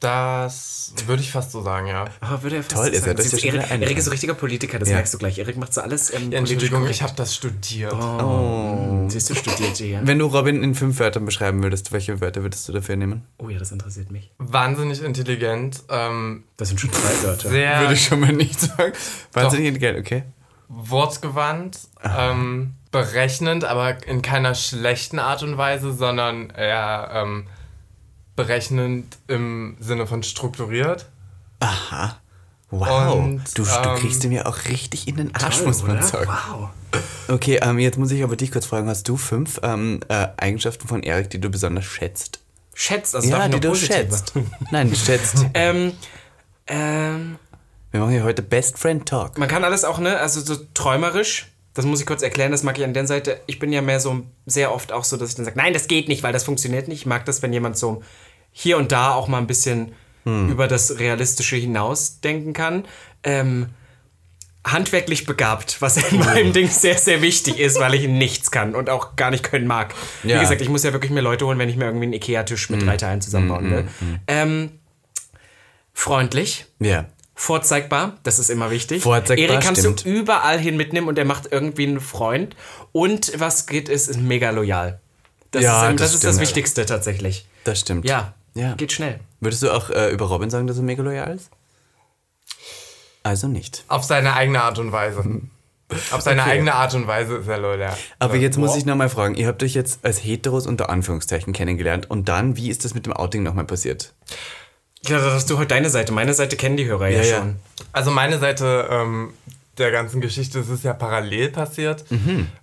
Das 0.00 0.94
würde 1.06 1.20
ich 1.22 1.30
fast 1.30 1.52
so 1.52 1.62
sagen, 1.62 1.86
ja. 1.86 2.06
Aber 2.20 2.42
würde 2.42 2.56
er 2.56 2.62
fast 2.62 2.74
Toll 2.74 2.86
so 2.86 2.90
ist 2.92 2.96
er, 2.96 3.00
sagen. 3.02 3.16
das 3.18 3.26
ist 3.26 3.42
ja 3.44 3.52
Erik, 3.52 3.70
Erik 3.82 3.98
ist 3.98 4.06
so 4.06 4.10
richtiger 4.10 4.32
Politiker, 4.32 4.78
das 4.78 4.88
Ja. 4.88 4.94
merkst 4.94 5.12
du 5.12 5.18
gleich. 5.18 5.38
Erik 5.38 5.58
macht 5.58 5.74
so 5.74 5.82
alles 5.82 6.12
ähm, 6.12 6.32
Ja, 6.32 6.38
Entschuldigung, 6.38 6.88
ich 6.88 7.02
habe 7.02 7.12
das 7.16 7.34
studiert. 7.34 7.92
Oh, 7.92 9.04
siehst 9.08 9.28
du, 9.28 9.34
studiert 9.34 9.76
hier. 9.76 10.00
Wenn 10.02 10.18
du 10.18 10.24
Robin 10.26 10.62
in 10.62 10.74
fünf 10.74 10.98
Wörtern 10.98 11.26
beschreiben 11.26 11.62
würdest, 11.62 11.92
welche 11.92 12.20
Wörter 12.22 12.42
würdest 12.42 12.66
du 12.66 12.72
dafür 12.72 12.96
nehmen? 12.96 13.26
Oh 13.36 13.50
ja, 13.50 13.58
das 13.58 13.72
interessiert 13.72 14.10
mich. 14.10 14.30
Wahnsinnig 14.38 15.02
intelligent, 15.02 15.82
ähm, 15.90 16.44
Das 16.56 16.68
sind 16.68 16.80
schon 16.80 16.90
zwei 16.92 17.22
Wörter. 17.26 17.50
sehr 17.50 17.80
Würde 17.80 17.92
ich 17.94 18.04
schon 18.04 18.20
mal 18.20 18.32
nicht 18.32 18.58
sagen. 18.58 18.92
Wahnsinnig 19.34 19.66
intelligent, 19.66 19.98
okay. 19.98 20.22
wortgewandt, 20.68 21.78
ähm, 22.02 22.74
berechnend, 22.90 23.64
aber 23.64 24.06
in 24.06 24.22
keiner 24.22 24.54
schlechten 24.54 25.18
Art 25.18 25.42
und 25.42 25.56
Weise, 25.58 25.92
sondern 25.92 26.50
eher 26.50 27.10
ähm, 27.12 27.46
berechnend 28.40 29.18
im 29.28 29.76
Sinne 29.80 30.06
von 30.06 30.22
strukturiert. 30.22 31.06
Aha. 31.60 32.16
Wow. 32.70 33.16
Und, 33.16 33.58
du, 33.58 33.64
du 33.64 33.68
ähm, 33.68 33.96
kriegst 33.98 34.24
ihn 34.24 34.32
ja 34.32 34.46
auch 34.46 34.64
richtig 34.68 35.08
in 35.08 35.16
den 35.16 35.34
Arsch, 35.34 35.58
Toll, 35.58 35.66
muss 35.66 35.82
man 35.82 35.98
oder? 35.98 36.02
sagen. 36.02 36.30
Wow. 36.30 36.68
Okay, 37.28 37.58
ähm, 37.62 37.78
jetzt 37.78 37.98
muss 37.98 38.10
ich 38.12 38.22
aber 38.22 38.36
dich 38.36 38.50
kurz 38.50 38.64
fragen, 38.64 38.88
hast 38.88 39.08
du 39.08 39.16
fünf 39.16 39.60
ähm, 39.62 40.00
äh, 40.08 40.28
Eigenschaften 40.36 40.88
von 40.88 41.02
Erik, 41.02 41.28
die 41.30 41.40
du 41.40 41.50
besonders 41.50 41.84
schätzt? 41.84 42.40
Schätzt, 42.74 43.14
also 43.14 43.28
ja, 43.28 43.48
die 43.48 43.60
du 43.60 43.74
schätzt. 43.74 44.32
Nein, 44.70 44.94
schätzt. 44.94 45.44
Ähm, 45.52 45.92
ähm, 46.66 47.36
Wir 47.90 48.00
machen 48.00 48.12
hier 48.12 48.24
heute 48.24 48.42
Best 48.42 48.78
Friend 48.78 49.06
Talk. 49.06 49.36
man 49.36 49.48
kann 49.48 49.64
alles 49.64 49.84
auch, 49.84 49.98
ne, 49.98 50.18
also 50.18 50.40
so 50.40 50.56
träumerisch, 50.72 51.48
das 51.74 51.84
muss 51.84 52.00
ich 52.00 52.06
kurz 52.06 52.22
erklären, 52.22 52.52
das 52.52 52.62
mag 52.62 52.78
ich 52.78 52.84
an 52.84 52.94
der 52.94 53.06
Seite. 53.06 53.40
Ich 53.46 53.58
bin 53.58 53.72
ja 53.72 53.82
mehr 53.82 54.00
so 54.00 54.22
sehr 54.46 54.72
oft 54.74 54.92
auch 54.92 55.04
so, 55.04 55.16
dass 55.16 55.30
ich 55.30 55.34
dann 55.36 55.44
sage, 55.44 55.56
nein, 55.56 55.72
das 55.72 55.86
geht 55.86 56.08
nicht, 56.08 56.22
weil 56.22 56.32
das 56.32 56.44
funktioniert 56.44 56.88
nicht. 56.88 57.00
Ich 57.00 57.06
mag 57.06 57.24
das, 57.26 57.42
wenn 57.42 57.52
jemand 57.52 57.76
so 57.76 58.02
hier 58.52 58.76
und 58.78 58.92
da 58.92 59.12
auch 59.14 59.28
mal 59.28 59.38
ein 59.38 59.46
bisschen 59.46 59.92
über 60.24 60.68
das 60.68 60.98
Realistische 60.98 61.56
hinaus 61.56 62.20
denken 62.20 62.52
kann. 62.52 62.84
Ähm, 63.24 63.70
handwerklich 64.64 65.24
begabt, 65.24 65.80
was 65.80 65.96
in 65.96 66.18
meinem 66.18 66.52
Ding 66.52 66.68
sehr, 66.68 66.98
sehr 66.98 67.22
wichtig 67.22 67.58
ist, 67.58 67.80
weil 67.80 67.94
ich 67.94 68.06
nichts 68.06 68.50
kann 68.50 68.74
und 68.74 68.90
auch 68.90 69.16
gar 69.16 69.30
nicht 69.30 69.42
können 69.42 69.66
mag. 69.66 69.94
Ja. 70.22 70.36
Wie 70.36 70.40
gesagt, 70.40 70.60
ich 70.60 70.68
muss 70.68 70.84
ja 70.84 70.92
wirklich 70.92 71.10
mir 71.10 71.22
Leute 71.22 71.46
holen, 71.46 71.58
wenn 71.58 71.68
ich 71.70 71.76
mir 71.76 71.86
irgendwie 71.86 72.04
einen 72.04 72.12
Ikea-Tisch 72.12 72.68
mit 72.70 72.86
drei 72.86 72.96
Teilen 72.98 73.22
zusammenbauen 73.22 73.70
will. 73.70 73.88
Ähm, 74.26 74.70
freundlich. 75.94 76.66
Ja. 76.78 77.06
Vorzeigbar, 77.34 78.18
das 78.22 78.38
ist 78.38 78.50
immer 78.50 78.70
wichtig. 78.70 79.02
Vorzeigbar, 79.02 79.48
Erik 79.48 79.64
kannst 79.64 79.80
stimmt. 79.80 80.04
du 80.04 80.10
überall 80.10 80.58
hin 80.58 80.76
mitnehmen 80.76 81.08
und 81.08 81.18
er 81.18 81.24
macht 81.24 81.48
irgendwie 81.50 81.86
einen 81.86 82.00
Freund. 82.00 82.54
Und 82.92 83.32
was 83.40 83.66
geht, 83.66 83.88
ist, 83.88 84.08
ist 84.08 84.20
mega 84.20 84.50
loyal. 84.50 85.00
Das 85.50 85.62
Ja, 85.62 85.88
ist, 85.88 85.98
das 85.98 86.08
das, 86.08 86.14
ist 86.16 86.24
das. 86.24 86.40
Wichtigste 86.40 86.84
tatsächlich. 86.84 87.46
Das 87.64 87.80
stimmt. 87.80 88.04
Ja, 88.04 88.34
Ja. 88.54 88.74
geht 88.74 88.92
schnell. 88.92 89.20
Würdest 89.40 89.62
du 89.62 89.70
auch 89.70 89.90
äh, 89.90 90.10
über 90.10 90.26
Robin 90.26 90.50
sagen, 90.50 90.66
dass 90.66 90.76
er 90.76 90.82
mega 90.82 91.02
loyal 91.02 91.34
ist? 91.34 91.50
Also 93.22 93.48
nicht. 93.48 93.84
Auf 93.88 94.04
seine 94.04 94.34
eigene 94.34 94.62
Art 94.62 94.78
und 94.78 94.92
Weise. 94.92 95.22
Auf 96.12 96.20
seine 96.20 96.42
Okay. 96.42 96.50
eigene 96.52 96.74
Art 96.74 96.94
und 96.94 97.06
Weise 97.06 97.36
ist 97.36 97.48
er 97.48 97.58
loyal. 97.58 97.96
Aber 98.18 98.36
jetzt 98.36 98.56
muss 98.58 98.76
ich 98.76 98.86
nochmal 98.86 99.08
fragen, 99.08 99.34
ihr 99.34 99.46
habt 99.48 99.62
euch 99.62 99.74
jetzt 99.74 100.04
als 100.04 100.18
Heteros 100.24 100.66
unter 100.66 100.88
Anführungszeichen 100.88 101.52
kennengelernt 101.52 102.08
und 102.10 102.28
dann, 102.28 102.56
wie 102.56 102.70
ist 102.70 102.84
das 102.84 102.94
mit 102.94 103.06
dem 103.06 103.12
Outing 103.12 103.42
nochmal 103.42 103.64
passiert? 103.64 104.12
Ja, 105.06 105.18
da 105.18 105.32
hast 105.32 105.48
du 105.50 105.58
heute 105.58 105.68
deine 105.68 105.90
Seite. 105.90 106.12
Meine 106.12 106.34
Seite 106.34 106.56
kennen 106.56 106.76
die 106.76 106.84
Hörer 106.86 107.08
ja, 107.08 107.22
Ja, 107.22 107.24
ja. 107.24 107.38
schon. 107.38 107.56
Also 107.92 108.10
meine 108.10 108.38
Seite 108.38 108.86
ähm, 108.90 109.32
der 109.78 109.90
ganzen 109.90 110.20
Geschichte, 110.20 110.60
es 110.60 110.68
ist 110.68 110.84
ja 110.84 110.92
parallel 110.92 111.48
passiert, 111.50 112.04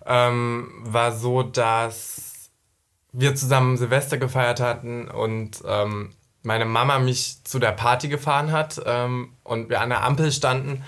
ähm, 0.05 0.69
war 0.83 1.11
so, 1.15 1.43
dass 1.43 2.26
wir 3.19 3.35
zusammen 3.35 3.77
Silvester 3.77 4.17
gefeiert 4.17 4.59
hatten 4.59 5.07
und 5.07 5.63
ähm, 5.67 6.11
meine 6.43 6.65
Mama 6.65 6.99
mich 6.99 7.43
zu 7.43 7.57
der 7.57 7.71
Party 7.71 8.09
gefahren 8.09 8.51
hat 8.51 8.79
ähm, 8.85 9.33
und 9.43 9.69
wir 9.69 9.81
an 9.81 9.89
der 9.89 10.03
Ampel 10.03 10.31
standen 10.31 10.83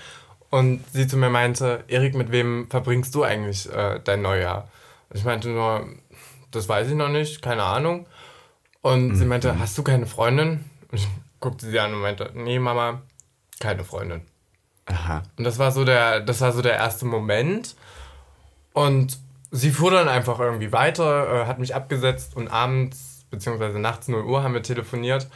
und 0.48 0.84
sie 0.92 1.08
zu 1.08 1.16
mir 1.16 1.28
meinte, 1.28 1.82
Erik, 1.88 2.14
mit 2.14 2.30
wem 2.30 2.68
verbringst 2.70 3.14
du 3.16 3.24
eigentlich 3.24 3.68
äh, 3.72 4.00
dein 4.02 4.22
Neujahr? 4.22 4.68
Und 5.08 5.16
ich 5.16 5.24
meinte 5.24 5.48
nur, 5.48 5.86
das 6.52 6.68
weiß 6.68 6.88
ich 6.88 6.94
noch 6.94 7.08
nicht, 7.08 7.42
keine 7.42 7.64
Ahnung. 7.64 8.06
Und 8.80 9.16
sie 9.16 9.24
meinte, 9.24 9.58
hast 9.58 9.76
du 9.76 9.82
keine 9.82 10.06
Freundin? 10.06 10.64
Und 10.90 10.98
ich 10.98 11.08
guckte 11.40 11.66
sie 11.66 11.80
an 11.80 11.92
und 11.92 12.00
meinte, 12.00 12.30
nee, 12.34 12.58
Mama, 12.60 13.02
keine 13.58 13.84
Freundin. 13.84 14.22
Aha. 14.86 15.24
Und 15.36 15.44
das 15.44 15.58
war 15.58 15.72
so 15.72 15.84
der, 15.84 16.20
das 16.20 16.40
war 16.40 16.52
so 16.52 16.62
der 16.62 16.74
erste 16.74 17.06
Moment. 17.06 17.74
Und 18.72 19.18
sie 19.50 19.70
fuhr 19.70 19.90
dann 19.90 20.08
einfach 20.08 20.38
irgendwie 20.40 20.72
weiter, 20.72 21.42
äh, 21.42 21.46
hat 21.46 21.58
mich 21.58 21.74
abgesetzt 21.74 22.36
und 22.36 22.48
abends, 22.48 23.26
beziehungsweise 23.30 23.78
nachts 23.78 24.08
0 24.08 24.24
Uhr 24.24 24.42
haben 24.42 24.54
wir 24.54 24.62
telefoniert. 24.62 25.28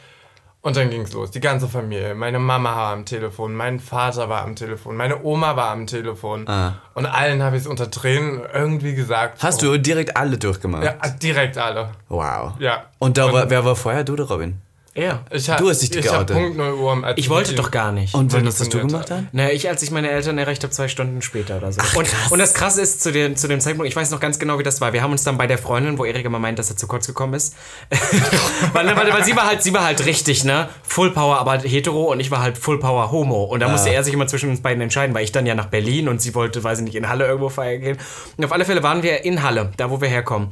Und 0.61 0.75
dann 0.77 0.89
ging's 0.89 1.13
los. 1.13 1.29
Die 1.29 1.41
ganze 1.41 1.67
Familie. 1.67 2.15
Meine 2.15 2.39
Mama 2.39 2.75
war 2.75 2.91
am 2.91 3.05
Telefon, 3.05 3.53
mein 3.53 3.79
Vater 3.79 4.29
war 4.29 4.41
am 4.41 4.55
Telefon, 4.55 4.97
meine 4.97 5.23
Oma 5.23 5.55
war 5.55 5.69
am 5.69 5.85
Telefon. 5.85 6.47
Ah. 6.47 6.81
Und 6.95 7.05
allen 7.05 7.43
habe 7.43 7.55
ich 7.55 7.61
es 7.61 7.67
unter 7.67 7.91
Tränen 7.91 8.41
irgendwie 8.51 8.95
gesagt. 8.95 9.43
Hast 9.43 9.61
du 9.61 9.77
direkt 9.77 10.17
alle 10.17 10.39
durchgemacht? 10.39 10.83
Ja, 10.83 10.93
direkt 11.21 11.59
alle. 11.59 11.91
Wow. 12.09 12.53
Ja. 12.57 12.85
Und 12.97 13.19
da 13.19 13.31
war, 13.31 13.47
wer 13.51 13.63
war 13.63 13.75
vorher, 13.75 14.03
du 14.03 14.13
oder 14.13 14.23
Robin? 14.23 14.59
Ja. 14.97 15.25
Ich 15.29 15.49
hab, 15.49 15.57
Du 15.57 15.69
hast 15.69 15.81
dich 15.81 15.91
geoutet. 15.91 16.35
Punkt 16.35 16.57
0 16.57 16.73
Uhr. 16.73 17.03
als 17.03 17.17
Ich 17.17 17.29
wollte 17.29 17.53
doch 17.53 17.69
gar 17.69 17.91
nicht. 17.91 18.13
Und 18.13 18.31
wann 18.31 18.45
hast 18.45 18.61
das 18.61 18.69
du 18.69 18.79
gemacht 18.79 19.09
dann? 19.09 19.27
Naja, 19.33 19.49
ich, 19.49 19.67
als 19.67 19.83
ich 19.83 19.91
meine 19.91 20.09
Eltern 20.09 20.37
erreicht 20.37 20.63
habe, 20.63 20.71
zwei 20.71 20.87
Stunden 20.87 21.21
später 21.21 21.57
oder 21.57 21.73
so. 21.73 21.81
und, 21.99 22.07
und 22.29 22.39
das 22.39 22.53
Krasse 22.53 22.81
ist, 22.81 23.03
zu, 23.03 23.11
den, 23.11 23.35
zu 23.35 23.49
dem 23.49 23.59
Zeitpunkt, 23.59 23.89
ich 23.89 23.95
weiß 23.95 24.09
noch 24.11 24.21
ganz 24.21 24.39
genau, 24.39 24.57
wie 24.57 24.63
das 24.63 24.79
war. 24.79 24.93
Wir 24.93 25.03
haben 25.03 25.11
uns 25.11 25.25
dann 25.25 25.37
bei 25.37 25.47
der 25.47 25.57
Freundin, 25.57 25.97
wo 25.97 26.05
Erik 26.05 26.25
immer 26.25 26.39
meint, 26.39 26.59
dass 26.59 26.69
er 26.69 26.77
zu 26.77 26.87
kurz 26.87 27.07
gekommen 27.07 27.33
ist. 27.33 27.55
weil, 28.73 28.87
weil, 28.95 29.11
weil 29.11 29.23
sie 29.25 29.35
war 29.35 29.45
halt, 29.47 29.61
sie 29.61 29.73
war 29.73 29.83
halt 29.83 30.05
richtig, 30.05 30.45
ne? 30.45 30.69
Full 30.83 31.11
Power, 31.11 31.39
aber 31.39 31.59
hetero 31.59 32.11
und 32.11 32.21
ich 32.21 32.31
war 32.31 32.41
halt 32.41 32.57
Full 32.57 32.79
Power 32.79 33.11
Homo. 33.11 33.43
Und 33.43 33.59
da 33.59 33.67
musste 33.67 33.89
er 33.89 34.01
sich 34.01 34.13
immer 34.13 34.27
zwischen 34.27 34.49
uns 34.49 34.61
beiden 34.61 34.81
entscheiden, 34.81 35.13
weil 35.13 35.25
ich 35.25 35.33
dann 35.33 35.45
ja 35.45 35.55
nach 35.55 35.67
Berlin 35.67 36.07
und 36.07 36.21
sie 36.21 36.33
wollte, 36.35 36.63
weiß 36.63 36.79
ich 36.79 36.85
nicht, 36.85 36.95
in 36.95 37.09
Halle 37.09 37.25
irgendwo 37.25 37.49
feiern 37.49 37.81
gehen. 37.81 37.97
Und 38.37 38.45
auf 38.45 38.53
alle 38.53 38.63
Fälle 38.63 38.81
waren 38.81 39.03
wir 39.03 39.25
in 39.25 39.43
Halle, 39.43 39.73
da 39.75 39.91
wo 39.91 39.99
wir 39.99 40.07
herkommen. 40.07 40.49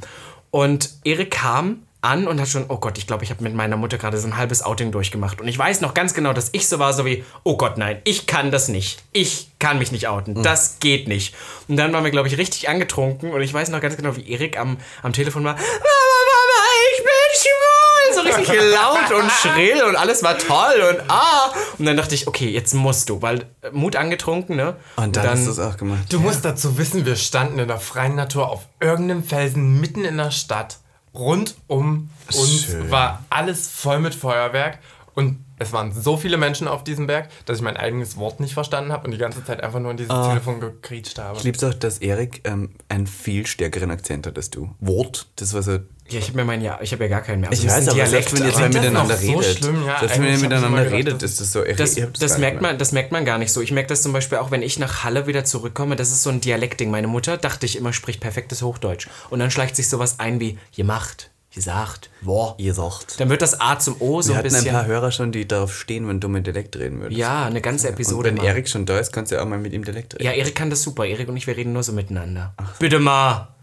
Und 0.50 0.90
Erik 1.04 1.30
kam 1.30 1.82
an 2.04 2.28
und 2.28 2.40
hat 2.40 2.48
schon, 2.48 2.66
oh 2.68 2.76
Gott, 2.76 2.98
ich 2.98 3.06
glaube, 3.06 3.24
ich 3.24 3.30
habe 3.30 3.42
mit 3.42 3.54
meiner 3.54 3.76
Mutter 3.76 3.98
gerade 3.98 4.18
so 4.18 4.26
ein 4.26 4.36
halbes 4.36 4.62
Outing 4.62 4.92
durchgemacht. 4.92 5.40
Und 5.40 5.48
ich 5.48 5.58
weiß 5.58 5.80
noch 5.80 5.94
ganz 5.94 6.14
genau, 6.14 6.32
dass 6.32 6.50
ich 6.52 6.68
so 6.68 6.78
war, 6.78 6.92
so 6.92 7.04
wie, 7.04 7.24
oh 7.42 7.56
Gott, 7.56 7.78
nein, 7.78 8.00
ich 8.04 8.26
kann 8.26 8.50
das 8.50 8.68
nicht. 8.68 9.02
Ich 9.12 9.50
kann 9.58 9.78
mich 9.78 9.90
nicht 9.90 10.08
outen. 10.08 10.42
Das 10.42 10.78
geht 10.80 11.08
nicht. 11.08 11.34
Und 11.66 11.76
dann 11.76 11.92
waren 11.92 12.04
wir, 12.04 12.10
glaube 12.10 12.28
ich, 12.28 12.36
richtig 12.36 12.68
angetrunken 12.68 13.32
und 13.32 13.40
ich 13.40 13.52
weiß 13.52 13.70
noch 13.70 13.80
ganz 13.80 13.96
genau, 13.96 14.16
wie 14.16 14.30
Erik 14.30 14.58
am, 14.58 14.76
am 15.02 15.12
Telefon 15.12 15.44
war, 15.44 15.54
Mama, 15.54 15.62
Mama, 15.62 16.60
ich 16.92 17.02
bin 17.02 17.14
schwul. 17.40 18.14
So 18.14 18.20
richtig 18.20 18.70
laut 18.70 19.22
und 19.22 19.30
schrill 19.32 19.82
und 19.84 19.96
alles 19.96 20.22
war 20.22 20.36
toll 20.36 20.82
und 20.90 21.10
ah. 21.10 21.52
Und 21.78 21.86
dann 21.86 21.96
dachte 21.96 22.14
ich, 22.14 22.28
okay, 22.28 22.50
jetzt 22.50 22.74
musst 22.74 23.08
du, 23.08 23.22
weil 23.22 23.46
äh, 23.62 23.70
Mut 23.72 23.96
angetrunken, 23.96 24.56
ne? 24.56 24.76
Und 24.96 25.16
dann, 25.16 25.30
hast 25.30 25.46
du 25.46 25.50
es 25.50 25.58
auch 25.58 25.78
gemacht. 25.78 26.04
Du 26.10 26.20
musst 26.20 26.44
dazu 26.44 26.76
wissen, 26.76 27.06
wir 27.06 27.16
standen 27.16 27.58
in 27.58 27.68
der 27.68 27.78
freien 27.78 28.14
Natur 28.14 28.50
auf 28.50 28.66
irgendeinem 28.78 29.24
Felsen 29.24 29.80
mitten 29.80 30.04
in 30.04 30.18
der 30.18 30.30
Stadt. 30.30 30.78
Rund 31.14 31.54
um 31.68 32.10
uns 32.28 32.64
Schön. 32.64 32.90
war 32.90 33.24
alles 33.30 33.68
voll 33.68 34.00
mit 34.00 34.14
Feuerwerk 34.14 34.78
und 35.14 35.44
es 35.58 35.72
waren 35.72 35.92
so 35.92 36.16
viele 36.16 36.36
Menschen 36.36 36.66
auf 36.66 36.82
diesem 36.82 37.06
Berg, 37.06 37.28
dass 37.46 37.58
ich 37.58 37.62
mein 37.62 37.76
eigenes 37.76 38.16
Wort 38.16 38.40
nicht 38.40 38.54
verstanden 38.54 38.90
habe 38.90 39.04
und 39.04 39.12
die 39.12 39.18
ganze 39.18 39.44
Zeit 39.44 39.62
einfach 39.62 39.78
nur 39.78 39.92
in 39.92 39.96
dieses 39.96 40.10
Ah. 40.10 40.28
Telefon 40.30 40.58
gekriecht 40.58 41.16
habe. 41.20 41.38
Ich 41.38 41.44
lieb's 41.44 41.62
auch, 41.62 41.72
dass 41.74 41.98
Erik 41.98 42.40
ähm, 42.44 42.70
einen 42.88 43.06
viel 43.06 43.46
stärkeren 43.46 43.92
Akzent 43.92 44.26
hat 44.26 44.36
als 44.36 44.50
du. 44.50 44.74
Wort, 44.80 45.28
das 45.36 45.54
war 45.54 45.62
so. 45.62 45.78
Ja, 46.10 46.18
ich 46.18 46.26
habe 46.28 46.36
mir 46.36 46.44
meinen, 46.44 46.62
ja, 46.62 46.78
ich 46.82 46.92
habe 46.92 47.04
ja 47.04 47.08
gar 47.08 47.22
keinen 47.22 47.40
mehr. 47.40 47.50
Also 47.50 47.62
Ich 47.62 47.66
das 47.68 47.78
weiß, 47.78 47.88
ein 47.88 48.00
aber 48.00 48.06
selbst 48.10 48.36
wenn 48.36 48.44
ihr 48.46 48.52
zwei 48.52 48.68
das 48.68 48.74
miteinander 48.74 49.14
noch 49.14 49.20
so 49.20 49.38
redet, 49.38 49.58
schlimm? 49.58 49.86
Ja, 49.86 49.98
selbst 50.00 50.18
wenn 50.20 50.26
ihr 50.32 50.38
miteinander 50.38 50.90
redet, 50.90 51.22
das 51.22 51.30
ist 51.32 51.40
das 51.40 51.52
so. 51.52 51.64
Ich, 51.64 51.76
Das, 51.78 51.96
ihr 51.96 52.06
das, 52.08 52.30
gar 52.32 52.38
merkt 52.40 52.60
mehr. 52.60 52.70
man, 52.72 52.78
das 52.78 52.92
merkt 52.92 53.10
man 53.12 53.24
gar 53.24 53.38
nicht 53.38 53.52
so. 53.52 53.60
Ich 53.62 53.72
merke 53.72 53.88
das 53.88 54.02
zum 54.02 54.12
Beispiel 54.12 54.36
auch, 54.38 54.50
wenn 54.50 54.62
ich 54.62 54.78
nach 54.78 55.02
Halle 55.04 55.26
wieder 55.26 55.44
zurückkomme. 55.44 55.96
Das 55.96 56.10
ist 56.10 56.22
so 56.22 56.28
ein 56.30 56.40
Dialektding. 56.42 56.90
Meine 56.90 57.06
Mutter, 57.06 57.38
dachte 57.38 57.64
ich 57.64 57.76
immer, 57.76 57.92
spricht 57.94 58.20
perfektes 58.20 58.60
Hochdeutsch. 58.62 59.08
Und 59.30 59.38
dann 59.38 59.50
schleicht 59.50 59.76
sich 59.76 59.88
sowas 59.88 60.20
ein 60.20 60.40
wie 60.40 60.58
gemacht, 60.76 61.30
gesagt, 61.54 62.10
boah. 62.20 62.54
Ihr 62.58 62.74
sagt. 62.74 63.18
Dann 63.18 63.30
wird 63.30 63.40
das 63.40 63.60
A 63.60 63.78
zum 63.78 63.96
O 64.00 64.20
so 64.20 64.28
Wir 64.28 64.34
ein 64.34 64.38
hatten 64.40 64.48
ein 64.48 64.52
bisschen. 64.54 64.72
paar 64.74 64.86
Hörer 64.86 65.10
schon, 65.10 65.32
die 65.32 65.48
darauf 65.48 65.74
stehen, 65.74 66.06
wenn 66.06 66.20
du 66.20 66.28
mit 66.28 66.46
Dialekt 66.46 66.76
reden 66.76 67.00
würdest. 67.00 67.18
ja, 67.18 67.46
eine 67.46 67.60
ganze 67.62 67.86
Und 67.88 67.94
Episode. 67.94 68.28
wenn 68.28 68.34
mal. 68.36 68.44
Erik 68.44 68.68
schon 68.68 68.84
da 68.84 68.98
ist, 68.98 69.10
kannst 69.12 69.32
du 69.32 69.36
ja 69.36 69.42
auch 69.42 69.46
mal 69.46 69.58
mit 69.58 69.72
ihm 69.72 69.84
Dialekt 69.84 70.14
reden. 70.14 70.24
ja, 70.24 70.32
Erik 70.32 70.54
kann 70.54 70.68
das 70.68 70.82
super. 70.82 71.06
Erik 71.06 71.28
und 71.28 71.36
ich, 71.38 71.46
wir 71.46 71.56
reden 71.56 71.72
nur 71.72 71.82
so 71.82 71.92
miteinander. 71.92 72.52
Bitte 72.78 72.98
mal. 72.98 73.53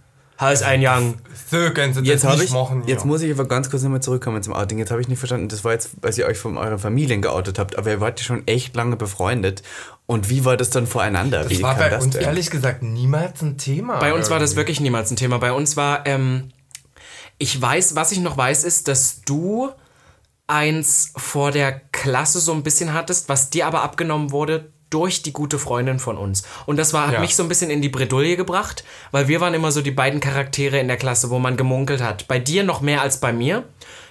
Hals 0.42 0.64
einjagen. 0.64 1.20
So 1.50 1.58
sie 1.58 2.02
Jetzt 2.02 2.24
das 2.24 2.24
habe 2.24 2.38
nicht 2.38 2.50
ich, 2.50 2.54
machen. 2.54 2.84
jetzt 2.88 3.02
ja. 3.02 3.06
muss 3.06 3.22
ich 3.22 3.32
aber 3.32 3.46
ganz 3.48 3.70
kurz 3.70 3.84
nochmal 3.84 4.02
zurückkommen 4.02 4.42
zum 4.42 4.54
Outing. 4.54 4.80
Jetzt 4.80 4.90
habe 4.90 5.00
ich 5.00 5.08
nicht 5.08 5.20
verstanden, 5.20 5.48
das 5.50 5.64
war 5.64 5.74
jetzt, 5.74 5.92
weil 6.02 6.18
ihr 6.18 6.26
euch 6.26 6.40
von 6.40 6.58
euren 6.58 6.80
Familien 6.80 7.22
geoutet 7.22 7.60
habt, 7.60 7.78
aber 7.78 7.92
ihr 7.92 8.02
wart 8.02 8.20
ja 8.20 8.26
schon 8.26 8.48
echt 8.48 8.76
lange 8.76 8.96
befreundet. 8.96 9.62
Und 10.08 10.30
wie 10.30 10.44
war 10.44 10.58
das 10.58 10.72
dann 10.72 10.88
voreinander? 10.88 11.50
wie 11.50 11.54
das 11.56 11.64
war 11.64 11.76
kam 11.76 11.84
bei 11.84 11.90
das 11.90 12.04
uns 12.04 12.14
denn? 12.16 12.24
ehrlich 12.24 12.50
gesagt 12.50 12.82
niemals 12.82 13.42
ein 13.42 13.58
Thema. 13.58 14.00
Bei 14.00 14.14
uns 14.14 14.30
war 14.30 14.40
das 14.40 14.52
irgendwie. 14.52 14.58
wirklich 14.58 14.80
niemals 14.80 15.12
ein 15.12 15.16
Thema. 15.16 15.38
Bei 15.38 15.54
uns 15.54 15.78
war, 15.78 16.08
ähm, 16.08 16.50
ich 17.38 17.62
weiß, 17.62 17.96
was 17.96 18.12
ich 18.12 18.20
noch 18.20 18.36
weiß, 18.36 18.64
ist, 18.64 18.88
dass 18.88 19.22
du 19.22 19.70
eins 20.48 21.14
vor 21.16 21.52
der 21.52 21.72
Klasse 21.92 22.40
so 22.40 22.52
ein 22.54 22.64
bisschen 22.64 22.94
hattest, 22.94 23.30
was 23.30 23.52
dir 23.52 23.68
aber 23.68 23.84
abgenommen 23.84 24.32
wurde 24.32 24.71
durch 24.92 25.24
die 25.24 25.34
gute 25.34 25.58
Freundin 25.58 25.98
von 25.98 26.18
uns. 26.18 26.44
Und 26.68 26.78
das 26.78 26.94
war, 26.94 27.08
hat 27.08 27.14
Ja. 27.16 27.20
mich 27.20 27.36
so 27.36 27.42
ein 27.42 27.50
bisschen 27.50 27.72
in 27.72 27.82
die 27.82 27.90
Bredouille 27.90 28.38
gebracht, 28.38 28.84
weil 29.12 29.28
wir 29.28 29.42
waren 29.42 29.56
immer 29.56 29.72
so 29.72 29.82
die 29.82 29.90
beiden 29.92 30.20
Charaktere 30.20 30.78
in 30.80 30.88
der 30.88 30.98
Klasse, 30.98 31.32
wo 31.32 31.40
man 31.40 31.58
gemunkelt 31.58 32.02
hat. 32.02 32.28
Bei 32.28 32.38
dir 32.38 32.64
noch 32.64 32.82
mehr 32.82 33.02
als 33.02 33.20
bei 33.20 33.34
mir, 33.34 33.64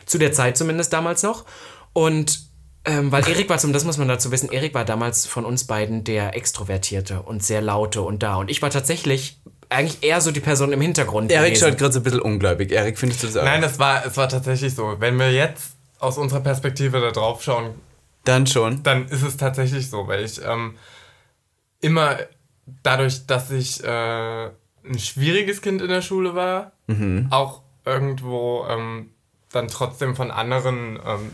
zu 0.06 0.18
der 0.18 0.32
Zeit 0.32 0.56
zumindest 0.56 0.92
damals 0.92 1.22
noch. 1.22 1.44
Und 1.92 2.50
Ähm, 2.86 3.12
weil 3.12 3.28
Erik 3.28 3.50
war 3.50 3.58
zum, 3.58 3.74
das 3.74 3.84
muss 3.84 3.98
man 3.98 4.08
dazu 4.08 4.30
wissen, 4.32 4.50
Erik 4.50 4.72
war 4.72 4.86
damals 4.86 5.26
von 5.26 5.44
uns 5.44 5.64
beiden 5.66 6.02
der 6.02 6.34
Extrovertierte 6.34 7.20
und 7.20 7.42
sehr 7.44 7.60
laute 7.60 8.00
und 8.00 8.22
da. 8.22 8.36
Und 8.36 8.50
ich 8.50 8.62
war 8.62 8.70
tatsächlich 8.70 9.38
eigentlich 9.68 10.02
eher 10.02 10.22
so 10.22 10.30
die 10.32 10.40
Person 10.40 10.72
im 10.72 10.80
Hintergrund. 10.80 11.30
Erik 11.30 11.58
schaut 11.58 11.76
gerade 11.76 11.92
so 11.92 12.00
ein 12.00 12.04
bisschen 12.04 12.22
ungläubig. 12.22 12.72
Erik, 12.72 12.98
findest 12.98 13.22
du 13.22 13.26
das 13.26 13.36
auch? 13.36 13.44
Nein, 13.44 13.62
es 13.62 13.78
war, 13.78 14.06
es 14.06 14.16
war 14.16 14.30
tatsächlich 14.30 14.74
so. 14.74 14.96
Wenn 14.98 15.18
wir 15.18 15.30
jetzt 15.30 15.72
aus 15.98 16.16
unserer 16.16 16.40
Perspektive 16.40 17.02
da 17.02 17.10
drauf 17.10 17.42
schauen, 17.42 17.74
Dann 18.24 18.46
schon. 18.46 18.82
dann 18.82 19.06
ist 19.08 19.22
es 19.22 19.36
tatsächlich 19.36 19.88
so, 19.88 20.06
weil 20.06 20.24
ich 20.24 20.40
ähm, 20.44 20.76
immer 21.80 22.18
dadurch, 22.82 23.26
dass 23.26 23.50
ich 23.50 23.82
äh, 23.82 24.44
ein 24.84 24.98
schwieriges 24.98 25.62
Kind 25.62 25.82
in 25.82 25.88
der 25.88 26.02
Schule 26.02 26.34
war, 26.34 26.72
auch 27.30 27.62
irgendwo 27.84 28.66
ähm, 28.68 29.10
dann 29.52 29.68
trotzdem 29.68 30.16
von 30.16 30.30
anderen 30.30 30.98
ähm, 31.06 31.30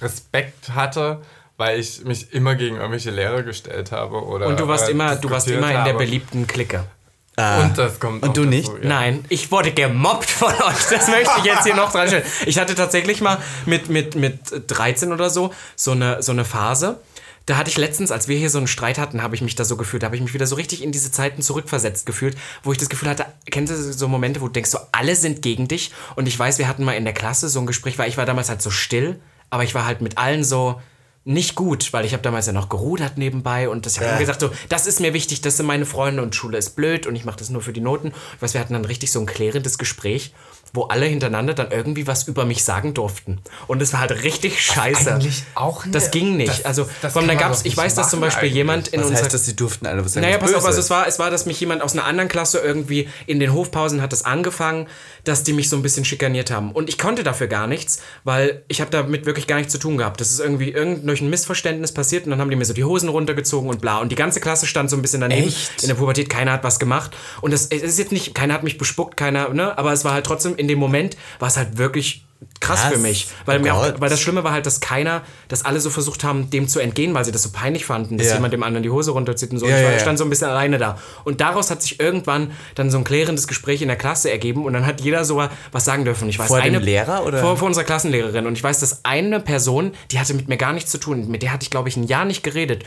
Respekt 0.00 0.70
hatte, 0.74 1.22
weil 1.56 1.78
ich 1.78 2.04
mich 2.04 2.32
immer 2.32 2.54
gegen 2.54 2.76
irgendwelche 2.76 3.10
Lehrer 3.10 3.42
gestellt 3.42 3.92
habe 3.92 4.24
oder 4.24 4.46
Und 4.46 4.60
du 4.60 4.68
warst 4.68 4.88
äh, 4.88 4.92
immer, 4.92 5.16
du 5.16 5.30
warst 5.30 5.48
immer 5.48 5.68
in 5.68 5.84
der 5.84 5.94
habe. 5.94 5.98
beliebten 5.98 6.46
Clique. 6.46 6.84
Und 7.38 7.78
das 7.78 8.00
kommt 8.00 8.22
Und 8.24 8.36
du 8.36 8.42
dazu, 8.42 8.50
nicht? 8.50 8.68
Ja. 8.68 8.88
Nein, 8.88 9.24
ich 9.28 9.52
wurde 9.52 9.72
gemobbt 9.72 10.28
von 10.28 10.52
euch. 10.52 10.88
Das 10.90 11.06
möchte 11.08 11.30
ich 11.38 11.44
jetzt 11.44 11.64
hier 11.64 11.76
noch 11.76 11.92
dran 11.92 12.08
stellen. 12.08 12.24
Ich 12.46 12.58
hatte 12.58 12.74
tatsächlich 12.74 13.20
mal 13.20 13.38
mit, 13.64 13.88
mit, 13.88 14.16
mit 14.16 14.40
13 14.66 15.12
oder 15.12 15.30
so 15.30 15.52
so 15.76 15.92
eine, 15.92 16.20
so 16.20 16.32
eine 16.32 16.44
Phase. 16.44 16.98
Da 17.46 17.56
hatte 17.56 17.70
ich 17.70 17.78
letztens, 17.78 18.10
als 18.10 18.28
wir 18.28 18.36
hier 18.36 18.50
so 18.50 18.58
einen 18.58 18.66
Streit 18.66 18.98
hatten, 18.98 19.22
habe 19.22 19.34
ich 19.34 19.40
mich 19.40 19.54
da 19.54 19.64
so 19.64 19.76
gefühlt, 19.76 20.02
da 20.02 20.06
habe 20.06 20.16
ich 20.16 20.22
mich 20.22 20.34
wieder 20.34 20.46
so 20.46 20.56
richtig 20.56 20.82
in 20.82 20.92
diese 20.92 21.10
Zeiten 21.10 21.40
zurückversetzt 21.40 22.04
gefühlt, 22.04 22.36
wo 22.62 22.72
ich 22.72 22.78
das 22.78 22.90
Gefühl 22.90 23.08
hatte, 23.08 23.24
kennst 23.50 23.72
du 23.72 23.76
so 23.76 24.08
Momente, 24.08 24.40
wo 24.40 24.48
du 24.48 24.52
denkst, 24.52 24.70
so 24.70 24.78
alle 24.92 25.16
sind 25.16 25.40
gegen 25.40 25.66
dich? 25.66 25.92
Und 26.16 26.26
ich 26.26 26.38
weiß, 26.38 26.58
wir 26.58 26.68
hatten 26.68 26.84
mal 26.84 26.92
in 26.92 27.04
der 27.04 27.14
Klasse 27.14 27.48
so 27.48 27.60
ein 27.60 27.66
Gespräch, 27.66 27.98
weil 27.98 28.08
ich 28.08 28.18
war 28.18 28.26
damals 28.26 28.50
halt 28.50 28.60
so 28.60 28.70
still, 28.70 29.18
aber 29.48 29.62
ich 29.62 29.74
war 29.74 29.86
halt 29.86 30.02
mit 30.02 30.18
allen 30.18 30.44
so 30.44 30.80
nicht 31.28 31.54
gut, 31.54 31.92
weil 31.92 32.06
ich 32.06 32.14
habe 32.14 32.22
damals 32.22 32.46
ja 32.46 32.54
noch 32.54 32.70
gerudert 32.70 33.18
nebenbei 33.18 33.68
und 33.68 33.84
das 33.84 33.92
ich 33.92 33.98
habe 33.98 34.10
immer 34.10 34.18
gesagt 34.18 34.40
so, 34.40 34.50
das 34.70 34.86
ist 34.86 34.98
mir 34.98 35.12
wichtig, 35.12 35.42
das 35.42 35.58
sind 35.58 35.66
meine 35.66 35.84
Freunde 35.84 36.22
und 36.22 36.34
Schule 36.34 36.56
ist 36.56 36.70
blöd 36.70 37.06
und 37.06 37.14
ich 37.16 37.26
mache 37.26 37.36
das 37.36 37.50
nur 37.50 37.60
für 37.60 37.74
die 37.74 37.82
Noten. 37.82 38.14
Weiß, 38.40 38.54
wir 38.54 38.60
hatten 38.62 38.72
dann 38.72 38.86
richtig 38.86 39.12
so 39.12 39.20
ein 39.20 39.26
klärendes 39.26 39.76
Gespräch, 39.76 40.32
wo 40.74 40.84
alle 40.84 41.06
hintereinander 41.06 41.54
dann 41.54 41.70
irgendwie 41.70 42.06
was 42.06 42.28
über 42.28 42.44
mich 42.44 42.62
sagen 42.64 42.94
durften. 42.94 43.38
Und 43.66 43.80
es 43.82 43.92
war 43.92 44.00
halt 44.00 44.22
richtig 44.22 44.62
scheiße. 44.62 45.12
eigentlich 45.14 45.42
auch 45.54 45.84
ne- 45.86 45.92
Das 45.92 46.10
ging 46.10 46.36
nicht. 46.36 46.50
das- 46.50 46.64
also, 46.64 46.88
das 47.02 47.14
kann 47.14 47.26
dann 47.26 47.38
gab's, 47.38 47.60
ich 47.60 47.64
nicht 47.64 47.76
weiß, 47.76 47.94
dass 47.94 48.10
zum 48.10 48.20
Beispiel 48.20 48.44
eigentlich. 48.48 48.54
jemand 48.54 48.88
in 48.88 49.00
Was 49.00 49.06
unserer 49.08 49.24
heißt, 49.24 49.34
dass 49.34 49.46
sie 49.46 49.56
durften 49.56 49.86
alle 49.86 50.04
was 50.04 50.12
sagen? 50.12 50.26
naja, 50.26 50.38
pass 50.38 50.52
auf, 50.54 50.64
also 50.64 50.80
es 50.80 50.90
war, 50.90 51.06
es 51.06 51.18
war, 51.18 51.30
dass 51.30 51.46
mich 51.46 51.58
jemand 51.60 51.82
aus 51.82 51.92
einer 51.94 52.04
anderen 52.04 52.28
Klasse 52.28 52.58
irgendwie 52.58 53.08
in 53.26 53.40
den 53.40 53.52
Hofpausen 53.54 54.02
hat 54.02 54.12
es 54.12 54.24
angefangen, 54.24 54.86
dass 55.24 55.42
die 55.42 55.52
mich 55.52 55.68
so 55.68 55.76
ein 55.76 55.82
bisschen 55.82 56.04
schikaniert 56.04 56.50
haben. 56.50 56.72
Und 56.72 56.88
ich 56.88 56.98
konnte 56.98 57.22
dafür 57.24 57.46
gar 57.48 57.66
nichts, 57.66 58.00
weil 58.24 58.62
ich 58.68 58.80
habe 58.80 58.90
damit 58.90 59.26
wirklich 59.26 59.46
gar 59.46 59.56
nichts 59.56 59.72
zu 59.72 59.78
tun 59.78 59.96
gehabt. 59.98 60.20
Das 60.20 60.30
ist 60.30 60.40
irgendwie 60.40 60.70
irgend 60.70 61.06
durch 61.08 61.20
ein 61.20 61.30
Missverständnis 61.30 61.92
passiert 61.92 62.24
und 62.24 62.30
dann 62.30 62.40
haben 62.40 62.50
die 62.50 62.56
mir 62.56 62.64
so 62.64 62.72
die 62.74 62.84
Hosen 62.84 63.08
runtergezogen 63.08 63.68
und 63.68 63.80
bla. 63.80 63.98
Und 63.98 64.10
die 64.10 64.16
ganze 64.16 64.40
Klasse 64.40 64.66
stand 64.66 64.90
so 64.90 64.96
ein 64.96 65.02
bisschen 65.02 65.20
daneben. 65.20 65.48
Echt? 65.48 65.82
In 65.82 65.88
der 65.88 65.94
Pubertät, 65.96 66.28
keiner 66.30 66.52
hat 66.52 66.64
was 66.64 66.78
gemacht. 66.78 67.16
Und 67.40 67.52
es 67.52 67.66
ist 67.66 67.98
jetzt 67.98 68.12
nicht, 68.12 68.34
keiner 68.34 68.54
hat 68.54 68.62
mich 68.64 68.78
bespuckt, 68.78 69.16
keiner, 69.16 69.48
ne? 69.50 69.76
Aber 69.78 69.92
es 69.92 70.04
war 70.04 70.12
halt 70.12 70.26
trotzdem, 70.26 70.56
in 70.58 70.68
dem 70.68 70.78
Moment 70.78 71.16
war 71.38 71.48
es 71.48 71.56
halt 71.56 71.78
wirklich 71.78 72.24
krass 72.60 72.82
Krass. 72.82 72.92
für 72.92 72.98
mich. 72.98 73.26
Weil, 73.46 73.58
Oh 73.58 73.62
mir 73.62 73.74
auch, 73.74 73.94
weil 74.00 74.10
das 74.10 74.20
Schlimme 74.20 74.44
war 74.44 74.52
halt, 74.52 74.64
dass 74.64 74.78
keiner, 74.80 75.22
dass 75.48 75.64
alle 75.64 75.80
so 75.80 75.90
versucht 75.90 76.22
haben, 76.22 76.50
dem 76.50 76.68
zu 76.68 76.78
entgehen, 76.78 77.12
weil 77.14 77.24
sie 77.24 77.32
das 77.32 77.42
so 77.42 77.50
peinlich 77.50 77.84
fanden, 77.84 78.16
dass 78.16 78.28
Ja. 78.28 78.34
jemand 78.34 78.52
dem 78.52 78.62
anderen 78.62 78.82
die 78.84 78.90
Hose 78.90 79.10
runterzieht 79.10 79.50
und 79.50 79.58
so. 79.58 79.66
Ja, 79.66 79.72
und 79.74 79.78
ich 79.80 79.84
war, 79.86 79.92
ja. 79.94 79.98
stand 79.98 80.18
so 80.18 80.24
ein 80.24 80.30
bisschen 80.30 80.48
alleine 80.48 80.78
da. 80.78 80.98
Und 81.24 81.40
daraus 81.40 81.70
hat 81.70 81.82
sich 81.82 81.98
irgendwann 81.98 82.52
dann 82.76 82.90
so 82.92 82.98
ein 82.98 83.04
klärendes 83.04 83.48
Gespräch 83.48 83.82
in 83.82 83.88
der 83.88 83.96
Klasse 83.96 84.30
ergeben 84.30 84.64
und 84.64 84.72
dann 84.72 84.86
hat 84.86 85.00
jeder 85.00 85.24
so 85.24 85.42
was 85.72 85.84
sagen 85.84 86.04
dürfen. 86.04 86.28
Ich 86.28 86.38
weiß, 86.38 86.46
Vor 86.46 86.58
dem 86.58 86.66
eine, 86.76 86.78
Lehrer, 86.78 87.26
oder? 87.26 87.40
Vor, 87.40 87.56
vor 87.56 87.66
unserer 87.66 87.84
Klassenlehrerin. 87.84 88.46
Und 88.46 88.52
ich 88.52 88.62
weiß, 88.62 88.78
dass 88.80 89.04
eine 89.04 89.40
Person, 89.40 89.92
die 90.12 90.20
hatte 90.20 90.34
mit 90.34 90.48
mir 90.48 90.56
gar 90.58 90.72
nichts 90.72 90.92
zu 90.92 90.98
tun, 90.98 91.26
mit 91.28 91.42
der 91.42 91.52
hatte 91.52 91.64
ich, 91.64 91.70
glaube 91.70 91.88
ich, 91.88 91.96
ein 91.96 92.04
Jahr 92.04 92.24
nicht 92.24 92.44
geredet. 92.44 92.84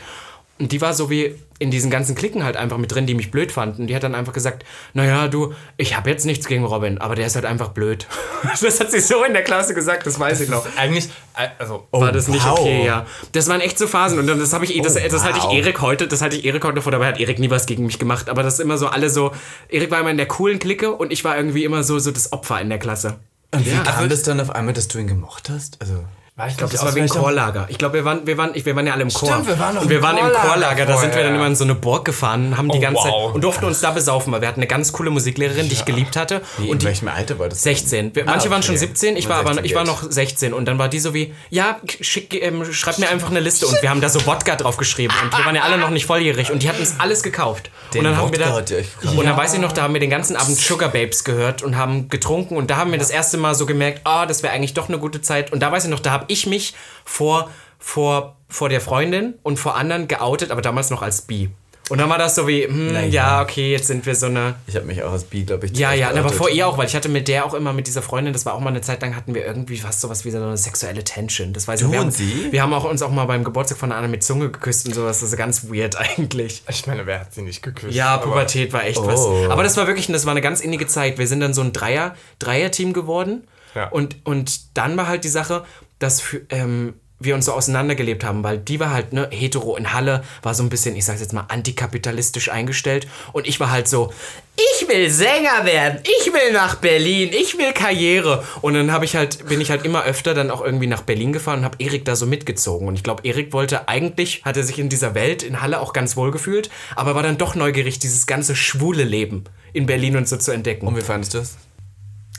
Und 0.62 0.70
die 0.70 0.80
war 0.80 0.94
so 0.94 1.10
wie 1.10 1.34
in 1.58 1.72
diesen 1.72 1.90
ganzen 1.90 2.14
Klicken 2.14 2.44
halt 2.44 2.56
einfach 2.56 2.76
mit 2.78 2.94
drin, 2.94 3.04
die 3.04 3.14
mich 3.14 3.32
blöd 3.32 3.50
fanden. 3.50 3.88
Die 3.88 3.96
hat 3.96 4.04
dann 4.04 4.14
einfach 4.14 4.32
gesagt, 4.32 4.64
naja, 4.94 5.26
du, 5.26 5.54
ich 5.76 5.96
habe 5.96 6.08
jetzt 6.08 6.24
nichts 6.24 6.46
gegen 6.46 6.64
Robin, 6.64 6.98
aber 6.98 7.16
der 7.16 7.26
ist 7.26 7.34
halt 7.34 7.44
einfach 7.44 7.70
blöd. 7.70 8.06
Das 8.60 8.78
hat 8.78 8.92
sie 8.92 9.00
so 9.00 9.24
in 9.24 9.32
der 9.32 9.42
Klasse 9.42 9.74
gesagt, 9.74 10.06
das 10.06 10.20
weiß 10.20 10.40
ich 10.40 10.48
noch. 10.48 10.64
Eigentlich, 10.76 11.06
äh, 11.36 11.48
also 11.58 11.88
War 11.90 12.12
das 12.12 12.28
nicht 12.28 12.44
wow. 12.46 12.60
okay, 12.60 12.86
ja. 12.86 13.06
Das 13.32 13.48
waren 13.48 13.60
echt 13.60 13.76
so 13.76 13.88
Phasen 13.88 14.20
und 14.20 14.28
dann 14.28 14.38
das 14.38 14.52
habe 14.52 14.64
ich, 14.64 14.80
das, 14.82 14.96
Oh, 14.96 15.00
das 15.10 15.24
halte 15.24 15.38
ich. 15.38 15.44
Erik 15.58 15.80
heute, 15.80 16.06
das 16.06 16.22
halte 16.22 16.36
ich 16.36 16.44
Erik 16.44 16.62
heute 16.64 16.80
vor, 16.80 16.92
dabei 16.92 17.08
hat 17.08 17.18
Erik 17.18 17.40
nie 17.40 17.50
was 17.50 17.66
gegen 17.66 17.84
mich 17.86 17.98
gemacht, 17.98 18.28
aber 18.28 18.44
das 18.44 18.54
ist 18.54 18.60
immer 18.60 18.78
so 18.78 18.86
alle 18.86 19.10
so, 19.10 19.32
Erik 19.68 19.90
war 19.90 19.98
immer 19.98 20.10
in 20.10 20.16
der 20.16 20.26
coolen 20.26 20.60
Clique 20.60 20.92
und 20.92 21.12
ich 21.12 21.24
war 21.24 21.36
irgendwie 21.36 21.64
immer 21.64 21.82
so, 21.82 21.98
so 21.98 22.12
das 22.12 22.32
Opfer 22.32 22.60
in 22.60 22.68
der 22.68 22.78
Klasse. 22.78 23.18
Und 23.52 23.66
wie 23.66 23.70
kam 23.70 23.86
Also- 23.96 24.06
das 24.08 24.22
dann 24.22 24.40
auf 24.40 24.50
einmal, 24.50 24.74
dass 24.74 24.86
du 24.88 24.98
ihn 25.00 25.08
gemocht 25.08 25.50
hast? 25.50 25.80
Also, 25.80 26.04
ich, 26.38 26.52
Ich 26.52 26.56
glaube, 26.56 26.72
das 26.72 26.82
war 26.84 26.94
wegen 26.94 27.08
Chorlager. 27.08 27.66
Ich 27.68 27.76
glaube, 27.76 27.94
wir 27.94 28.04
waren, 28.06 28.26
wir, 28.26 28.38
waren, 28.38 28.52
ich- 28.54 28.64
wir 28.64 28.74
waren 28.74 28.86
ja 28.86 28.94
alle 28.94 29.02
im 29.02 29.12
Chor. 29.12 29.46
wir 29.46 29.58
waren 29.58 29.74
noch 29.74 29.82
und 29.82 29.90
wir 29.90 29.98
im 29.98 30.02
waren 30.02 30.16
im 30.16 30.24
Chorlager. 30.32 30.86
Da 30.86 30.96
sind 30.96 31.14
wir 31.14 31.22
dann 31.22 31.34
immer 31.34 31.46
in 31.46 31.54
so 31.54 31.64
eine 31.64 31.74
Burg 31.74 32.06
gefahren, 32.06 32.56
haben 32.56 32.70
die 32.70 32.78
Oh, 32.78 32.80
ganze 32.80 33.02
wow. 33.04 33.26
Zeit 33.26 33.34
und 33.34 33.44
durften 33.44 33.64
uns 33.66 33.80
da 33.80 33.90
besaufen, 33.90 34.32
weil 34.32 34.40
wir 34.40 34.48
hatten 34.48 34.60
eine 34.60 34.66
ganz 34.66 34.92
coole 34.94 35.10
Musiklehrerin, 35.10 35.68
die 35.68 35.74
ich 35.74 35.84
geliebt 35.84 36.16
hatte. 36.16 36.40
wie, 36.56 36.64
und 36.64 36.72
in 36.72 36.78
die, 36.78 36.86
welchem 36.86 37.08
Alter 37.08 37.38
war 37.38 37.50
das? 37.50 37.62
16. 37.62 38.14
Wir, 38.16 38.24
manche 38.24 38.48
Ah, 38.48 38.50
waren 38.52 38.58
okay. 38.60 38.68
schon 38.68 38.76
17, 38.78 39.16
ich 39.18 39.28
war, 39.28 39.36
aber, 39.40 39.48
16 39.54 39.64
ich 39.66 39.74
war 39.74 39.84
noch 39.84 40.02
16 40.10 40.54
und 40.54 40.64
dann 40.64 40.78
war 40.78 40.88
die 40.88 41.00
so 41.00 41.12
wie, 41.12 41.34
ja, 41.50 41.76
schick, 42.00 42.34
ähm, 42.42 42.64
schreib 42.72 42.98
mir 42.98 43.10
einfach 43.10 43.30
eine 43.30 43.40
Liste 43.40 43.66
und 43.66 43.80
wir 43.82 43.90
haben 43.90 44.00
da 44.00 44.08
so 44.08 44.24
Wodka 44.26 44.56
drauf 44.56 44.78
geschrieben 44.78 45.12
und 45.22 45.36
wir 45.36 45.44
waren 45.44 45.54
ja 45.54 45.62
alle 45.62 45.76
noch 45.76 45.90
nicht 45.90 46.06
volljährig 46.06 46.50
und 46.50 46.62
die 46.62 46.68
hatten 46.70 46.80
uns 46.80 46.94
alles 46.98 47.22
gekauft. 47.22 47.70
Den 47.92 47.98
und 48.00 48.04
dann 48.06 48.16
haben 48.16 48.32
wir 48.32 48.38
Wodka 48.40 48.50
da, 48.52 48.56
hat 48.56 48.70
ihr 48.70 48.78
euch 48.78 49.18
und 49.18 49.26
dann 49.26 49.36
weiß 49.36 49.52
ich 49.52 49.60
noch, 49.60 49.72
da 49.72 49.82
haben 49.82 49.92
wir 49.92 50.00
den 50.00 50.08
ganzen 50.10 50.36
Abend 50.36 50.56
Sugar 50.56 50.88
Babes 50.88 51.24
gehört 51.24 51.62
und 51.62 51.76
haben 51.76 52.08
getrunken 52.08 52.56
und 52.56 52.70
da 52.70 52.76
haben 52.78 52.90
wir 52.90 52.98
das 52.98 53.10
erste 53.10 53.36
Mal 53.36 53.54
so 53.54 53.66
gemerkt, 53.66 54.00
ah, 54.04 54.24
das 54.24 54.42
wäre 54.42 54.54
eigentlich 54.54 54.72
doch 54.72 54.88
eine 54.88 54.98
gute 54.98 55.20
Zeit 55.20 55.52
und 55.52 55.60
da 55.60 55.70
weiß 55.70 55.84
ich 55.84 55.90
noch, 55.90 56.00
da 56.00 56.21
habe 56.22 56.32
ich 56.32 56.46
mich 56.46 56.74
vor, 57.04 57.50
vor, 57.78 58.36
vor 58.48 58.68
der 58.68 58.80
Freundin 58.80 59.34
und 59.42 59.58
vor 59.58 59.76
anderen 59.76 60.08
geoutet, 60.08 60.50
aber 60.50 60.62
damals 60.62 60.90
noch 60.90 61.02
als 61.02 61.22
bi. 61.22 61.50
Und 61.88 61.98
dann 61.98 62.08
war 62.08 62.16
das 62.16 62.36
so 62.36 62.46
wie, 62.46 62.62
hm, 62.64 62.92
Naja. 62.92 63.06
ja, 63.08 63.42
okay, 63.42 63.72
jetzt 63.72 63.88
sind 63.88 64.06
wir 64.06 64.14
so 64.14 64.26
eine 64.26 64.54
Ich 64.68 64.76
habe 64.76 64.86
mich 64.86 65.02
auch 65.02 65.10
als 65.12 65.24
Bi, 65.24 65.42
glaube 65.44 65.66
ich, 65.66 65.76
ja, 65.76 65.92
ja, 65.92 66.08
aber 66.10 66.20
geoutet. 66.20 66.38
vor 66.38 66.48
ihr 66.48 66.66
auch, 66.66 66.78
weil 66.78 66.86
ich 66.86 66.94
hatte 66.94 67.08
mit 67.08 67.26
der 67.28 67.44
auch 67.44 67.52
immer, 67.54 67.72
mit 67.72 67.86
dieser 67.88 68.00
Freundin, 68.02 68.32
das 68.32 68.46
war 68.46 68.54
auch 68.54 68.60
mal 68.60 68.70
eine 68.70 68.80
Zeit 68.80 69.02
lang, 69.02 69.14
hatten 69.16 69.34
wir 69.34 69.44
irgendwie 69.44 69.76
fast 69.76 70.00
sowas 70.00 70.24
wie 70.24 70.30
so 70.30 70.38
eine 70.38 70.56
sexuelle 70.56 71.02
Tension. 71.04 71.52
Das 71.52 71.66
weiß 71.68 71.80
ich 71.80 71.86
Du 71.86 71.92
wir 71.92 71.98
und 71.98 72.06
haben, 72.06 72.12
sie? 72.12 72.48
Wir 72.52 72.62
haben 72.62 72.72
auch 72.72 72.84
uns 72.84 73.02
auch 73.02 73.10
mal 73.10 73.24
beim 73.26 73.42
Geburtstag 73.44 73.76
von 73.78 73.90
Anna 73.92 74.06
mit 74.08 74.22
Zunge 74.22 74.50
geküsst 74.50 74.86
und 74.86 74.94
sowas. 74.94 75.20
Das 75.20 75.30
ist 75.32 75.36
ganz 75.36 75.68
weird 75.70 75.96
eigentlich. 75.96 76.62
Ich 76.68 76.86
meine, 76.86 77.04
wer 77.04 77.20
hat 77.20 77.34
sie 77.34 77.42
nicht 77.42 77.62
geküsst? 77.62 77.92
Ja, 77.94 78.14
Aber- 78.14 78.26
Pubertät 78.26 78.72
war 78.72 78.84
echt 78.84 78.98
Oh. 78.98 79.06
was. 79.06 79.50
Aber 79.50 79.62
das 79.64 79.76
war 79.76 79.86
wirklich, 79.88 80.06
das 80.06 80.24
war 80.24 80.30
eine 80.30 80.40
ganz 80.40 80.60
innige 80.60 80.86
Zeit. 80.86 81.18
Wir 81.18 81.26
sind 81.26 81.40
dann 81.40 81.52
so 81.52 81.62
ein 81.62 81.72
Dreier, 81.74 82.14
Dreier-Team 82.38 82.92
geworden. 82.94 83.42
Ja. 83.74 83.88
Und, 83.88 84.16
und 84.24 84.76
dann 84.78 84.96
war 84.96 85.08
halt 85.08 85.24
die 85.24 85.28
Sache, 85.30 85.64
dass 86.02 86.22
ähm, 86.50 86.94
wir 87.24 87.34
uns 87.34 87.46
so 87.46 87.52
auseinandergelebt 87.52 88.24
haben, 88.24 88.42
weil 88.42 88.58
die 88.58 88.80
war 88.80 88.90
halt, 88.90 89.12
ne, 89.12 89.28
hetero 89.30 89.76
in 89.76 89.92
Halle, 89.92 90.24
war 90.42 90.54
so 90.54 90.62
ein 90.62 90.68
bisschen, 90.68 90.96
ich 90.96 91.04
sag's 91.04 91.20
jetzt 91.20 91.32
mal, 91.32 91.44
antikapitalistisch 91.48 92.50
eingestellt. 92.50 93.06
Und 93.32 93.46
ich 93.46 93.60
war 93.60 93.70
halt 93.70 93.88
so, 93.88 94.12
ich 94.56 94.88
will 94.88 95.10
Sänger 95.10 95.64
werden, 95.64 96.00
ich 96.02 96.32
will 96.32 96.52
nach 96.52 96.76
Berlin, 96.76 97.30
ich 97.32 97.56
will 97.58 97.72
Karriere. 97.72 98.44
Und 98.60 98.74
dann 98.74 98.92
habe 98.92 99.04
ich 99.04 99.16
halt, 99.16 99.46
bin 99.46 99.60
ich 99.60 99.70
halt 99.70 99.84
immer 99.84 100.04
öfter 100.04 100.34
dann 100.34 100.50
auch 100.50 100.62
irgendwie 100.62 100.86
nach 100.86 101.02
Berlin 101.02 101.32
gefahren 101.32 101.60
und 101.60 101.64
habe 101.64 101.76
Erik 101.78 102.04
da 102.04 102.16
so 102.16 102.26
mitgezogen. 102.26 102.88
Und 102.88 102.94
ich 102.94 103.02
glaube, 103.02 103.22
Erik 103.24 103.52
wollte 103.52 103.88
eigentlich, 103.88 104.44
hat 104.44 104.56
er 104.56 104.64
sich 104.64 104.78
in 104.78 104.88
dieser 104.88 105.14
Welt 105.14 105.42
in 105.42 105.62
Halle 105.62 105.80
auch 105.80 105.92
ganz 105.92 106.16
wohl 106.16 106.30
gefühlt, 106.30 106.70
aber 106.96 107.14
war 107.14 107.22
dann 107.22 107.38
doch 107.38 107.54
neugierig, 107.54 107.98
dieses 107.98 108.26
ganze 108.26 108.56
schwule 108.56 109.04
Leben 109.04 109.44
in 109.72 109.86
Berlin 109.86 110.16
und 110.16 110.28
so 110.28 110.36
zu 110.36 110.52
entdecken. 110.52 110.86
Und 110.86 110.96
wie 110.96 111.02
fandest 111.02 111.34
du 111.34 111.38
das? 111.38 111.56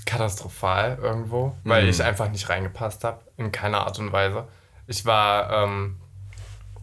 Katastrophal 0.05 0.97
irgendwo, 1.01 1.47
Mhm. 1.63 1.69
weil 1.69 1.89
ich 1.89 2.01
einfach 2.03 2.29
nicht 2.29 2.49
reingepasst 2.49 3.03
habe, 3.03 3.21
in 3.37 3.51
keiner 3.51 3.81
Art 3.85 3.99
und 3.99 4.11
Weise. 4.11 4.47
Ich 4.87 5.05
war 5.05 5.51
ähm, 5.65 5.97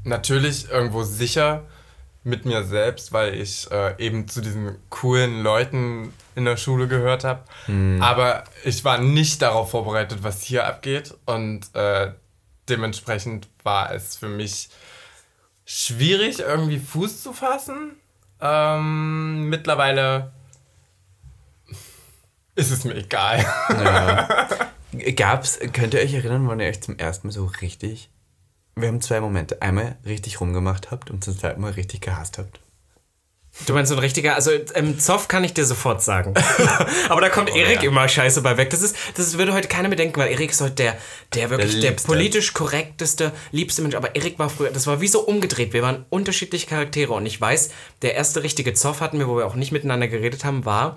natürlich 0.05 0.71
irgendwo 0.71 1.03
sicher 1.03 1.63
mit 2.23 2.45
mir 2.45 2.65
selbst, 2.65 3.13
weil 3.13 3.35
ich 3.35 3.71
äh, 3.71 3.95
eben 3.99 4.29
zu 4.29 4.41
diesen 4.43 4.77
coolen 4.91 5.43
Leuten 5.43 6.13
in 6.35 6.45
der 6.45 6.57
Schule 6.59 6.87
gehört 6.89 7.25
habe. 7.25 7.41
Mhm. 7.67 8.03
Aber 8.03 8.45
ich 8.65 8.85
war 8.85 8.99
nicht 8.99 9.41
darauf 9.43 9.71
vorbereitet, 9.71 10.23
was 10.23 10.43
hier 10.43 10.67
abgeht 10.67 11.15
und 11.27 11.75
äh, 11.75 12.13
dementsprechend 12.69 13.49
war 13.63 13.93
es 13.95 14.17
für 14.17 14.29
mich 14.29 14.69
schwierig, 15.65 16.41
irgendwie 16.41 16.79
Fuß 16.79 17.23
zu 17.23 17.33
fassen. 17.33 17.97
Ähm, 18.41 19.49
mittlerweile 19.49 20.33
ist 22.55 22.71
es 22.71 22.85
mir 22.85 22.97
egal. 22.97 23.45
Gab's, 25.17 25.59
könnt 25.73 25.95
ihr 25.95 26.01
euch 26.01 26.15
erinnern, 26.15 26.49
wann 26.49 26.61
ihr 26.61 26.69
euch 26.69 26.83
zum 26.83 26.99
ersten 26.99 27.29
Mal 27.29 27.33
so 27.33 27.45
richtig. 27.61 28.11
Wir 28.77 28.89
haben 28.89 29.01
zwei 29.01 29.21
Momente. 29.21 29.63
Einmal 29.63 29.99
richtig 30.05 30.41
rumgemacht 30.41 30.91
habt 30.91 31.11
und 31.11 31.23
zum 31.23 31.39
zweiten 31.39 31.61
Mal 31.61 31.73
richtig 31.73 32.01
gehasst 32.01 32.39
habt. 32.39 32.61
Du 33.67 33.75
meinst 33.75 33.89
so 33.91 33.97
ein 33.97 33.99
richtiger, 33.99 34.37
also 34.37 34.53
im 34.53 34.99
Zoff 35.01 35.27
kann 35.27 35.43
ich 35.43 35.53
dir 35.53 35.65
sofort 35.65 36.03
sagen. 36.03 36.35
Aber 37.09 37.21
da 37.21 37.29
kommt 37.29 37.55
Erik 37.55 37.83
ja. 37.83 37.91
immer 37.91 38.09
scheiße 38.09 38.43
bei 38.43 38.57
weg. 38.57 38.71
Das 38.71 38.81
ist, 38.81 38.97
das 39.17 39.37
würde 39.39 39.53
heute 39.53 39.67
keiner 39.67 39.89
bedenken, 39.89 40.19
weil 40.21 40.31
Erik 40.31 40.51
ist 40.51 40.61
heute 40.61 40.75
der, 40.75 40.97
der 41.35 41.51
wirklich 41.51 41.81
der, 41.81 41.91
Liebste. 41.91 42.07
politisch 42.07 42.55
korrekteste, 42.55 43.33
liebste 43.51 43.83
Mensch. 43.83 43.97
Aber 43.97 44.15
Erik 44.15 44.39
war 44.39 44.51
früher, 44.51 44.71
das 44.71 44.87
war 44.87 45.01
wie 45.01 45.09
so 45.09 45.21
umgedreht. 45.21 45.73
Wir 45.73 45.83
waren 45.83 46.07
unterschiedliche 46.11 46.69
Charaktere 46.69 47.13
und 47.13 47.27
ich 47.27 47.41
weiß, 47.41 47.71
der 48.03 48.15
erste 48.15 48.45
richtige 48.45 48.73
Zoff 48.73 49.01
hatten 49.01 49.19
wir, 49.19 49.27
wo 49.27 49.37
wir 49.37 49.47
auch 49.47 49.57
nicht 49.57 49.73
miteinander 49.73 50.07
geredet 50.07 50.45
haben, 50.45 50.65
war 50.65 50.97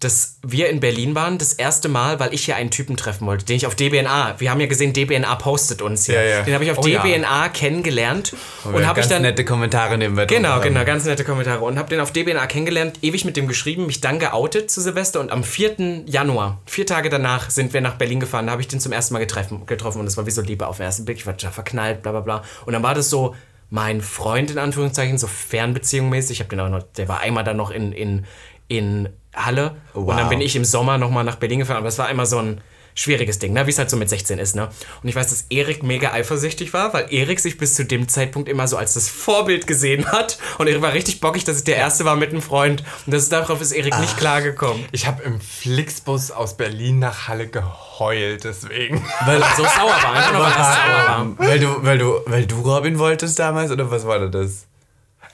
dass 0.00 0.38
wir 0.46 0.68
in 0.68 0.80
Berlin 0.80 1.14
waren, 1.14 1.38
das 1.38 1.54
erste 1.54 1.88
Mal, 1.88 2.20
weil 2.20 2.34
ich 2.34 2.44
hier 2.44 2.56
einen 2.56 2.70
Typen 2.70 2.98
treffen 2.98 3.26
wollte, 3.26 3.46
den 3.46 3.56
ich 3.56 3.66
auf 3.66 3.74
DBNA, 3.74 4.34
wir 4.38 4.50
haben 4.50 4.60
ja 4.60 4.66
gesehen, 4.66 4.92
DBNA 4.92 5.34
postet 5.36 5.80
uns 5.80 6.04
hier. 6.04 6.22
Ja, 6.22 6.38
ja. 6.38 6.42
Den 6.42 6.52
habe 6.52 6.64
ich 6.64 6.70
auf 6.70 6.78
Oh 6.78 6.86
ja. 6.86 7.02
DBNA 7.02 7.48
kennengelernt 7.48 8.34
und 8.64 8.74
Und 8.74 8.86
habe 8.86 9.00
ich 9.00 9.04
ganz 9.04 9.08
dann 9.08 9.22
nette 9.22 9.44
Kommentare 9.44 9.96
nehmen 9.96 10.16
wir 10.16 10.26
Genau, 10.26 10.60
genau, 10.60 10.84
ganz 10.84 11.06
nette 11.06 11.24
Kommentare. 11.24 11.64
Und 11.64 11.78
habe 11.78 11.88
den 11.88 12.00
auf 12.00 12.12
DBNA 12.12 12.46
kennengelernt, 12.46 12.98
ewig 13.00 13.24
mit 13.24 13.38
dem 13.38 13.48
geschrieben, 13.48 13.86
mich 13.86 14.02
dann 14.02 14.18
geoutet 14.18 14.70
zu 14.70 14.82
Silvester 14.82 15.20
und 15.20 15.32
am 15.32 15.42
4. 15.42 16.04
Januar, 16.06 16.60
vier 16.66 16.84
Tage 16.84 17.08
danach, 17.08 17.48
sind 17.48 17.72
wir 17.72 17.80
nach 17.80 17.94
Berlin 17.94 18.20
gefahren. 18.20 18.46
Da 18.46 18.52
habe 18.52 18.60
ich 18.60 18.68
den 18.68 18.80
zum 18.80 18.92
ersten 18.92 19.14
Mal 19.14 19.20
getreffen, 19.20 19.64
getroffen 19.66 20.00
und 20.00 20.06
es 20.06 20.18
war 20.18 20.26
wie 20.26 20.30
so 20.30 20.42
Liebe 20.42 20.66
auf 20.66 20.76
den 20.76 20.84
ersten 20.84 21.06
Blick. 21.06 21.16
Ich 21.16 21.26
war 21.26 21.32
da 21.32 21.50
verknallt, 21.50 22.02
bla 22.02 22.12
bla 22.12 22.20
bla. 22.20 22.44
Und 22.66 22.74
dann 22.74 22.82
war 22.82 22.94
das 22.94 23.08
so 23.08 23.34
mein 23.70 24.00
Freund 24.00 24.50
in 24.50 24.58
Anführungszeichen, 24.58 25.18
so 25.18 25.26
Fernbeziehung 25.26 26.08
mäßig. 26.08 26.32
Ich 26.32 26.40
habe 26.40 26.50
den 26.50 26.60
auch 26.60 26.68
noch, 26.68 26.82
der 26.96 27.08
war 27.08 27.20
einmal 27.20 27.44
dann 27.44 27.56
noch 27.56 27.70
in, 27.70 27.92
in, 27.92 28.26
in 28.68 29.08
Halle 29.34 29.76
und 29.92 30.06
dann 30.08 30.24
Wow. 30.24 30.28
bin 30.30 30.40
ich 30.40 30.56
im 30.56 30.64
Sommer 30.64 30.98
nochmal 30.98 31.24
nach 31.24 31.36
Berlin 31.36 31.58
gefahren. 31.60 31.76
Aber 31.78 31.86
das 31.86 31.98
war 31.98 32.08
immer 32.10 32.24
so 32.26 32.38
ein 32.38 32.60
schwieriges 32.98 33.38
Ding, 33.38 33.52
ne? 33.52 33.66
wie 33.66 33.70
es 33.70 33.76
halt 33.78 33.90
so 33.90 33.96
mit 33.98 34.08
16 34.08 34.38
ist. 34.38 34.56
Ne? 34.56 34.70
Und 35.02 35.08
ich 35.10 35.14
weiß, 35.14 35.28
dass 35.28 35.44
Erik 35.50 35.82
mega 35.82 36.12
eifersüchtig 36.12 36.72
war, 36.72 36.94
weil 36.94 37.12
Erik 37.12 37.40
sich 37.40 37.58
bis 37.58 37.74
zu 37.74 37.84
dem 37.84 38.08
Zeitpunkt 38.08 38.48
immer 38.48 38.66
so 38.66 38.78
als 38.78 38.94
das 38.94 39.10
Vorbild 39.10 39.66
gesehen 39.66 40.10
hat. 40.10 40.38
Und 40.56 40.66
Erik 40.66 40.80
war 40.80 40.94
richtig 40.94 41.20
bockig, 41.20 41.44
dass 41.44 41.58
ich 41.58 41.64
der 41.64 41.76
Erste 41.76 42.06
war 42.06 42.16
mit 42.16 42.30
einem 42.30 42.40
Freund. 42.40 42.82
Und 43.04 43.12
das, 43.12 43.28
darauf 43.28 43.60
ist 43.60 43.72
Erik 43.72 43.98
nicht 43.98 44.16
klargekommen. 44.16 44.82
Ich 44.92 45.06
habe 45.06 45.22
im 45.24 45.38
Flixbus 45.42 46.30
aus 46.30 46.56
Berlin 46.56 46.98
nach 46.98 47.28
Halle 47.28 47.48
geheult, 47.48 48.44
deswegen. 48.44 49.04
Weil 49.26 49.42
er 49.42 49.48
so 49.58 49.62
sauer 49.64 49.90
war, 50.02 50.12
einfach 50.14 50.32
nur 50.32 50.40
weil 50.40 50.52
er 50.52 50.56
sauer 50.56 51.06
war. 51.06 51.38
Weil 51.38 51.58
du, 51.60 51.84
weil, 51.84 51.98
du, 51.98 52.20
weil 52.24 52.46
du 52.46 52.60
Robin 52.62 52.98
wolltest 52.98 53.38
damals 53.38 53.70
oder 53.70 53.90
was 53.90 54.06
war 54.06 54.26
das? 54.30 54.64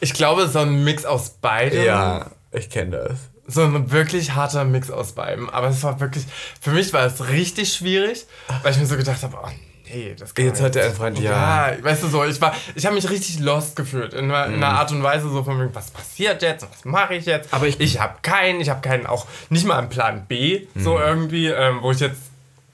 Ich 0.00 0.14
glaube, 0.14 0.48
so 0.48 0.58
ein 0.58 0.82
Mix 0.82 1.04
aus 1.04 1.30
beidem. 1.40 1.84
Ja, 1.84 2.26
ich 2.52 2.70
kenne 2.70 2.96
das. 3.08 3.18
So 3.46 3.62
ein 3.64 3.90
wirklich 3.90 4.34
harter 4.34 4.64
Mix 4.64 4.90
aus 4.90 5.12
beidem. 5.12 5.50
Aber 5.50 5.68
es 5.68 5.82
war 5.82 5.98
wirklich, 6.00 6.24
für 6.60 6.70
mich 6.70 6.92
war 6.92 7.04
es 7.06 7.28
richtig 7.28 7.72
schwierig, 7.72 8.26
weil 8.62 8.72
ich 8.72 8.78
mir 8.78 8.86
so 8.86 8.96
gedacht 8.96 9.22
habe, 9.22 9.36
oh 9.42 9.48
nee, 9.92 10.14
das 10.16 10.32
kann 10.34 10.44
Jetzt 10.46 10.60
man 10.60 10.66
hat 10.66 10.76
er 10.76 10.86
ein 10.86 10.94
Freund, 10.94 11.18
ja. 11.18 11.70
Ja, 11.72 11.82
weißt 11.84 12.04
du 12.04 12.08
so, 12.08 12.24
ich 12.24 12.40
war, 12.40 12.54
ich 12.74 12.86
habe 12.86 12.94
mich 12.94 13.10
richtig 13.10 13.40
lost 13.40 13.74
gefühlt. 13.74 14.14
In 14.14 14.30
einer, 14.30 14.46
in 14.46 14.54
einer 14.62 14.68
Art 14.78 14.92
und 14.92 15.02
Weise 15.02 15.28
so 15.28 15.42
von 15.42 15.60
wegen, 15.60 15.74
was 15.74 15.90
passiert 15.90 16.40
jetzt? 16.42 16.62
Was 16.70 16.84
mache 16.84 17.14
ich 17.14 17.26
jetzt? 17.26 17.52
Aber 17.52 17.66
ich- 17.66 17.80
ich 17.80 18.00
habe 18.00 18.18
keinen, 18.22 18.60
ich 18.60 18.70
habe 18.70 18.80
keinen, 18.80 19.06
auch 19.06 19.26
nicht 19.50 19.66
mal 19.66 19.76
einen 19.78 19.88
Plan 19.88 20.24
B, 20.26 20.66
so 20.76 20.98
irgendwie, 20.98 21.48
ähm, 21.48 21.78
wo 21.82 21.90
ich 21.90 21.98
jetzt 22.00 22.20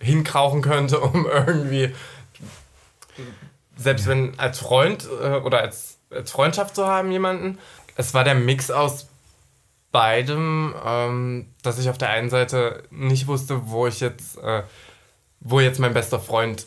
hinkrauchen 0.01 0.61
könnte, 0.63 1.01
um 1.01 1.27
irgendwie, 1.27 1.95
selbst 3.77 4.07
wenn 4.07 4.39
als 4.39 4.59
Freund 4.59 5.09
äh, 5.23 5.37
oder 5.37 5.61
als, 5.61 5.99
als 6.11 6.31
Freundschaft 6.31 6.75
zu 6.75 6.87
haben, 6.87 7.11
jemanden. 7.13 7.59
Es 7.97 8.15
war 8.15 8.23
der 8.25 8.35
Mix 8.35 8.71
aus 8.71 9.09
beidem, 9.93 10.75
ähm, 10.85 11.47
dass 11.63 11.79
ich 11.79 11.89
auf 11.89 11.99
der 11.99 12.11
einen 12.11 12.31
Seite 12.31 12.83
nicht 12.91 13.27
wusste, 13.27 13.69
wo 13.69 13.87
ich 13.87 14.01
jetzt, 14.01 14.39
äh, 14.39 14.63
wo 15.41 15.61
jetzt 15.61 15.81
mein 15.81 15.95
bester 15.95 16.21
Freund 16.21 16.67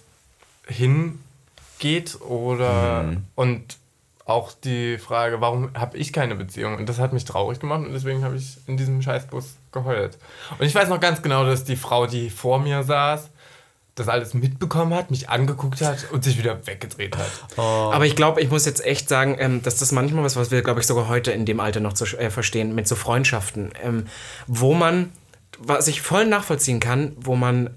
hingeht 0.67 2.19
oder 2.21 3.15
und 3.35 3.77
auch 4.25 4.53
die 4.53 4.97
Frage, 4.97 5.41
warum 5.41 5.71
habe 5.73 5.97
ich 5.97 6.13
keine 6.13 6.35
Beziehung? 6.35 6.77
Und 6.77 6.87
das 6.87 6.99
hat 6.99 7.11
mich 7.11 7.25
traurig 7.25 7.59
gemacht 7.59 7.81
und 7.81 7.91
deswegen 7.91 8.23
habe 8.23 8.35
ich 8.35 8.57
in 8.67 8.77
diesem 8.77 9.01
Scheißbus 9.01 9.57
geheult. 9.71 10.17
Und 10.57 10.65
ich 10.65 10.73
weiß 10.73 10.89
noch 10.89 10.99
ganz 10.99 11.21
genau, 11.21 11.43
dass 11.45 11.63
die 11.63 11.75
Frau, 11.75 12.07
die 12.07 12.29
vor 12.29 12.59
mir 12.59 12.83
saß, 12.83 13.29
das 13.95 14.07
alles 14.07 14.33
mitbekommen 14.33 14.93
hat, 14.93 15.11
mich 15.11 15.29
angeguckt 15.29 15.81
hat 15.81 16.11
und 16.11 16.23
sich 16.23 16.37
wieder 16.37 16.65
weggedreht 16.65 17.17
hat. 17.17 17.57
Aber 17.57 18.05
ich 18.05 18.15
glaube, 18.15 18.41
ich 18.41 18.49
muss 18.49 18.65
jetzt 18.65 18.85
echt 18.85 19.09
sagen, 19.09 19.35
ähm, 19.39 19.61
dass 19.61 19.77
das 19.77 19.91
manchmal 19.91 20.23
was, 20.23 20.35
was 20.35 20.49
wir, 20.51 20.61
glaube 20.61 20.79
ich, 20.79 20.87
sogar 20.87 21.07
heute 21.09 21.31
in 21.31 21.45
dem 21.45 21.59
Alter 21.59 21.81
noch 21.81 21.93
zu 21.93 22.05
äh, 22.17 22.29
verstehen, 22.29 22.73
mit 22.73 22.87
so 22.87 22.95
Freundschaften, 22.95 23.71
ähm, 23.83 24.05
wo 24.47 24.73
man, 24.73 25.11
was 25.59 25.87
ich 25.87 26.01
voll 26.01 26.25
nachvollziehen 26.25 26.79
kann, 26.79 27.13
wo 27.17 27.35
man 27.35 27.71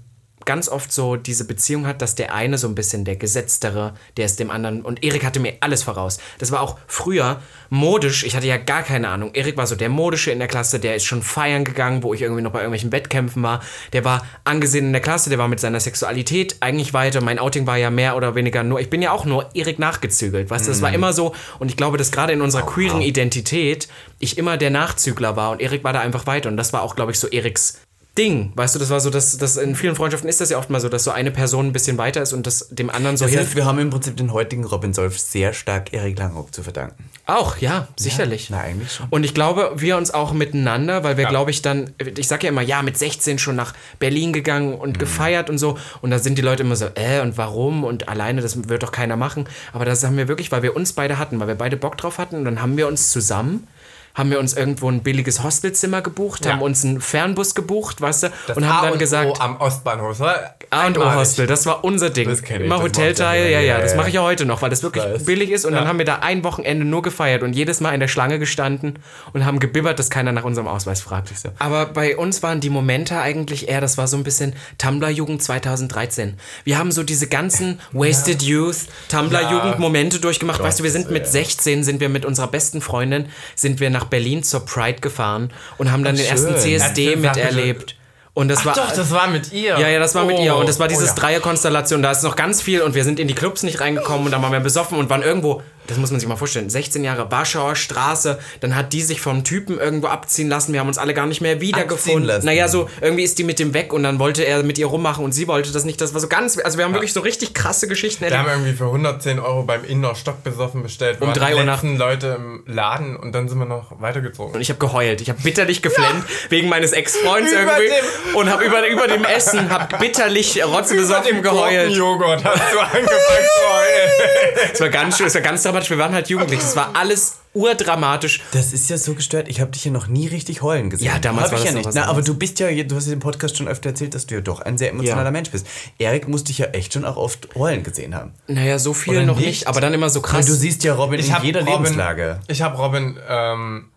ganz 0.45 0.69
oft 0.69 0.91
so 0.91 1.15
diese 1.15 1.45
Beziehung 1.45 1.87
hat, 1.87 2.01
dass 2.01 2.15
der 2.15 2.33
eine 2.33 2.57
so 2.57 2.67
ein 2.67 2.75
bisschen 2.75 3.03
der 3.03 3.15
Gesetztere, 3.15 3.93
der 4.17 4.25
ist 4.25 4.39
dem 4.39 4.51
anderen. 4.51 4.81
Und 4.81 5.03
Erik 5.03 5.25
hatte 5.25 5.39
mir 5.39 5.55
alles 5.59 5.83
voraus. 5.83 6.19
Das 6.39 6.51
war 6.51 6.61
auch 6.61 6.77
früher 6.87 7.41
modisch. 7.69 8.23
Ich 8.23 8.35
hatte 8.35 8.47
ja 8.47 8.57
gar 8.57 8.83
keine 8.83 9.09
Ahnung. 9.09 9.31
Erik 9.33 9.57
war 9.57 9.67
so 9.67 9.75
der 9.75 9.89
Modische 9.89 10.31
in 10.31 10.39
der 10.39 10.47
Klasse, 10.47 10.79
der 10.79 10.95
ist 10.95 11.05
schon 11.05 11.21
feiern 11.21 11.63
gegangen, 11.63 12.03
wo 12.03 12.13
ich 12.13 12.21
irgendwie 12.21 12.41
noch 12.41 12.51
bei 12.51 12.59
irgendwelchen 12.59 12.91
Wettkämpfen 12.91 13.43
war. 13.43 13.61
Der 13.93 14.05
war 14.05 14.25
angesehen 14.43 14.85
in 14.85 14.93
der 14.93 15.01
Klasse, 15.01 15.29
der 15.29 15.39
war 15.39 15.47
mit 15.47 15.59
seiner 15.59 15.79
Sexualität 15.79 16.57
eigentlich 16.59 16.93
weiter. 16.93 17.21
Mein 17.21 17.39
Outing 17.39 17.67
war 17.67 17.77
ja 17.77 17.89
mehr 17.89 18.15
oder 18.15 18.35
weniger 18.35 18.63
nur, 18.63 18.79
ich 18.79 18.89
bin 18.89 19.01
ja 19.01 19.11
auch 19.11 19.25
nur 19.25 19.49
Erik 19.53 19.79
nachgezügelt. 19.79 20.49
Weißt 20.49 20.67
du, 20.67 20.71
das 20.71 20.81
war 20.81 20.93
immer 20.93 21.13
so. 21.13 21.33
Und 21.59 21.69
ich 21.69 21.77
glaube, 21.77 21.97
dass 21.97 22.11
gerade 22.11 22.33
in 22.33 22.41
unserer 22.41 22.65
queeren 22.65 23.01
Identität 23.01 23.87
ich 24.19 24.37
immer 24.37 24.57
der 24.57 24.69
Nachzügler 24.69 25.35
war 25.35 25.51
und 25.51 25.61
Erik 25.61 25.83
war 25.83 25.93
da 25.93 25.99
einfach 25.99 26.27
weiter. 26.27 26.49
Und 26.49 26.57
das 26.57 26.73
war 26.73 26.83
auch, 26.83 26.95
glaube 26.95 27.11
ich, 27.11 27.19
so 27.19 27.27
Eriks 27.27 27.79
Ding, 28.17 28.53
weißt 28.55 28.75
du, 28.75 28.79
das 28.79 28.89
war 28.89 29.01
so, 29.01 29.09
dass, 29.09 29.37
dass 29.37 29.57
in 29.57 29.75
vielen 29.75 29.93
Freundschaften 29.95 30.29
ist 30.29 30.39
das 30.39 30.49
ja 30.49 30.57
oft 30.57 30.69
mal 30.69 30.79
so, 30.79 30.87
dass 30.87 31.03
so 31.03 31.11
eine 31.11 31.31
Person 31.31 31.67
ein 31.67 31.73
bisschen 31.73 31.97
weiter 31.97 32.21
ist 32.21 32.31
und 32.31 32.47
das 32.47 32.69
dem 32.69 32.89
anderen 32.89 33.17
so 33.17 33.25
Das 33.25 33.31
hilft. 33.33 33.47
heißt, 33.47 33.55
wir 33.57 33.65
haben 33.65 33.77
im 33.79 33.89
Prinzip 33.89 34.15
den 34.15 34.31
heutigen 34.31 34.63
Robin 34.63 34.93
Solf 34.93 35.19
sehr 35.19 35.51
stark 35.51 35.91
Erik 35.91 36.17
Langhoff 36.17 36.51
zu 36.51 36.63
verdanken. 36.63 37.03
Auch, 37.25 37.57
ja, 37.57 37.87
sicherlich. 37.97 38.49
Na, 38.49 38.61
eigentlich 38.61 38.91
schon. 38.93 39.07
Und 39.09 39.25
ich 39.25 39.33
glaube, 39.33 39.73
wir 39.75 39.97
uns 39.97 40.11
auch 40.11 40.31
miteinander, 40.31 41.03
weil 41.03 41.17
wir, 41.17 41.25
glaube 41.25 41.51
ich, 41.51 41.61
dann, 41.61 41.91
ich 41.97 42.27
sag 42.27 42.43
ja 42.43 42.49
immer, 42.49 42.61
ja, 42.61 42.83
mit 42.83 42.97
16 42.97 43.37
schon 43.37 43.55
nach 43.57 43.73
Berlin 43.99 44.31
gegangen 44.31 44.75
und 44.75 44.97
gefeiert 44.97 45.49
und 45.49 45.57
so. 45.57 45.77
Und 46.01 46.11
da 46.11 46.19
sind 46.19 46.37
die 46.37 46.41
Leute 46.41 46.63
immer 46.63 46.75
so, 46.77 46.85
äh, 46.95 47.19
und 47.21 47.37
warum? 47.37 47.83
Und 47.83 48.07
alleine, 48.07 48.41
das 48.41 48.69
wird 48.69 48.83
doch 48.83 48.91
keiner 48.93 49.17
machen. 49.17 49.45
Aber 49.73 49.83
das 49.83 50.03
haben 50.05 50.15
wir 50.15 50.27
wirklich, 50.29 50.51
weil 50.53 50.63
wir 50.63 50.75
uns 50.75 50.93
beide 50.93 51.17
hatten, 51.17 51.39
weil 51.39 51.47
wir 51.47 51.55
beide 51.55 51.75
Bock 51.77 51.97
drauf 51.97 52.17
hatten. 52.17 52.35
Und 52.37 52.45
dann 52.45 52.61
haben 52.61 52.77
wir 52.77 52.87
uns 52.87 53.11
zusammen, 53.11 53.67
haben 54.15 54.31
wir 54.31 54.39
uns 54.39 54.53
irgendwo 54.53 54.89
ein 54.89 55.01
billiges 55.03 55.43
Hostelzimmer 55.43 56.01
gebucht, 56.01 56.45
Ja. 56.45 56.53
haben 56.53 56.61
uns 56.61 56.83
einen 56.83 57.01
Fernbus 57.01 57.53
gebucht, 57.53 58.01
weißt 58.01 58.23
du, 58.23 58.27
Das 58.47 58.57
und 58.57 58.67
haben 58.67 58.77
A 58.79 58.81
dann 58.83 58.93
und 58.93 58.99
gesagt, 58.99 59.29
O 59.29 59.33
am 59.41 59.57
Ostbahnhof. 59.57 60.19
war 60.19 60.55
A 60.71 60.87
und 60.87 60.97
O. 60.97 61.13
Hostel, 61.13 61.45
das 61.47 61.65
war 61.65 61.83
unser 61.83 62.09
Ding. 62.09 62.27
Das 62.27 62.41
kenn 62.41 62.61
ich, 62.61 62.65
Immer 62.65 62.75
das 62.77 62.85
Hotelteil, 62.85 63.43
ja, 63.43 63.49
ja- 63.49 63.59
ja, 63.59 63.75
ja, 63.75 63.81
das 63.81 63.91
ja. 63.91 63.97
mache 63.97 64.07
ich 64.07 64.15
ja 64.15 64.21
heute 64.23 64.45
noch, 64.45 64.61
weil 64.61 64.69
das 64.69 64.81
wirklich 64.83 65.03
weiß. 65.03 65.25
billig 65.25 65.51
ist. 65.51 65.65
Und 65.65 65.73
dann 65.73 65.87
haben 65.87 65.97
wir 65.99 66.05
da 66.05 66.15
ein 66.19 66.43
Wochenende 66.43 66.85
nur 66.85 67.01
gefeiert 67.01 67.43
und 67.43 67.53
jedes 67.53 67.81
Mal 67.81 67.93
in 67.93 67.99
der 67.99 68.07
Schlange 68.07 68.39
gestanden 68.39 68.99
und 69.33 69.45
haben 69.45 69.59
gebibbert, 69.59 69.99
dass 69.99 70.09
keiner 70.09 70.31
nach 70.31 70.43
unserem 70.43 70.67
Ausweis 70.67 71.01
fragt. 71.01 71.29
Aber 71.59 71.85
bei 71.87 72.15
uns 72.17 72.41
waren 72.43 72.59
die 72.61 72.69
Momente 72.69 73.19
eigentlich 73.19 73.67
eher, 73.67 73.81
das 73.81 73.97
war 73.97 74.07
so 74.07 74.15
ein 74.17 74.23
bisschen 74.23 74.53
Tumblr-Jugend 74.77 75.41
2013. 75.43 76.35
Wir 76.63 76.77
haben 76.77 76.91
so 76.91 77.03
diese 77.03 77.27
ganzen 77.27 77.79
Wasted 77.91 78.41
Youth, 78.41 78.77
Tumblr-Jugend-Momente 79.09 80.19
durchgemacht. 80.19 80.61
weißt 80.61 80.79
du, 80.79 80.83
wir 80.83 80.91
sind 80.91 81.11
mit 81.11 81.27
16, 81.27 81.83
sind 81.83 81.99
wir 81.99 82.09
mit 82.09 82.25
unserer 82.25 82.47
besten 82.47 82.81
Freundin, 82.81 83.27
sind 83.55 83.79
wir 83.79 83.89
nach 83.89 84.04
Berlin 84.05 84.43
zur 84.43 84.65
Pride 84.65 85.01
gefahren 85.01 85.51
und 85.77 85.91
haben 85.91 86.03
dann 86.03 86.15
den 86.15 86.25
ersten 86.25 86.53
schön. 86.53 86.79
CSD 86.79 87.05
Erzähl, 87.05 87.15
miterlebt. 87.17 87.95
Und 88.33 88.49
das 88.49 88.65
war 88.65 88.75
Doch, 88.75 88.91
das 88.91 89.11
war 89.11 89.27
mit 89.27 89.53
ihr. 89.53 89.79
ja, 89.79 89.87
ja, 89.87 89.97
das 89.97 90.13
war 90.13 90.25
mit 90.25 90.37
Oh, 90.37 90.43
ihr. 90.43 90.55
Und 90.57 90.67
das 90.67 90.77
war 90.77 90.87
oh 90.87 90.89
dieses 90.89 91.09
ja. 91.09 91.15
Dreierkonstellation. 91.15 92.01
Da 92.03 92.11
ist 92.11 92.21
noch 92.23 92.35
ganz 92.35 92.61
viel 92.61 92.81
und 92.81 92.93
wir 92.93 93.05
sind 93.05 93.17
in 93.19 93.29
die 93.29 93.33
Clubs 93.33 93.63
nicht 93.63 93.79
reingekommen 93.79 94.25
und 94.25 94.31
dann 94.31 94.41
waren 94.41 94.51
wir 94.51 94.59
besoffen 94.59 94.97
und 94.97 95.09
waren 95.09 95.21
irgendwo, 95.21 95.61
das 95.87 95.97
muss 95.97 96.11
man 96.11 96.19
sich 96.19 96.27
mal 96.29 96.35
vorstellen, 96.35 96.69
16 96.69 97.03
Jahre 97.03 97.29
Warschauer 97.31 97.75
Straße. 97.75 98.39
Dann 98.61 98.75
hat 98.75 98.93
die 98.93 99.01
sich 99.01 99.21
vom 99.21 99.43
Typen 99.43 99.79
irgendwo 99.79 100.07
abziehen 100.07 100.49
lassen. 100.49 100.73
Wir 100.73 100.79
haben 100.79 100.87
uns 100.87 100.97
alle 100.97 101.13
gar 101.13 101.25
nicht 101.27 101.41
mehr 101.41 101.61
wiedergefunden. 101.61 102.43
Naja, 102.45 102.67
so 102.67 102.89
irgendwie 103.01 103.23
ist 103.23 103.37
die 103.37 103.43
mit 103.43 103.59
dem 103.59 103.73
weg 103.73 103.93
und 103.93 104.03
dann 104.03 104.19
wollte 104.19 104.43
er 104.43 104.63
mit 104.63 104.77
ihr 104.77 104.87
rummachen 104.87 105.23
und 105.23 105.31
sie 105.31 105.47
wollte 105.47 105.71
das 105.71 105.85
nicht. 105.85 105.99
Das 106.01 106.13
war 106.13 106.21
so 106.21 106.27
ganz, 106.27 106.57
also 106.57 106.77
wir 106.77 106.85
haben 106.85 106.93
wirklich 106.93 107.13
so 107.13 107.19
richtig 107.21 107.53
krasse 107.53 107.87
Geschichten 107.87 108.21
Wir 108.25 108.31
erlebt. 108.31 108.49
haben 108.51 108.59
irgendwie 108.61 108.77
für 108.77 108.85
110 108.85 109.39
Euro 109.39 109.63
beim 109.63 109.83
Indoor 109.85 110.15
Stock 110.15 110.43
besoffen 110.43 110.83
bestellt. 110.83 111.19
Wir 111.19 111.23
Um 111.23 111.27
waren 111.29 111.39
drei 111.39 111.51
die 111.53 111.59
Uhr 111.59 111.63
letzten 111.65 111.97
Leute 111.97 112.27
im 112.39 112.63
Laden 112.65 113.15
und 113.15 113.33
dann 113.33 113.47
sind 113.47 113.59
wir 113.59 113.65
noch 113.65 113.99
weitergezogen. 114.01 114.55
Und 114.55 114.61
ich 114.61 114.69
habe 114.69 114.79
geheult. 114.79 115.21
Ich 115.21 115.29
habe 115.29 115.41
bitterlich 115.41 115.81
geflennt 115.81 116.23
wegen 116.49 116.69
meines 116.69 116.91
Ex-Freunds 116.91 117.51
irgendwie. 117.51 117.87
dem- 117.87 118.35
Und 118.35 118.49
habe 118.49 118.63
über, 118.65 118.87
über 118.87 119.07
dem 119.07 119.23
Essen, 119.23 119.69
habe 119.69 119.97
bitterlich 119.97 120.63
rotzebesoffen 120.65 121.41
geheult. 121.41 121.91
Joghurt 121.91 122.43
hast 122.43 122.73
du 122.73 122.79
angefangen 122.79 123.05
zu 123.09 123.69
heulen. 123.69 124.69
Es 124.73 124.81
war 124.81 124.89
ganz 124.89 125.17
schön, 125.17 125.27
es 125.27 125.35
war 125.35 125.41
ganz 125.41 125.63
dramatisch. 125.75 125.89
Wir 125.89 125.97
waren 125.97 126.13
halt 126.13 126.29
jugendlich. 126.29 126.59
Es 126.59 126.75
war 126.75 126.95
alles 126.95 127.39
urdramatisch. 127.53 128.41
Das 128.51 128.73
ist 128.73 128.89
ja 128.89 128.97
so 128.97 129.13
gestört. 129.15 129.47
Ich 129.47 129.61
habe 129.61 129.71
dich 129.71 129.85
ja 129.85 129.91
noch 129.91 130.07
nie 130.07 130.27
richtig 130.27 130.61
heulen 130.61 130.89
gesehen. 130.89 131.07
Ja, 131.07 131.19
damals 131.19 131.45
Hab 131.45 131.51
war 131.53 131.59
ich 131.59 131.65
das 131.65 131.71
ja 131.73 131.77
nicht. 131.77 131.87
was 131.87 131.95
Na, 131.95 132.05
aber 132.07 132.21
du 132.21 132.35
bist 132.35 132.59
ja, 132.59 132.71
du 132.83 132.95
hast 132.95 133.07
ja 133.07 133.13
im 133.13 133.19
Podcast 133.19 133.57
schon 133.57 133.67
öfter 133.67 133.89
erzählt, 133.89 134.13
dass 134.13 134.25
du 134.25 134.35
ja 134.35 134.41
doch 134.41 134.61
ein 134.61 134.77
sehr 134.77 134.89
emotionaler 134.89 135.25
Ja. 135.25 135.31
Mensch 135.31 135.51
bist. 135.51 135.65
Erik 135.97 136.27
musste 136.27 136.47
dich 136.47 136.57
ja 136.59 136.67
echt 136.67 136.93
schon 136.93 137.05
auch 137.05 137.17
oft 137.17 137.55
heulen 137.55 137.83
gesehen 137.83 138.13
haben. 138.15 138.33
Naja, 138.47 138.77
so 138.79 138.93
viel 138.93 139.13
Oder 139.13 139.25
noch 139.25 139.37
nicht? 139.37 139.47
nicht, 139.47 139.67
aber 139.67 139.81
dann 139.81 139.93
immer 139.93 140.09
so 140.09 140.21
Weil 140.23 140.29
krass. 140.31 140.45
du 140.45 140.53
siehst 140.53 140.83
ja 140.83 140.93
Robin 140.95 141.19
in 141.19 141.33
hab 141.33 141.43
jeder 141.43 141.61
Robin, 141.61 141.83
Lebenslage. 141.83 142.41
Ich 142.47 142.61
habe 142.61 142.77
Robin 142.77 143.17
ähm, 143.27 143.89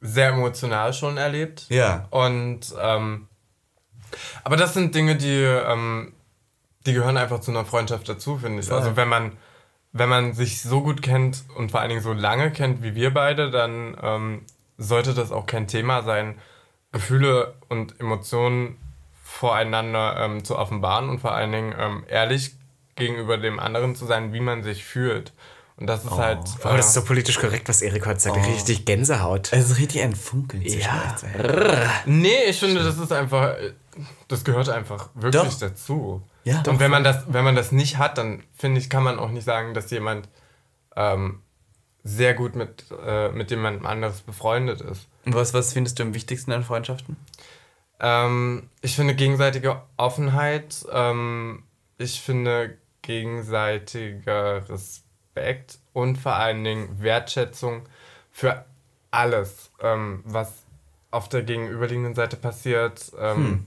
sehr 0.00 0.28
emotional 0.30 0.92
schon 0.92 1.16
erlebt. 1.16 1.66
Ja. 1.68 2.06
Und 2.10 2.60
ähm, 2.80 3.28
aber 4.42 4.56
das 4.56 4.74
sind 4.74 4.94
Dinge, 4.94 5.16
die, 5.16 5.42
ähm, 5.42 6.12
die 6.86 6.92
gehören 6.92 7.16
einfach 7.16 7.40
zu 7.40 7.50
einer 7.50 7.64
Freundschaft 7.64 8.08
dazu, 8.08 8.38
finde 8.38 8.62
ich. 8.62 8.70
Also 8.70 8.96
wenn 8.96 9.08
man, 9.08 9.32
wenn 9.94 10.08
man 10.08 10.34
sich 10.34 10.60
so 10.60 10.82
gut 10.82 11.02
kennt 11.02 11.44
und 11.56 11.70
vor 11.70 11.80
allen 11.80 11.88
Dingen 11.88 12.02
so 12.02 12.12
lange 12.12 12.50
kennt 12.50 12.82
wie 12.82 12.96
wir 12.96 13.14
beide, 13.14 13.50
dann 13.50 13.96
ähm, 14.02 14.42
sollte 14.76 15.14
das 15.14 15.30
auch 15.30 15.46
kein 15.46 15.68
Thema 15.68 16.02
sein, 16.02 16.34
Gefühle 16.90 17.54
und 17.68 18.00
Emotionen 18.00 18.76
voreinander 19.22 20.16
ähm, 20.18 20.44
zu 20.44 20.58
offenbaren 20.58 21.08
und 21.08 21.20
vor 21.20 21.32
allen 21.32 21.52
Dingen 21.52 21.74
ähm, 21.78 22.04
ehrlich 22.08 22.56
gegenüber 22.96 23.38
dem 23.38 23.60
anderen 23.60 23.94
zu 23.94 24.04
sein, 24.04 24.32
wie 24.32 24.40
man 24.40 24.64
sich 24.64 24.84
fühlt. 24.84 25.32
Und 25.76 25.88
das 25.88 26.04
ist 26.04 26.10
halt. 26.12 26.38
Oh, 26.64 26.68
das 26.76 26.88
ist 26.88 26.94
so 26.94 27.02
politisch 27.02 27.38
korrekt, 27.38 27.68
was 27.68 27.82
Erik 27.82 28.06
heute 28.06 28.20
sagt. 28.20 28.36
Richtig 28.46 28.84
Gänsehaut. 28.84 29.52
Es 29.52 29.70
ist 29.70 29.78
richtig 29.78 30.02
ein 30.02 30.14
Funkeln 30.14 30.62
zwischen 30.62 30.80
Ja. 30.80 31.16
Nee, 32.06 32.44
ich 32.48 32.60
finde, 32.60 32.84
das 32.84 32.96
ist 32.96 33.12
einfach. 33.12 33.56
Das 34.28 34.44
gehört 34.44 34.68
einfach 34.68 35.10
wirklich 35.14 35.42
Doch. 35.52 35.58
dazu. 35.58 36.22
Ja, 36.44 36.58
Und 36.58 36.66
doch, 36.66 36.78
wenn 36.78 36.90
man 36.90 37.02
das, 37.02 37.24
wenn 37.28 37.44
man 37.44 37.56
das 37.56 37.72
nicht 37.72 37.98
hat, 37.98 38.18
dann 38.18 38.42
finde 38.54 38.80
ich, 38.80 38.90
kann 38.90 39.02
man 39.02 39.18
auch 39.18 39.30
nicht 39.30 39.44
sagen, 39.44 39.74
dass 39.74 39.90
jemand 39.90 40.28
ähm, 40.94 41.40
sehr 42.04 42.34
gut 42.34 42.54
mit, 42.54 42.84
äh, 43.04 43.30
mit 43.30 43.50
jemandem 43.50 43.86
anderes 43.86 44.20
befreundet 44.20 44.80
ist. 44.80 45.06
Und 45.24 45.34
was, 45.34 45.54
was 45.54 45.72
findest 45.72 45.98
du 45.98 46.02
am 46.02 46.14
wichtigsten 46.14 46.52
an 46.52 46.62
Freundschaften? 46.62 47.16
Ähm, 48.00 48.68
ich 48.80 48.94
finde 48.94 49.14
gegenseitige 49.14 49.82
Offenheit, 49.96 50.84
ähm, 50.92 51.62
ich 51.98 52.20
finde 52.20 52.76
gegenseitiger 53.02 54.68
Respekt 54.68 55.03
und 55.92 56.16
vor 56.18 56.34
allen 56.34 56.62
Dingen 56.64 56.88
Wertschätzung 57.00 57.82
für 58.30 58.64
alles, 59.10 59.70
ähm, 59.82 60.22
was 60.24 60.50
auf 61.10 61.28
der 61.28 61.42
gegenüberliegenden 61.42 62.14
Seite 62.14 62.36
passiert. 62.36 63.12
Ähm, 63.20 63.66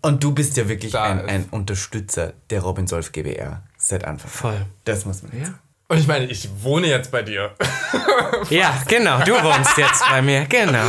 Und 0.00 0.22
du 0.22 0.32
bist 0.32 0.56
ja 0.56 0.68
wirklich 0.68 0.96
ein, 0.96 1.26
ein 1.28 1.46
Unterstützer 1.50 2.32
der 2.50 2.60
Robin 2.62 2.86
Solf 2.86 3.12
GBR 3.12 3.62
seit 3.76 4.04
Anfang. 4.04 4.30
Voll. 4.30 4.66
Das 4.84 5.04
muss 5.04 5.22
man. 5.22 5.32
Ja. 5.40 5.54
Und 5.88 5.98
ich 5.98 6.06
meine, 6.06 6.26
ich 6.26 6.48
wohne 6.62 6.86
jetzt 6.86 7.10
bei 7.10 7.22
dir. 7.22 7.52
Ja, 8.50 8.82
genau. 8.88 9.20
Du 9.20 9.32
wohnst 9.32 9.76
jetzt 9.76 10.02
bei 10.10 10.20
mir. 10.20 10.46
Genau. 10.46 10.84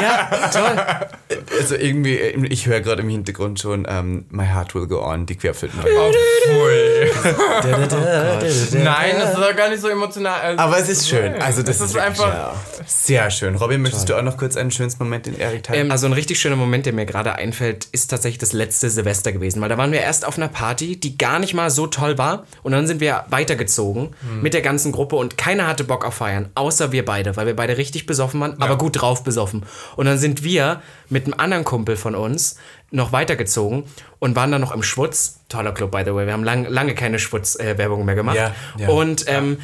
Ja, 0.00 0.48
toll. 0.50 1.38
Also 1.58 1.74
irgendwie, 1.74 2.16
ich 2.16 2.66
höre 2.66 2.80
gerade 2.80 3.02
im 3.02 3.08
Hintergrund 3.08 3.60
schon 3.60 3.84
ähm, 3.88 4.24
My 4.30 4.46
Heart 4.46 4.74
Will 4.74 4.86
Go 4.86 5.02
On, 5.04 5.26
die 5.26 5.36
Querflöten. 5.36 5.78
Oh, 5.80 6.12
pfui. 6.46 6.87
Nein, 8.72 9.16
das 9.18 9.30
ist 9.30 9.38
doch 9.38 9.56
gar 9.56 9.68
nicht 9.68 9.80
so 9.80 9.88
emotional. 9.88 10.40
Also, 10.40 10.62
Aber 10.62 10.78
es 10.78 10.88
ist 10.88 11.08
schön. 11.08 11.34
Also 11.40 11.62
das 11.62 11.76
es 11.76 11.82
ist, 11.82 11.90
ist 11.90 12.00
einfach. 12.00 12.28
ja, 12.32 12.54
sehr 12.86 13.30
schön. 13.30 13.56
Robin, 13.56 13.80
möchtest 13.82 14.08
du 14.08 14.16
auch 14.16 14.22
noch 14.22 14.36
kurz 14.36 14.56
einen 14.56 14.70
schönsten 14.70 15.02
Moment 15.02 15.26
in 15.26 15.38
Erik 15.38 15.62
teilen? 15.64 15.86
Ähm, 15.86 15.90
also 15.90 16.06
ein 16.06 16.12
richtig 16.12 16.40
schöner 16.40 16.56
Moment, 16.56 16.86
der 16.86 16.92
mir 16.92 17.06
gerade 17.06 17.34
einfällt, 17.34 17.86
ist 17.92 18.08
tatsächlich 18.08 18.38
das 18.38 18.52
letzte 18.52 18.90
Silvester 18.90 19.32
gewesen. 19.32 19.60
Weil 19.60 19.68
da 19.68 19.78
waren 19.78 19.92
wir 19.92 20.00
erst 20.00 20.26
auf 20.26 20.36
einer 20.36 20.48
Party, 20.48 20.98
die 20.98 21.18
gar 21.18 21.38
nicht 21.38 21.54
mal 21.54 21.70
so 21.70 21.86
toll 21.86 22.18
war. 22.18 22.46
Und 22.62 22.72
dann 22.72 22.86
sind 22.86 23.00
wir 23.00 23.24
weitergezogen 23.28 24.14
mit 24.40 24.54
der 24.54 24.62
ganzen 24.62 24.92
Gruppe 24.92 25.16
und 25.16 25.36
keiner 25.38 25.66
hatte 25.66 25.84
Bock 25.84 26.04
auf 26.04 26.14
Feiern, 26.14 26.48
außer 26.54 26.92
wir 26.92 27.04
beide, 27.04 27.36
weil 27.36 27.46
wir 27.46 27.56
beide 27.56 27.76
richtig 27.76 28.06
besoffen 28.06 28.40
waren, 28.40 28.60
aber 28.60 28.76
gut 28.78 29.00
drauf 29.00 29.24
besoffen. 29.24 29.64
Und 29.96 30.06
dann 30.06 30.18
sind 30.18 30.42
wir 30.44 30.82
mit 31.08 31.24
einem 31.24 31.34
anderen 31.38 31.64
Kumpel 31.64 31.96
von 31.96 32.14
uns 32.14 32.56
noch 32.90 33.12
weitergezogen 33.12 33.84
und 34.18 34.36
waren 34.36 34.50
dann 34.50 34.60
noch 34.60 34.74
im 34.74 34.82
Schwutz. 34.82 35.40
Toller 35.48 35.72
Club, 35.72 35.90
by 35.90 36.02
the 36.04 36.14
way. 36.14 36.26
Wir 36.26 36.32
haben 36.32 36.44
lang, 36.44 36.64
lange 36.64 36.94
keine 36.94 37.18
Schwutz-Werbung 37.18 38.04
mehr 38.04 38.14
gemacht. 38.14 38.36
Ja, 38.36 38.54
ja. 38.78 38.88
Und 38.88 39.24
ähm, 39.28 39.58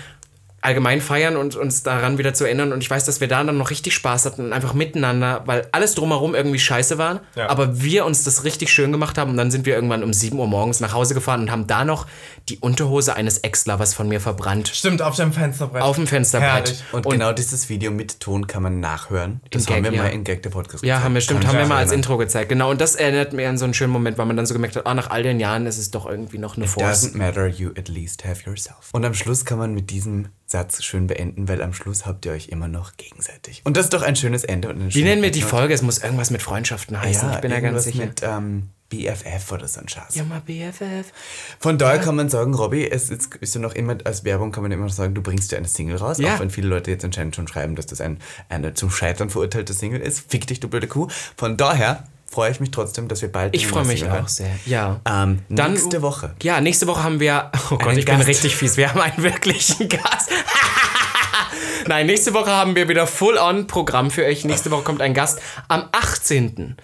allgemein 0.65 1.01
feiern 1.01 1.37
und 1.37 1.57
uns 1.57 1.83
daran 1.83 2.19
wieder 2.19 2.35
zu 2.35 2.45
erinnern. 2.45 2.73
Und 2.73 2.83
ich 2.83 2.89
weiß, 2.91 3.05
dass 3.05 3.21
wir 3.21 3.29
da 3.29 3.45
dann 3.45 3.59
noch 3.59 3.71
richtig 3.71 3.95
Spaß 3.95 4.25
hatten 4.25 4.47
und 4.47 4.53
einfach 4.53 4.73
miteinander, 4.75 5.43
weil 5.47 5.69
alles 5.73 5.95
drumherum 5.95 6.35
irgendwie 6.35 6.59
scheiße 6.59 6.99
war, 6.99 7.21
Ja. 7.37 7.49
aber 7.51 7.83
wir 7.83 8.05
uns 8.07 8.25
das 8.25 8.45
richtig 8.45 8.73
schön 8.73 8.91
gemacht 8.91 9.19
haben. 9.19 9.31
Und 9.33 9.37
dann 9.37 9.51
sind 9.51 9.67
wir 9.67 9.75
irgendwann 9.75 10.03
um 10.03 10.13
7 10.13 10.39
Uhr 10.39 10.47
morgens 10.47 10.81
nach 10.81 10.93
Hause 10.95 11.15
gefahren 11.15 11.43
und 11.43 11.51
haben 11.51 11.67
da 11.67 11.85
noch 11.85 12.07
die 12.49 12.59
Unterhose 12.59 13.15
eines 13.15 13.39
Ex-Lovers 13.39 13.95
von 13.95 14.09
mir 14.09 14.21
verbrannt. 14.21 14.69
Stimmt, 14.69 15.03
auf 15.03 15.17
dem 15.17 15.33
Fensterbrett. 15.33 15.83
Auf 15.83 15.97
dem 15.97 16.07
Fensterbrett. 16.07 16.53
Herrlich. 16.53 16.83
und, 16.93 17.09
genau 17.11 17.33
dieses 17.33 17.69
Video 17.69 17.91
mit 17.91 18.21
Ton 18.21 18.47
kann 18.47 18.63
man 18.63 18.81
nachhören. 18.81 19.41
Das 19.51 19.67
haben 19.67 19.83
Gag, 19.83 19.93
wir 19.93 19.93
ja. 19.93 20.03
mal 20.05 20.09
in 20.13 20.25
Gag 20.25 20.43
der 20.43 20.51
Podcast 20.51 20.83
Ja, 20.85 21.03
haben 21.03 21.15
wir, 21.15 21.21
stimmt, 21.21 21.41
Kann 21.41 21.51
haben 21.51 21.59
wir 21.59 21.67
mal 21.67 21.77
als 21.77 21.91
erinnern. 21.91 22.05
Intro 22.05 22.17
gezeigt. 22.17 22.49
Genau, 22.49 22.71
und 22.71 22.81
das 22.81 22.95
erinnert 22.95 23.33
mich 23.35 23.47
an 23.47 23.59
so 23.59 23.65
einen 23.65 23.75
schönen 23.75 23.93
Moment, 23.93 24.19
weil 24.19 24.27
man 24.27 24.37
dann 24.37 24.47
so 24.47 24.55
gemerkt 24.55 24.77
hat, 24.77 24.87
ah, 24.87 24.95
nach 24.95 25.11
all 25.11 25.23
den 25.23 25.41
Jahren 25.41 25.67
ist 25.67 25.79
es 25.79 25.91
doch 25.91 26.07
irgendwie 26.07 26.39
noch 26.39 26.57
eine 26.57 26.67
Force. 26.67 27.05
Doesn't 27.05 27.17
matter, 27.19 27.47
you 27.47 27.71
at 27.77 27.89
least 27.89 28.25
have 28.25 28.43
yourself. 28.47 28.89
Und 28.93 29.05
am 29.05 29.15
Schluss 29.15 29.45
kann 29.45 29.59
man 29.59 29.75
mit 29.75 29.91
diesem 29.91 30.29
Satz 30.55 30.85
schön 30.85 31.09
beenden, 31.09 31.49
weil 31.49 31.61
am 31.63 31.73
Schluss 31.75 32.07
habt 32.07 32.25
ihr 32.27 32.31
euch 32.33 32.47
immer 32.49 32.69
noch 32.69 32.97
gegenseitig. 32.97 33.63
Und 33.65 33.77
das 33.77 33.87
ist 33.87 33.93
doch 33.93 34.03
ein 34.03 34.15
schönes 34.15 34.45
Ende. 34.45 34.69
Und 34.69 34.81
ein 34.81 34.95
Wie 34.95 35.03
nennen 35.03 35.21
wir 35.21 35.33
die 35.33 35.43
Folge? 35.43 35.75
Es 35.75 35.83
muss 35.83 35.99
irgendwas 35.99 36.31
mit 36.31 36.43
Freundschaften 36.43 37.01
heißen. 37.01 37.29
Ja, 37.29 37.35
ich 37.35 37.41
bin 37.41 37.51
ja 37.51 37.59
ganz 37.59 37.83
sicher. 37.83 38.05
mit 38.07 38.23
ähm, 38.23 38.69
BFF 38.89 39.51
oder 39.51 39.67
so 39.67 39.81
ein 39.81 39.89
Schatz. 39.89 40.15
ja, 40.15 40.23
mal 40.23 40.41
BFF. 40.41 41.11
Von 41.59 41.77
daher 41.77 41.99
kann 41.99 42.15
man 42.15 42.29
sagen, 42.29 42.55
Robby, 42.55 42.89
es 42.89 43.11
ist, 43.11 43.35
ist 43.41 43.57
ja 43.57 43.61
noch 43.61 43.75
immer, 43.75 43.97
als 44.05 44.23
Werbung 44.23 44.53
kann 44.53 44.63
man 44.63 44.71
immer 44.71 44.85
noch 44.87 44.93
sagen, 44.93 45.13
du 45.15 45.23
bringst 45.23 45.51
dir 45.51 45.57
eine 45.57 45.67
Single 45.67 45.97
raus, 45.97 46.19
Ja. 46.19 46.37
auch 46.37 46.41
wenn 46.41 46.51
viele 46.51 46.69
Leute 46.69 46.93
jetzt 46.93 47.05
anscheinend 47.05 47.35
schon 47.35 47.49
schreiben, 47.49 47.75
dass 47.75 47.87
das 47.87 48.01
ein, 48.01 48.19
eine 48.49 48.75
zum 48.75 48.91
Scheitern 48.93 49.31
verurteilte 49.31 49.73
Single 49.75 50.01
ist. 50.01 50.31
Fick 50.31 50.47
dich, 50.47 50.61
du 50.61 50.69
blöde 50.69 50.87
Kuh. 50.87 51.09
Von 51.37 51.57
daher 51.57 52.05
freue 52.35 52.51
ich 52.51 52.59
mich 52.59 52.73
trotzdem, 52.73 53.07
dass 53.07 53.23
wir 53.23 53.31
bald 53.31 53.55
Ich 53.55 53.67
freue 53.69 53.85
mich 53.85 54.05
auch 54.05 54.11
hören. 54.13 54.27
sehr. 54.27 54.51
Ja. 54.67 55.01
Ähm, 55.09 55.39
Dann- 55.49 55.73
nächste 55.75 56.03
Woche. 56.03 56.35
Ja, 56.43 56.61
nächste 56.61 56.89
Woche 56.89 57.03
haben 57.05 57.21
wir. 57.21 57.53
Oh 57.71 57.77
Gott, 57.77 57.89
Einen 57.89 57.99
ich 58.01 58.05
bin 58.07 58.17
Gast. 58.17 58.29
richtig 58.29 58.57
fies. 58.57 58.77
Wir 58.77 58.91
haben 58.91 59.01
einen 59.01 59.23
wirklichen 59.23 59.89
Gast. 59.89 60.31
Nein, 61.87 62.07
nächste 62.07 62.35
Woche 62.35 62.51
haben 62.51 62.75
wir 62.75 62.89
wieder 62.89 63.07
Full-on-Programm 63.07 64.11
für 64.11 64.25
euch. 64.25 64.45
Nächste 64.45 64.71
Woche 64.71 64.83
kommt 64.83 65.01
ein 65.01 65.15
Gast. 65.15 65.41
Am 65.69 65.85
18. 65.93 66.77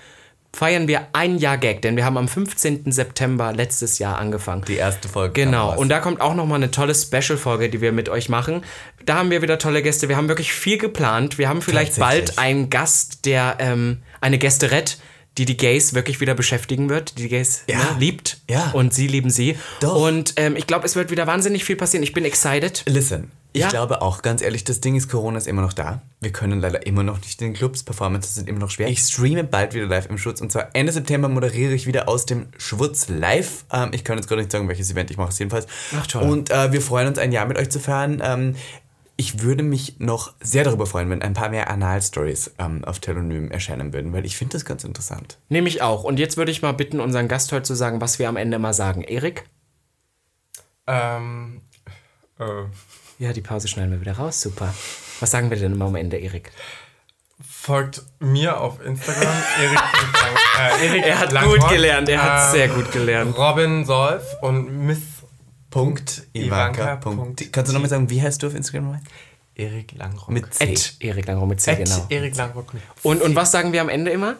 feiern 0.53 0.87
wir 0.89 1.07
ein 1.15 1.39
Jahr 1.39 1.59
Gag, 1.59 1.81
denn 1.83 1.97
wir 1.97 2.05
haben 2.05 2.17
am 2.19 2.29
15. 2.29 2.93
September 2.93 3.53
letztes 3.53 3.99
Jahr 3.99 4.19
angefangen. 4.19 4.63
Die 4.69 4.77
erste 4.77 5.09
Folge. 5.09 5.33
Genau, 5.45 5.75
und 5.77 5.89
da 5.89 6.01
kommt 6.01 6.21
auch 6.21 6.35
nochmal 6.35 6.57
eine 6.57 6.71
tolle 6.71 6.95
Special-Folge, 6.95 7.71
die 7.71 7.81
wir 7.81 7.93
mit 7.93 8.09
euch 8.09 8.29
machen. 8.29 8.63
Da 9.07 9.17
haben 9.17 9.31
wir 9.31 9.43
wieder 9.43 9.59
tolle 9.59 9.83
Gäste. 9.83 10.09
Wir 10.09 10.17
haben 10.17 10.29
wirklich 10.29 10.53
viel 10.53 10.77
geplant. 10.79 11.39
Wir 11.39 11.49
haben 11.49 11.63
vielleicht 11.63 11.99
bald 11.99 12.39
einen 12.39 12.69
Gast, 12.69 13.25
der 13.27 13.57
ähm, 13.59 14.03
eine 14.21 14.39
Gästerette, 14.39 14.97
die 15.41 15.47
die 15.47 15.57
Gays 15.57 15.95
wirklich 15.95 16.21
wieder 16.21 16.35
beschäftigen 16.35 16.91
wird, 16.91 17.17
die 17.17 17.23
die 17.23 17.29
Gays 17.31 17.63
Ja. 17.67 17.79
ne, 17.79 17.85
liebt. 17.99 18.37
Ja. 18.51 18.73
Und 18.73 18.93
sie 18.93 19.07
lieben 19.07 19.31
sie. 19.31 19.57
Doch. 19.81 19.95
Und 19.97 20.35
ähm, 20.37 20.55
ich 20.55 20.67
glaube, 20.67 20.85
es 20.85 20.97
wird 20.97 21.11
wieder 21.11 21.27
wahnsinnig 21.27 21.65
viel 21.65 21.77
passieren. 21.77 22.03
Ich 22.03 22.13
bin 22.13 22.27
excited. 22.27 22.83
Listen, 22.87 23.31
ich 23.55 23.63
Ja. 23.63 23.71
glaube 23.71 24.03
auch, 24.03 24.21
ganz 24.21 24.43
ehrlich, 24.43 24.65
das 24.65 24.83
Ding 24.83 24.97
ist, 24.97 25.09
Corona 25.11 25.39
ist 25.39 25.47
immer 25.47 25.63
noch 25.63 25.73
da. 25.73 26.03
Wir 26.21 26.31
können 26.31 26.61
leider 26.61 26.87
immer 26.87 27.03
noch 27.03 27.19
nicht 27.23 27.41
in 27.41 27.49
den 27.49 27.55
Clubs, 27.55 27.83
Performances 27.83 28.35
sind 28.35 28.51
immer 28.51 28.59
noch 28.59 28.69
schwer. 28.71 28.89
Ich 28.89 28.99
streame 29.01 29.43
bald 29.45 29.73
wieder 29.73 29.87
live 29.87 30.11
im 30.11 30.19
Schutz 30.19 30.43
und 30.43 30.53
zwar 30.53 30.69
Ende 30.75 30.93
September 30.93 31.29
moderiere 31.31 31.73
ich 31.73 31.87
wieder 31.87 32.07
aus 32.07 32.27
dem 32.27 32.49
Schwutz 32.59 33.09
live. 33.09 33.65
Ähm, 33.73 33.93
ich 33.95 34.05
kann 34.05 34.19
jetzt 34.19 34.29
gerade 34.29 34.43
nicht 34.43 34.53
sagen, 34.53 34.69
welches 34.69 34.91
Event 34.91 35.11
ich 35.11 35.17
mache, 35.17 35.31
es 35.31 35.39
jedenfalls. 35.39 35.67
Ach, 35.99 36.07
toll. 36.07 36.23
Und 36.25 36.51
äh, 36.51 36.71
wir 36.71 36.83
freuen 36.83 37.09
uns, 37.09 37.17
ein 37.19 37.33
Jahr 37.33 37.47
mit 37.47 37.57
euch 37.59 37.71
zu 37.71 37.81
feiern. 37.81 38.21
Ähm, 38.23 38.57
ich 39.21 39.43
würde 39.43 39.63
mich 39.63 40.01
noch 40.01 40.33
sehr 40.41 40.65
darüber 40.65 40.87
freuen, 40.87 41.11
wenn 41.11 41.21
ein 41.21 41.35
paar 41.35 41.51
mehr 41.51 41.69
Anal-Stories 41.71 42.53
ähm, 42.59 42.83
auf 42.87 43.01
Telonym 43.01 43.51
erscheinen 43.51 43.93
würden, 43.93 44.15
weil 44.15 44.25
ich 44.25 44.35
finde 44.35 44.55
das 44.55 44.65
ganz 44.65 44.83
interessant. 44.83 45.37
Nehme 45.51 45.69
ich 45.69 45.83
auch. 45.83 46.05
Und 46.05 46.19
jetzt 46.19 46.39
würde 46.39 46.51
ich 46.51 46.63
mal 46.63 46.73
bitten, 46.73 47.01
unseren 47.01 47.29
Gast 47.29 47.53
heute 47.53 47.65
zu 47.65 47.75
sagen, 47.75 48.01
was 48.01 48.19
wir 48.19 48.31
am 48.31 48.39
Ende 48.39 48.59
mal 48.59 48.73
sagen. 48.73 49.03
Erik? 49.03 49.45
Ähm, 50.87 51.61
äh, 52.39 52.45
Ja, 53.19 53.35
die 53.35 53.43
Pause 53.43 53.69
schneiden 53.69 53.91
wir 53.93 54.01
wieder 54.01 54.15
raus. 54.15 54.41
Super. 54.41 54.73
Was 55.21 55.31
sagen 55.31 55.51
wir 55.51 55.59
denn 55.59 55.73
immer 55.73 55.85
am 55.85 55.97
Ende, 55.97 56.17
Erik? 56.17 56.51
folgt 57.47 58.03
mir 58.21 58.59
auf 58.61 58.83
Instagram. 58.85 59.33
Erik. 59.63 59.79
äh, 60.83 60.87
Erik 60.87 61.05
Er 61.07 61.19
hat 61.19 61.33
Langrock. 61.33 61.59
gut 61.61 61.69
gelernt. 61.71 62.09
Er 62.09 62.23
hat 62.23 62.47
Ähm, 62.47 62.53
sehr 62.59 62.69
gut 62.69 62.91
gelernt. 62.93 63.37
Robin 63.37 63.85
Solf 63.85 64.25
und 64.41 64.87
Miss 64.87 65.01
Punkt 65.71 66.25
Ivanka. 66.33 66.97
Punkt. 66.97 67.53
Kannst 67.53 67.71
du 67.71 67.75
nochmal 67.75 67.89
sagen, 67.89 68.11
wie 68.11 68.21
heißt 68.21 68.43
du 68.43 68.49
auf 68.49 68.55
Instagram? 68.55 69.01
Erik 69.55 69.93
Langrock. 69.93 70.31
Mit 70.31 70.53
C. 70.53 70.75
Erik 71.01 71.27
Langro 71.27 71.47
mit 71.47 71.61
C, 71.61 71.73
At 71.73 71.79
genau. 71.79 72.07
Erik 72.09 72.37
Langrock 72.37 72.75
mit 72.75 72.83
Und, 73.03 73.23
und 73.23 73.37
was 73.37 73.51
sagen 73.53 73.73
wir 73.73 73.81
am 73.81 73.89
Ende 73.89 74.11
immer? 74.11 74.37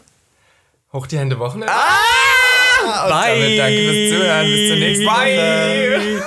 Hoch 0.93 1.07
die 1.07 1.19
Hände 1.19 1.39
Wochenende. 1.39 1.73
Ah, 1.73 3.05
und 3.05 3.11
damit 3.11 3.59
danke 3.59 3.77
fürs 3.77 4.11
Zuhören. 4.11 4.47
Bis 4.47 4.69
zur 4.69 4.77
nächsten 4.79 5.07
Woche. 5.07 6.23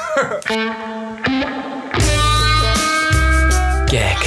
Gag. 3.90 4.18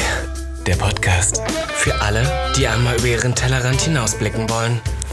Der 0.67 0.75
Podcast 0.75 1.41
Für 1.75 1.95
alle, 2.03 2.53
die 2.57 2.67
einmal 2.67 2.97
über 2.97 3.07
ihren 3.07 3.35
Tellerrand 3.35 3.81
hinausblicken 3.81 4.51
wollen. 4.51 4.81